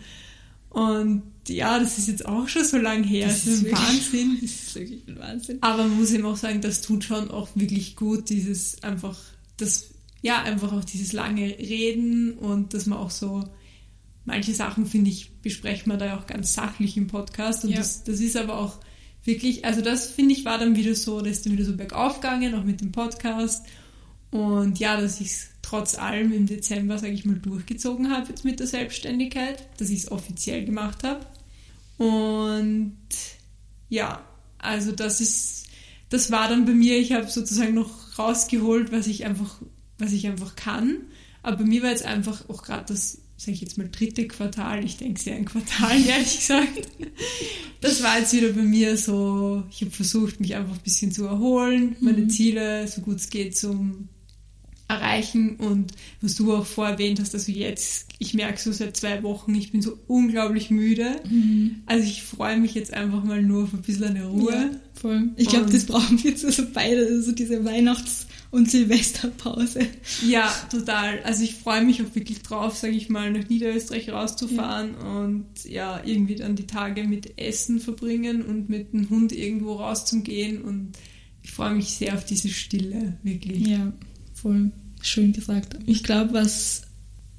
Und 0.77 1.23
ja, 1.47 1.79
das 1.79 1.97
ist 1.97 2.07
jetzt 2.07 2.27
auch 2.27 2.47
schon 2.47 2.63
so 2.63 2.77
lange 2.77 3.03
her. 3.03 3.25
Das, 3.25 3.45
das 3.45 3.53
ist, 3.55 3.63
wirklich, 3.63 3.79
Wahnsinn. 3.79 4.37
Das 4.41 4.51
ist 4.51 4.75
wirklich 4.75 5.07
ein 5.07 5.17
Wahnsinn. 5.17 5.57
Aber 5.61 5.87
man 5.87 5.97
muss 5.97 6.11
eben 6.11 6.25
auch 6.25 6.35
sagen, 6.35 6.61
das 6.61 6.81
tut 6.81 7.03
schon 7.03 7.31
auch 7.31 7.49
wirklich 7.55 7.95
gut, 7.95 8.29
dieses 8.29 8.83
einfach, 8.83 9.17
das, 9.57 9.89
ja, 10.21 10.43
einfach 10.43 10.71
auch 10.73 10.85
dieses 10.85 11.13
lange 11.13 11.47
Reden 11.47 12.33
und 12.33 12.75
dass 12.75 12.85
man 12.85 12.99
auch 12.99 13.09
so, 13.09 13.43
manche 14.23 14.53
Sachen, 14.53 14.85
finde 14.85 15.09
ich, 15.09 15.31
besprechen 15.41 15.91
wir 15.91 15.97
da 15.97 16.05
ja 16.05 16.19
auch 16.19 16.27
ganz 16.27 16.53
sachlich 16.53 16.95
im 16.95 17.07
Podcast. 17.07 17.63
Und 17.63 17.71
ja. 17.71 17.77
das, 17.77 18.03
das 18.03 18.19
ist 18.19 18.37
aber 18.37 18.59
auch 18.59 18.77
wirklich, 19.23 19.65
also 19.65 19.81
das 19.81 20.05
finde 20.05 20.35
ich 20.35 20.45
war 20.45 20.59
dann 20.59 20.75
wieder 20.75 20.93
so, 20.93 21.21
da 21.21 21.29
ist 21.31 21.43
dann 21.43 21.53
wieder 21.53 21.65
so 21.65 21.75
bergauf 21.75 22.21
gegangen, 22.21 22.53
auch 22.53 22.63
mit 22.63 22.81
dem 22.81 22.91
Podcast. 22.91 23.65
Und 24.29 24.77
ja, 24.77 25.01
dass 25.01 25.21
ich 25.21 25.27
es 25.27 25.47
trotz 25.67 25.95
allem 25.95 26.31
im 26.31 26.45
Dezember, 26.45 26.97
sage 26.97 27.11
ich 27.11 27.25
mal, 27.25 27.35
durchgezogen 27.35 28.09
habe 28.09 28.29
jetzt 28.29 28.45
mit 28.45 28.59
der 28.61 28.67
Selbstständigkeit, 28.67 29.67
dass 29.77 29.89
ich 29.89 30.03
es 30.03 30.11
offiziell 30.11 30.63
gemacht 30.63 31.03
habe. 31.03 31.25
Und 31.97 32.95
ja, 33.89 34.23
also 34.59 34.93
das 34.93 35.19
ist, 35.19 35.65
das 36.09 36.31
war 36.31 36.47
dann 36.47 36.65
bei 36.65 36.71
mir, 36.71 36.97
ich 36.97 37.11
habe 37.11 37.27
sozusagen 37.27 37.73
noch 37.73 38.17
rausgeholt, 38.17 38.93
was 38.93 39.07
ich 39.07 39.25
einfach, 39.25 39.61
was 39.97 40.13
ich 40.13 40.25
einfach 40.27 40.55
kann. 40.55 41.01
Aber 41.43 41.57
bei 41.57 41.65
mir 41.65 41.83
war 41.83 41.89
jetzt 41.89 42.05
einfach 42.05 42.47
auch 42.47 42.63
gerade 42.63 42.85
das, 42.87 43.17
sage 43.35 43.51
ich 43.51 43.61
jetzt 43.61 43.77
mal, 43.77 43.89
dritte 43.89 44.25
Quartal, 44.25 44.85
ich 44.85 44.95
denke 44.95 45.19
sehr 45.19 45.35
ein 45.35 45.43
Quartal, 45.43 45.99
ehrlich 46.07 46.37
gesagt. 46.37 46.87
Das 47.81 48.01
war 48.01 48.19
jetzt 48.19 48.31
wieder 48.31 48.53
bei 48.53 48.61
mir 48.61 48.95
so, 48.95 49.63
ich 49.69 49.81
habe 49.81 49.91
versucht, 49.91 50.39
mich 50.39 50.55
einfach 50.55 50.75
ein 50.75 50.83
bisschen 50.83 51.11
zu 51.11 51.25
erholen, 51.25 51.97
meine 51.99 52.19
mhm. 52.19 52.29
Ziele, 52.29 52.87
so 52.87 53.01
gut 53.01 53.17
es 53.17 53.29
geht, 53.29 53.57
zum 53.57 54.07
erreichen 54.87 55.57
und 55.57 55.93
was 56.21 56.35
du 56.35 56.55
auch 56.55 56.65
vorher 56.65 56.93
erwähnt 56.93 57.19
hast, 57.19 57.33
also 57.33 57.51
jetzt, 57.51 58.07
ich 58.19 58.33
merke 58.33 58.59
so 58.59 58.71
seit 58.71 58.95
zwei 58.95 59.21
Wochen, 59.21 59.53
ich 59.53 59.71
bin 59.71 59.81
so 59.81 59.99
unglaublich 60.07 60.69
müde. 60.69 61.19
Mhm. 61.29 61.83
Also 61.85 62.05
ich 62.05 62.23
freue 62.23 62.57
mich 62.57 62.73
jetzt 62.73 62.93
einfach 62.93 63.23
mal 63.23 63.41
nur 63.41 63.63
auf 63.63 63.73
ein 63.73 63.81
bisschen 63.81 64.05
eine 64.05 64.25
Ruhe. 64.25 64.53
Ja, 64.53 64.69
voll. 64.93 65.29
Ich 65.35 65.49
glaube, 65.49 65.69
das 65.69 65.85
brauchen 65.85 66.23
wir 66.23 66.31
jetzt 66.31 66.49
so 66.49 66.63
beide, 66.73 67.21
so 67.21 67.33
diese 67.33 67.65
Weihnachts- 67.65 68.27
und 68.49 68.71
Silvesterpause. 68.71 69.81
Ja, 70.25 70.53
total. 70.71 71.21
Also 71.23 71.43
ich 71.43 71.55
freue 71.55 71.83
mich 71.83 72.01
auch 72.01 72.15
wirklich 72.15 72.41
drauf, 72.41 72.77
sage 72.77 72.93
ich 72.93 73.09
mal, 73.09 73.31
nach 73.31 73.49
Niederösterreich 73.49 74.09
rauszufahren 74.09 74.95
ja. 74.97 75.19
und 75.19 75.45
ja, 75.65 76.01
irgendwie 76.05 76.35
dann 76.35 76.55
die 76.55 76.67
Tage 76.67 77.03
mit 77.03 77.37
Essen 77.37 77.81
verbringen 77.81 78.41
und 78.41 78.69
mit 78.69 78.93
dem 78.93 79.09
Hund 79.09 79.33
irgendwo 79.33 79.73
rauszugehen 79.73 80.61
und 80.61 80.93
ich 81.43 81.51
freue 81.51 81.73
mich 81.73 81.89
sehr 81.89 82.13
auf 82.13 82.25
diese 82.25 82.49
Stille, 82.49 83.17
wirklich. 83.23 83.67
Ja, 83.67 83.93
voll 84.41 84.71
schön 85.01 85.33
gesagt. 85.33 85.77
Ich 85.85 86.03
glaube, 86.03 86.33
was 86.33 86.83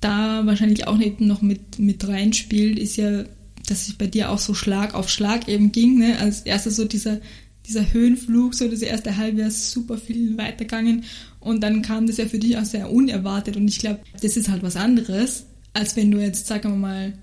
da 0.00 0.46
wahrscheinlich 0.46 0.86
auch 0.86 0.96
nicht 0.96 1.20
noch 1.20 1.42
mit, 1.42 1.78
mit 1.78 2.06
reinspielt, 2.06 2.78
ist 2.78 2.96
ja, 2.96 3.24
dass 3.66 3.88
es 3.88 3.94
bei 3.94 4.06
dir 4.06 4.30
auch 4.30 4.38
so 4.38 4.54
Schlag 4.54 4.94
auf 4.94 5.08
Schlag 5.08 5.48
eben 5.48 5.72
ging. 5.72 5.98
Ne? 5.98 6.18
Als 6.18 6.42
erstes 6.42 6.76
so 6.76 6.84
dieser, 6.84 7.20
dieser 7.66 7.92
Höhenflug, 7.92 8.54
so 8.54 8.68
das 8.68 8.82
erste 8.82 9.16
Halbjahr 9.16 9.50
super 9.50 9.98
viel 9.98 10.38
weitergegangen 10.38 11.04
und 11.40 11.62
dann 11.62 11.82
kam 11.82 12.06
das 12.06 12.16
ja 12.16 12.26
für 12.26 12.38
dich 12.38 12.56
auch 12.56 12.64
sehr 12.64 12.90
unerwartet 12.90 13.56
und 13.56 13.68
ich 13.68 13.78
glaube, 13.78 14.00
das 14.20 14.36
ist 14.36 14.48
halt 14.48 14.62
was 14.62 14.76
anderes, 14.76 15.46
als 15.72 15.96
wenn 15.96 16.10
du 16.10 16.18
jetzt, 16.18 16.46
sagen 16.46 16.70
wir 16.70 16.76
mal, 16.76 17.18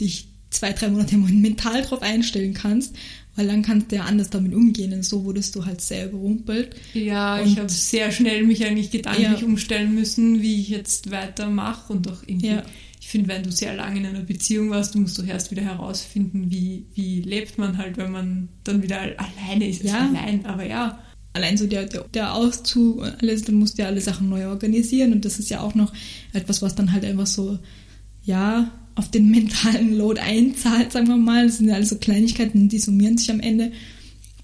dich 0.00 0.28
zwei, 0.50 0.72
drei 0.72 0.88
Monate 0.88 1.16
mental 1.18 1.82
drauf 1.82 2.02
einstellen 2.02 2.54
kannst 2.54 2.96
weil 3.36 3.46
dann 3.46 3.62
kannst 3.62 3.90
du 3.90 3.96
ja 3.96 4.04
anders 4.04 4.30
damit 4.30 4.54
umgehen 4.54 4.92
und 4.92 5.04
so 5.04 5.24
wurdest 5.24 5.54
du 5.56 5.64
halt 5.64 5.80
sehr 5.80 6.06
überrumpelt. 6.06 6.76
Ja, 6.92 7.40
und 7.40 7.48
ich 7.48 7.58
habe 7.58 7.68
sehr 7.68 8.12
schnell 8.12 8.44
mich 8.44 8.64
eigentlich 8.64 8.90
gedanklich 8.90 9.40
ja. 9.40 9.46
umstellen 9.46 9.94
müssen, 9.94 10.40
wie 10.40 10.60
ich 10.60 10.68
jetzt 10.68 11.10
weitermache 11.10 11.92
und 11.92 12.08
auch 12.10 12.22
irgendwie, 12.26 12.48
ja. 12.48 12.62
ich 13.00 13.08
finde, 13.08 13.28
wenn 13.28 13.42
du 13.42 13.50
sehr 13.50 13.74
lange 13.74 14.00
in 14.00 14.06
einer 14.06 14.20
Beziehung 14.20 14.70
warst, 14.70 14.94
du 14.94 15.00
musst 15.00 15.18
doch 15.18 15.26
erst 15.26 15.50
wieder 15.50 15.62
herausfinden, 15.62 16.50
wie, 16.50 16.86
wie 16.94 17.22
lebt 17.22 17.58
man 17.58 17.78
halt, 17.78 17.96
wenn 17.96 18.12
man 18.12 18.48
dann 18.62 18.82
wieder 18.82 19.00
alleine 19.00 19.68
ist, 19.68 19.82
ja. 19.82 20.08
allein, 20.08 20.46
aber 20.46 20.64
ja. 20.64 21.00
Allein 21.32 21.56
so 21.56 21.66
der, 21.66 21.86
der, 21.86 22.04
der 22.14 22.32
Auszug 22.32 22.98
und 22.98 23.20
alles, 23.20 23.42
dann 23.42 23.56
musst 23.56 23.76
du 23.76 23.82
ja 23.82 23.88
alle 23.88 24.00
Sachen 24.00 24.28
neu 24.28 24.46
organisieren 24.46 25.12
und 25.12 25.24
das 25.24 25.40
ist 25.40 25.50
ja 25.50 25.62
auch 25.62 25.74
noch 25.74 25.92
etwas, 26.32 26.62
was 26.62 26.76
dann 26.76 26.92
halt 26.92 27.04
einfach 27.04 27.26
so, 27.26 27.58
ja, 28.22 28.70
auf 28.94 29.10
den 29.10 29.30
mentalen 29.30 29.96
Load 29.96 30.20
einzahlt, 30.20 30.92
sagen 30.92 31.08
wir 31.08 31.16
mal. 31.16 31.46
Das 31.46 31.58
sind 31.58 31.68
ja 31.68 31.74
alles 31.74 31.90
so 31.90 31.96
Kleinigkeiten, 31.96 32.68
die 32.68 32.78
summieren 32.78 33.18
sich 33.18 33.30
am 33.30 33.40
Ende. 33.40 33.72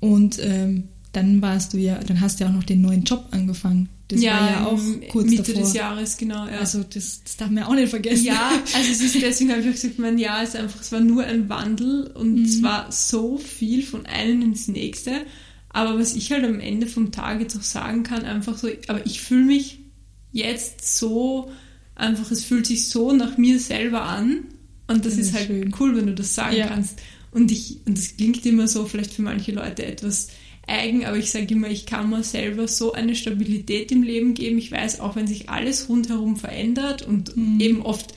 Und 0.00 0.38
ähm, 0.42 0.88
dann 1.12 1.42
warst 1.42 1.72
du 1.72 1.78
ja, 1.78 1.98
dann 1.98 2.20
hast 2.20 2.40
du 2.40 2.44
ja 2.44 2.50
auch 2.50 2.54
noch 2.54 2.64
den 2.64 2.80
neuen 2.80 3.04
Job 3.04 3.26
angefangen. 3.30 3.88
Das 4.08 4.20
ja, 4.20 4.40
war 4.40 4.50
ja 4.50 4.66
auch 4.66 4.80
kurz 5.10 5.30
Mitte 5.30 5.42
davor. 5.42 5.62
des 5.62 5.74
Jahres, 5.74 6.16
genau. 6.16 6.46
Ja. 6.46 6.58
Also 6.58 6.82
das, 6.82 7.22
das 7.22 7.36
darf 7.36 7.48
man 7.48 7.58
ja 7.58 7.68
auch 7.68 7.74
nicht 7.74 7.90
vergessen. 7.90 8.24
Ja, 8.24 8.50
also 8.74 8.90
es 8.90 9.00
ist 9.00 9.14
deswegen 9.22 9.50
habe 9.50 9.60
ich 9.60 9.68
auch 9.68 9.72
gesagt, 9.72 9.98
mein 9.98 10.18
Jahr 10.18 10.42
ist 10.42 10.56
einfach, 10.56 10.80
es 10.80 10.90
war 10.90 11.00
nur 11.00 11.24
ein 11.24 11.48
Wandel 11.48 12.08
und 12.14 12.34
mhm. 12.34 12.44
es 12.44 12.62
war 12.62 12.90
so 12.90 13.38
viel 13.38 13.84
von 13.84 14.06
einem 14.06 14.42
ins 14.42 14.66
nächste. 14.66 15.12
Aber 15.68 15.98
was 15.98 16.14
ich 16.14 16.32
halt 16.32 16.44
am 16.44 16.58
Ende 16.58 16.88
vom 16.88 17.12
Tag 17.12 17.40
jetzt 17.40 17.56
auch 17.56 17.62
sagen 17.62 18.02
kann, 18.02 18.24
einfach 18.24 18.58
so, 18.58 18.68
aber 18.88 19.06
ich 19.06 19.20
fühle 19.20 19.44
mich 19.44 19.78
jetzt 20.32 20.98
so 20.98 21.50
einfach, 22.00 22.30
es 22.30 22.44
fühlt 22.44 22.66
sich 22.66 22.88
so 22.88 23.12
nach 23.12 23.38
mir 23.38 23.58
selber 23.58 24.02
an. 24.02 24.44
Und 24.88 25.04
das, 25.04 25.16
das 25.16 25.26
ist 25.26 25.34
halt 25.34 25.46
schön. 25.46 25.74
cool, 25.78 25.96
wenn 25.96 26.06
du 26.06 26.14
das 26.14 26.34
sagen 26.34 26.56
ja. 26.56 26.66
kannst. 26.66 26.98
Und 27.30 27.52
ich, 27.52 27.78
und 27.86 27.96
das 27.96 28.16
klingt 28.16 28.44
immer 28.44 28.66
so, 28.66 28.86
vielleicht 28.86 29.14
für 29.14 29.22
manche 29.22 29.52
Leute 29.52 29.86
etwas 29.86 30.28
eigen, 30.66 31.04
aber 31.04 31.16
ich 31.16 31.30
sage 31.30 31.54
immer, 31.54 31.68
ich 31.68 31.86
kann 31.86 32.10
mir 32.10 32.22
selber 32.22 32.68
so 32.68 32.92
eine 32.92 33.14
Stabilität 33.14 33.92
im 33.92 34.02
Leben 34.02 34.34
geben. 34.34 34.58
Ich 34.58 34.72
weiß, 34.72 35.00
auch 35.00 35.16
wenn 35.16 35.26
sich 35.26 35.48
alles 35.48 35.88
rundherum 35.88 36.36
verändert 36.36 37.02
und 37.02 37.36
mhm. 37.36 37.60
eben 37.60 37.82
oft 37.82 38.14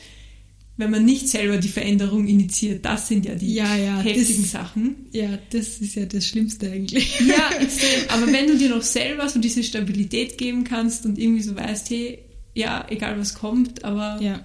wenn 0.75 0.89
man 0.89 1.05
nicht 1.05 1.27
selber 1.29 1.57
die 1.57 1.67
Veränderung 1.67 2.27
initiiert, 2.27 2.83
das 2.83 3.07
sind 3.07 3.25
ja 3.25 3.35
die 3.35 3.53
Ja, 3.53 3.75
ja, 3.75 3.99
heftigen 3.99 4.41
das- 4.41 4.51
Sachen. 4.51 4.95
Ja, 5.11 5.37
das 5.51 5.77
ist 5.77 5.95
ja 5.95 6.05
das 6.05 6.27
Schlimmste 6.27 6.71
eigentlich. 6.71 7.19
Ja, 7.19 7.51
extrem. 7.59 8.09
Aber 8.09 8.31
wenn 8.31 8.47
du 8.47 8.57
dir 8.57 8.69
noch 8.69 8.81
selber 8.81 9.29
so 9.29 9.39
diese 9.39 9.63
Stabilität 9.63 10.37
geben 10.37 10.63
kannst 10.63 11.05
und 11.05 11.19
irgendwie 11.19 11.43
so 11.43 11.55
weißt, 11.55 11.91
hey, 11.91 12.19
ja, 12.53 12.85
egal 12.89 13.19
was 13.19 13.33
kommt, 13.33 13.83
aber 13.83 14.19
Ja. 14.21 14.39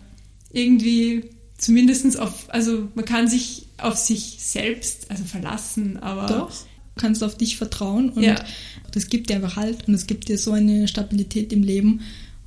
irgendwie 0.53 1.25
zumindestens 1.59 2.16
auf, 2.16 2.47
also 2.49 2.88
man 2.94 3.05
kann 3.05 3.29
sich 3.29 3.66
auf 3.79 3.97
sich 3.97 4.37
selbst, 4.40 5.11
also 5.11 5.25
verlassen, 5.25 5.97
aber 5.99 6.27
Doch. 6.27 6.51
Du 6.51 7.01
kannst 7.03 7.23
auf 7.23 7.37
dich 7.37 7.57
vertrauen 7.57 8.09
und 8.11 8.23
Ja. 8.25 8.44
das 8.90 9.09
gibt 9.09 9.31
dir 9.31 9.37
einfach 9.37 9.57
Halt 9.57 9.87
und 9.87 9.94
es 9.94 10.07
gibt 10.09 10.29
dir 10.29 10.37
so 10.38 10.53
eine 10.53 10.88
Stabilität 10.88 11.53
im 11.53 11.62
Leben. 11.62 12.01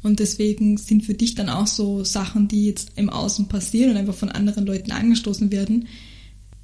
Und 0.03 0.19
deswegen 0.19 0.77
sind 0.77 1.05
für 1.05 1.13
dich 1.13 1.35
dann 1.35 1.47
auch 1.47 1.67
so 1.67 2.03
Sachen, 2.03 2.47
die 2.47 2.65
jetzt 2.65 2.93
im 2.95 3.09
Außen 3.09 3.47
passieren 3.47 3.91
und 3.91 3.97
einfach 3.97 4.15
von 4.15 4.29
anderen 4.29 4.65
Leuten 4.65 4.91
angestoßen 4.91 5.51
werden, 5.51 5.87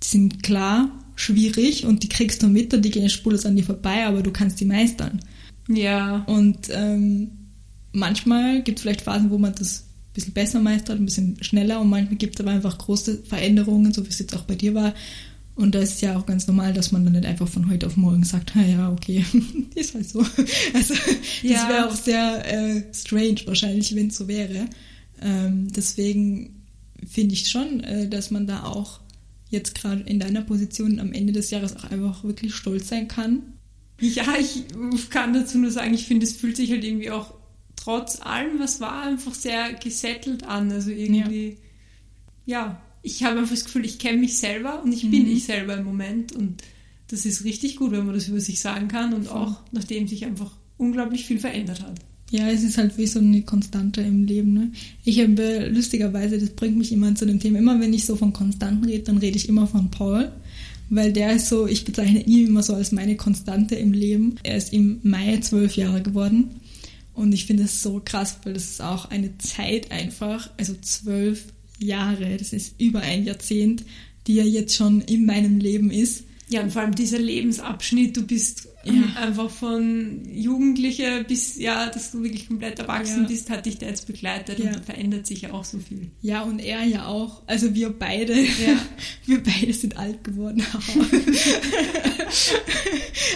die 0.04 0.08
sind 0.08 0.42
klar 0.44 0.90
schwierig 1.16 1.86
und 1.86 2.04
die 2.04 2.10
kriegst 2.10 2.42
du 2.44 2.48
mit 2.48 2.74
und 2.74 2.82
die 2.84 2.90
gehen 2.92 3.10
spurlos 3.10 3.46
an 3.46 3.56
dir 3.56 3.64
vorbei, 3.64 4.06
aber 4.06 4.22
du 4.24 4.32
kannst 4.32 4.60
die 4.60 4.66
meistern. 4.66 5.20
ja, 5.70 6.24
Und 6.28 6.70
ähm, 6.72 7.30
manchmal 7.98 8.62
gibt 8.64 8.80
es 8.80 8.84
vielleicht 8.84 9.02
Phasen, 9.02 9.30
wo 9.32 9.38
man 9.38 9.54
das 9.56 9.80
ein 9.82 10.14
bisschen 10.14 10.34
besser 10.34 10.60
meistert, 10.62 11.00
ein 11.00 11.06
bisschen 11.06 11.38
schneller 11.44 11.80
und 11.82 11.90
manchmal 11.90 12.18
gibt 12.18 12.36
es 12.36 12.42
aber 12.42 12.52
einfach 12.52 12.78
große 12.78 13.24
Veränderungen, 13.24 13.94
so 13.94 14.04
wie 14.06 14.10
es 14.10 14.20
jetzt 14.20 14.36
auch 14.36 14.44
bei 14.44 14.56
dir 14.56 14.74
war. 14.74 14.94
Und 15.56 15.74
da 15.74 15.80
ist 15.80 15.96
es 15.96 16.02
ja 16.02 16.16
auch 16.18 16.28
ganz 16.28 16.46
normal, 16.48 16.72
dass 16.74 16.92
man 16.92 17.04
dann 17.04 17.14
nicht 17.14 17.26
einfach 17.26 17.48
von 17.48 17.68
heute 17.70 17.88
auf 17.88 17.98
morgen 17.98 18.24
sagt, 18.24 18.52
na 18.56 18.64
ja, 18.66 18.92
okay, 18.92 19.26
ist 19.76 19.96
halt 19.96 20.08
so. 20.08 20.20
Also 20.74 20.94
das 20.94 21.42
Ja. 21.42 21.68
wäre 21.70 21.88
auch 21.90 21.96
sehr 21.96 22.46
äh, 22.78 22.84
strange 22.94 23.42
wahrscheinlich, 23.46 23.96
wenn 23.96 24.08
es 24.10 24.18
so 24.18 24.28
wäre. 24.28 24.68
Ähm, 25.22 25.68
deswegen 25.76 26.64
finde 27.08 27.34
ich 27.34 27.50
schon, 27.50 27.80
äh, 27.84 28.08
dass 28.08 28.30
man 28.30 28.46
da 28.46 28.64
auch 28.64 29.00
jetzt 29.50 29.74
gerade 29.76 30.02
in 30.04 30.20
deiner 30.20 30.42
Position 30.44 31.00
am 31.00 31.12
Ende 31.14 31.34
des 31.34 31.50
Jahres 31.50 31.76
auch 31.76 31.86
einfach 31.90 32.24
wirklich 32.24 32.54
stolz 32.54 32.90
sein 32.90 33.08
kann, 33.08 33.42
Ja, 34.00 34.26
ich 34.40 34.66
kann 35.10 35.34
dazu 35.34 35.58
nur 35.58 35.72
sagen, 35.72 35.94
ich 35.96 36.06
finde, 36.06 36.26
es 36.28 36.34
fühlt 36.34 36.56
sich 36.58 36.70
halt 36.70 36.84
irgendwie 36.84 37.10
auch 37.10 37.34
trotz 37.88 38.20
allem, 38.22 38.60
was 38.60 38.82
war, 38.82 39.04
einfach 39.04 39.34
sehr 39.34 39.72
gesettelt 39.74 40.44
an. 40.44 40.70
Also 40.74 40.92
irgendwie, 40.92 41.56
ja, 42.46 42.82
ich 43.02 43.24
habe 43.24 43.40
einfach 43.40 43.52
das 43.56 43.64
Gefühl, 43.64 43.86
ich 43.86 43.98
kenne 43.98 44.18
mich 44.18 44.38
selber 44.38 44.84
und 44.84 44.92
ich 44.92 45.10
bin 45.10 45.24
Mhm. 45.24 45.32
ich 45.32 45.46
selber 45.46 45.78
im 45.78 45.86
Moment 45.86 46.34
und 46.34 46.62
das 47.08 47.26
ist 47.26 47.46
richtig 47.46 47.78
gut, 47.78 47.92
wenn 47.92 48.06
man 48.06 48.14
das 48.16 48.28
über 48.28 48.42
sich 48.42 48.60
sagen 48.60 48.90
kann 48.90 49.14
und 49.14 49.28
Voll. 49.28 49.38
auch 49.38 49.62
nachdem 49.72 50.06
sich 50.10 50.26
einfach 50.26 50.52
unglaublich 50.78 51.26
viel 51.26 51.40
verändert 51.40 51.82
hat. 51.82 51.96
Ja, 52.30 52.50
es 52.50 52.62
ist 52.62 52.78
halt 52.78 52.98
wie 52.98 53.08
so 53.08 53.20
eine 53.20 53.42
Konstante 53.44 54.02
im 54.02 54.26
Leben. 54.26 54.54
Ne? 54.54 54.72
Ich 55.06 55.22
habe 55.22 55.42
äh, 55.42 55.70
lustigerweise, 55.70 56.38
das 56.38 56.50
bringt 56.50 56.78
mich 56.78 56.92
immer 56.92 57.16
zu 57.16 57.26
dem 57.26 57.40
Thema, 57.40 57.60
immer 57.60 57.80
wenn 57.80 57.94
ich 57.94 58.06
so 58.06 58.18
von 58.18 58.34
Konstanten 58.34 58.84
rede, 58.84 59.04
dann 59.04 59.20
rede 59.20 59.38
ich 59.38 59.48
immer 59.48 59.66
von 59.66 59.90
Paul, 59.92 60.30
weil 60.90 61.14
der 61.14 61.34
ist 61.38 61.48
so, 61.48 61.68
ich 61.68 61.86
bezeichne 61.86 62.22
ihn 62.26 62.48
immer 62.48 62.64
so 62.64 62.74
als 62.74 62.92
meine 62.92 63.16
Konstante 63.16 63.76
im 63.76 63.94
Leben. 63.94 64.36
Er 64.44 64.58
ist 64.58 64.74
im 64.74 65.00
Mai 65.04 65.38
zwölf 65.38 65.78
Jahre 65.78 66.02
geworden 66.02 66.50
und 67.18 67.34
ich 67.34 67.48
finde 67.48 67.64
es 67.64 67.82
so 67.82 68.00
krass, 68.06 68.38
weil 68.44 68.54
das 68.54 68.66
ist 68.66 68.82
auch 68.82 69.10
eine 69.10 69.36
Zeit 69.40 69.92
einfach, 69.92 70.52
also 70.58 70.76
zwölf 70.82 71.46
Jahre, 71.80 72.38
das 72.38 72.54
ist 72.54 72.80
über 72.80 73.02
ein 73.02 73.26
Jahrzehnt, 73.26 73.84
die 74.28 74.38
er 74.38 74.46
jetzt 74.46 74.76
schon 74.76 75.02
in 75.02 75.26
meinem 75.26 75.58
Leben 75.58 75.90
ist. 75.90 76.26
Ja, 76.50 76.62
und 76.62 76.72
vor 76.72 76.82
allem 76.82 76.96
dieser 76.96 77.20
Lebensabschnitt, 77.20 78.16
du 78.16 78.26
bist 78.26 78.70
Ja. 78.86 78.94
einfach 79.22 79.50
von 79.50 80.24
Jugendliche 80.34 81.26
bis, 81.28 81.58
ja, 81.58 81.90
dass 81.90 82.12
du 82.12 82.24
wirklich 82.24 82.48
komplett 82.48 82.80
erwachsen 82.80 83.24
Ja. 83.24 83.28
bist, 83.28 83.50
hat 83.50 83.66
dich 83.66 83.78
der 83.80 83.90
jetzt 83.90 84.08
begleitet 84.08 84.58
Ja. 84.60 84.68
und 84.68 84.76
da 84.78 84.82
verändert 84.82 85.28
sich 85.28 85.42
ja 85.42 85.52
auch 85.52 85.66
so 85.66 85.78
viel. 85.80 86.10
Ja, 86.22 86.44
und 86.44 86.60
er 86.60 86.84
ja 86.86 87.06
auch. 87.08 87.44
Also 87.48 87.76
wir 87.76 87.90
beide. 87.90 88.34
Wir 89.26 89.44
beide 89.44 89.74
sind 89.74 89.98
alt 89.98 90.24
geworden. 90.24 90.64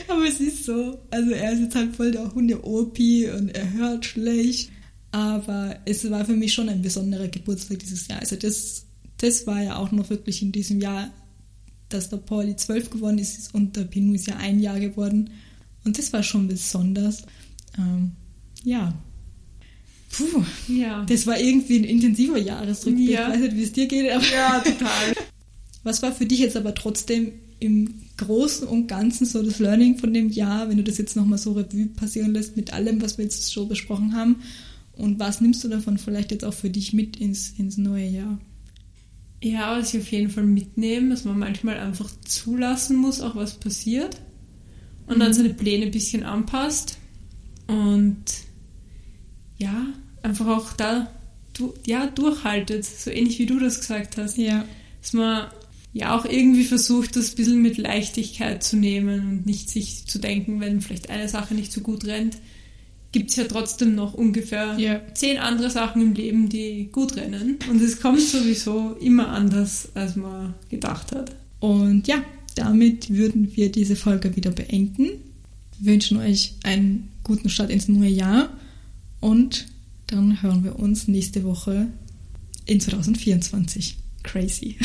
Aber 0.07 0.25
es 0.25 0.39
ist 0.39 0.65
so. 0.65 0.99
Also 1.09 1.31
er 1.31 1.51
ist 1.53 1.59
jetzt 1.61 1.75
halt 1.75 1.95
voll 1.95 2.11
der 2.11 2.33
Hunde-Opi 2.33 3.29
und 3.29 3.49
er 3.49 3.73
hört 3.73 4.05
schlecht. 4.05 4.69
Aber 5.11 5.75
es 5.85 6.09
war 6.09 6.23
für 6.25 6.35
mich 6.37 6.53
schon 6.53 6.69
ein 6.69 6.81
besonderer 6.81 7.27
Geburtstag 7.27 7.79
dieses 7.79 8.07
Jahr. 8.07 8.19
Also 8.19 8.37
das, 8.37 8.85
das 9.17 9.45
war 9.47 9.61
ja 9.61 9.75
auch 9.75 9.91
noch 9.91 10.09
wirklich 10.09 10.41
in 10.41 10.53
diesem 10.53 10.79
Jahr, 10.79 11.11
dass 11.93 12.09
der 12.09 12.17
Pauli 12.17 12.55
zwölf 12.55 12.89
geworden 12.89 13.17
ist 13.17 13.53
und 13.53 13.75
der 13.75 13.83
Pinu 13.83 14.13
ist 14.13 14.27
ja 14.27 14.37
ein 14.37 14.59
Jahr 14.59 14.79
geworden. 14.79 15.29
Und 15.83 15.97
das 15.97 16.13
war 16.13 16.23
schon 16.23 16.47
besonders. 16.47 17.23
Ähm, 17.77 18.11
ja. 18.63 18.93
Puh. 20.11 20.43
Ja. 20.67 21.05
Das 21.05 21.25
war 21.25 21.39
irgendwie 21.39 21.79
ein 21.79 21.83
intensiver 21.83 22.37
Jahresrückblick. 22.37 23.09
Ja. 23.09 23.27
Ich 23.27 23.33
weiß 23.33 23.41
nicht, 23.41 23.55
wie 23.55 23.63
es 23.63 23.71
dir 23.71 23.87
geht, 23.87 24.11
aber 24.11 24.25
ja, 24.25 24.59
total. 24.59 25.13
was 25.83 26.01
war 26.01 26.11
für 26.11 26.25
dich 26.25 26.39
jetzt 26.39 26.57
aber 26.57 26.75
trotzdem 26.75 27.31
im 27.59 27.93
Großen 28.17 28.67
und 28.67 28.87
Ganzen 28.87 29.25
so 29.25 29.41
das 29.43 29.59
Learning 29.59 29.97
von 29.97 30.13
dem 30.13 30.29
Jahr, 30.29 30.69
wenn 30.69 30.77
du 30.77 30.83
das 30.83 30.97
jetzt 30.97 31.15
nochmal 31.15 31.37
so 31.37 31.53
Revue 31.53 31.87
passieren 31.87 32.33
lässt 32.33 32.55
mit 32.55 32.73
allem, 32.73 33.01
was 33.01 33.17
wir 33.17 33.25
jetzt 33.25 33.51
schon 33.51 33.67
besprochen 33.67 34.15
haben? 34.15 34.37
Und 34.93 35.19
was 35.19 35.41
nimmst 35.41 35.63
du 35.63 35.67
davon 35.67 35.97
vielleicht 35.97 36.31
jetzt 36.31 36.43
auch 36.43 36.53
für 36.53 36.69
dich 36.69 36.93
mit 36.93 37.17
ins, 37.17 37.53
ins 37.57 37.77
neue 37.77 38.07
Jahr? 38.07 38.39
Ja, 39.43 39.77
was 39.77 39.93
ich 39.93 40.01
auf 40.01 40.11
jeden 40.11 40.29
Fall 40.29 40.43
mitnehme, 40.43 41.09
dass 41.09 41.25
man 41.25 41.39
manchmal 41.39 41.77
einfach 41.79 42.09
zulassen 42.25 42.95
muss, 42.97 43.21
auch 43.21 43.35
was 43.35 43.59
passiert 43.59 44.21
und 45.07 45.19
dann 45.19 45.29
Mhm. 45.29 45.33
seine 45.33 45.53
Pläne 45.53 45.85
ein 45.85 45.91
bisschen 45.91 46.23
anpasst 46.23 46.97
und 47.67 48.23
ja, 49.57 49.87
einfach 50.21 50.47
auch 50.47 50.73
da 50.73 51.11
du, 51.53 51.73
ja, 51.85 52.07
durchhaltet, 52.07 52.85
so 52.85 53.09
ähnlich 53.11 53.39
wie 53.39 53.45
du 53.45 53.59
das 53.59 53.79
gesagt 53.79 54.17
hast. 54.17 54.37
Ja. 54.37 54.65
Dass 55.01 55.13
man 55.13 55.47
ja 55.93 56.15
auch 56.17 56.25
irgendwie 56.25 56.63
versucht, 56.63 57.15
das 57.15 57.31
ein 57.31 57.35
bisschen 57.35 57.61
mit 57.61 57.77
Leichtigkeit 57.77 58.63
zu 58.63 58.77
nehmen 58.77 59.27
und 59.27 59.45
nicht 59.45 59.69
sich 59.69 60.05
zu 60.07 60.19
denken, 60.19 60.59
wenn 60.61 60.81
vielleicht 60.81 61.09
eine 61.09 61.27
Sache 61.27 61.53
nicht 61.53 61.71
so 61.71 61.81
gut 61.81 62.05
rennt, 62.05 62.37
gibt 63.11 63.29
es 63.29 63.35
ja 63.35 63.43
trotzdem 63.43 63.95
noch 63.95 64.13
ungefähr 64.13 64.77
yeah. 64.77 65.01
zehn 65.13 65.37
andere 65.37 65.69
Sachen 65.69 66.01
im 66.01 66.13
Leben, 66.13 66.49
die 66.49 66.89
gut 66.91 67.15
rennen. 67.17 67.57
Und 67.69 67.81
es 67.81 67.99
kommt 67.99 68.21
sowieso 68.21 68.95
immer 68.99 69.29
anders, 69.29 69.89
als 69.93 70.15
man 70.15 70.53
gedacht 70.69 71.11
hat. 71.11 71.35
Und 71.59 72.07
ja, 72.07 72.23
damit 72.55 73.09
würden 73.13 73.55
wir 73.55 73.71
diese 73.71 73.95
Folge 73.95 74.35
wieder 74.35 74.51
beenden. 74.51 75.09
Wir 75.79 75.93
wünschen 75.93 76.17
euch 76.17 76.53
einen 76.63 77.09
guten 77.23 77.49
Start 77.49 77.69
ins 77.69 77.87
neue 77.87 78.09
Jahr 78.09 78.49
und 79.19 79.67
dann 80.07 80.41
hören 80.41 80.63
wir 80.63 80.79
uns 80.79 81.07
nächste 81.07 81.43
Woche 81.43 81.87
in 82.65 82.79
2024. 82.79 83.97
Crazy. 84.23 84.77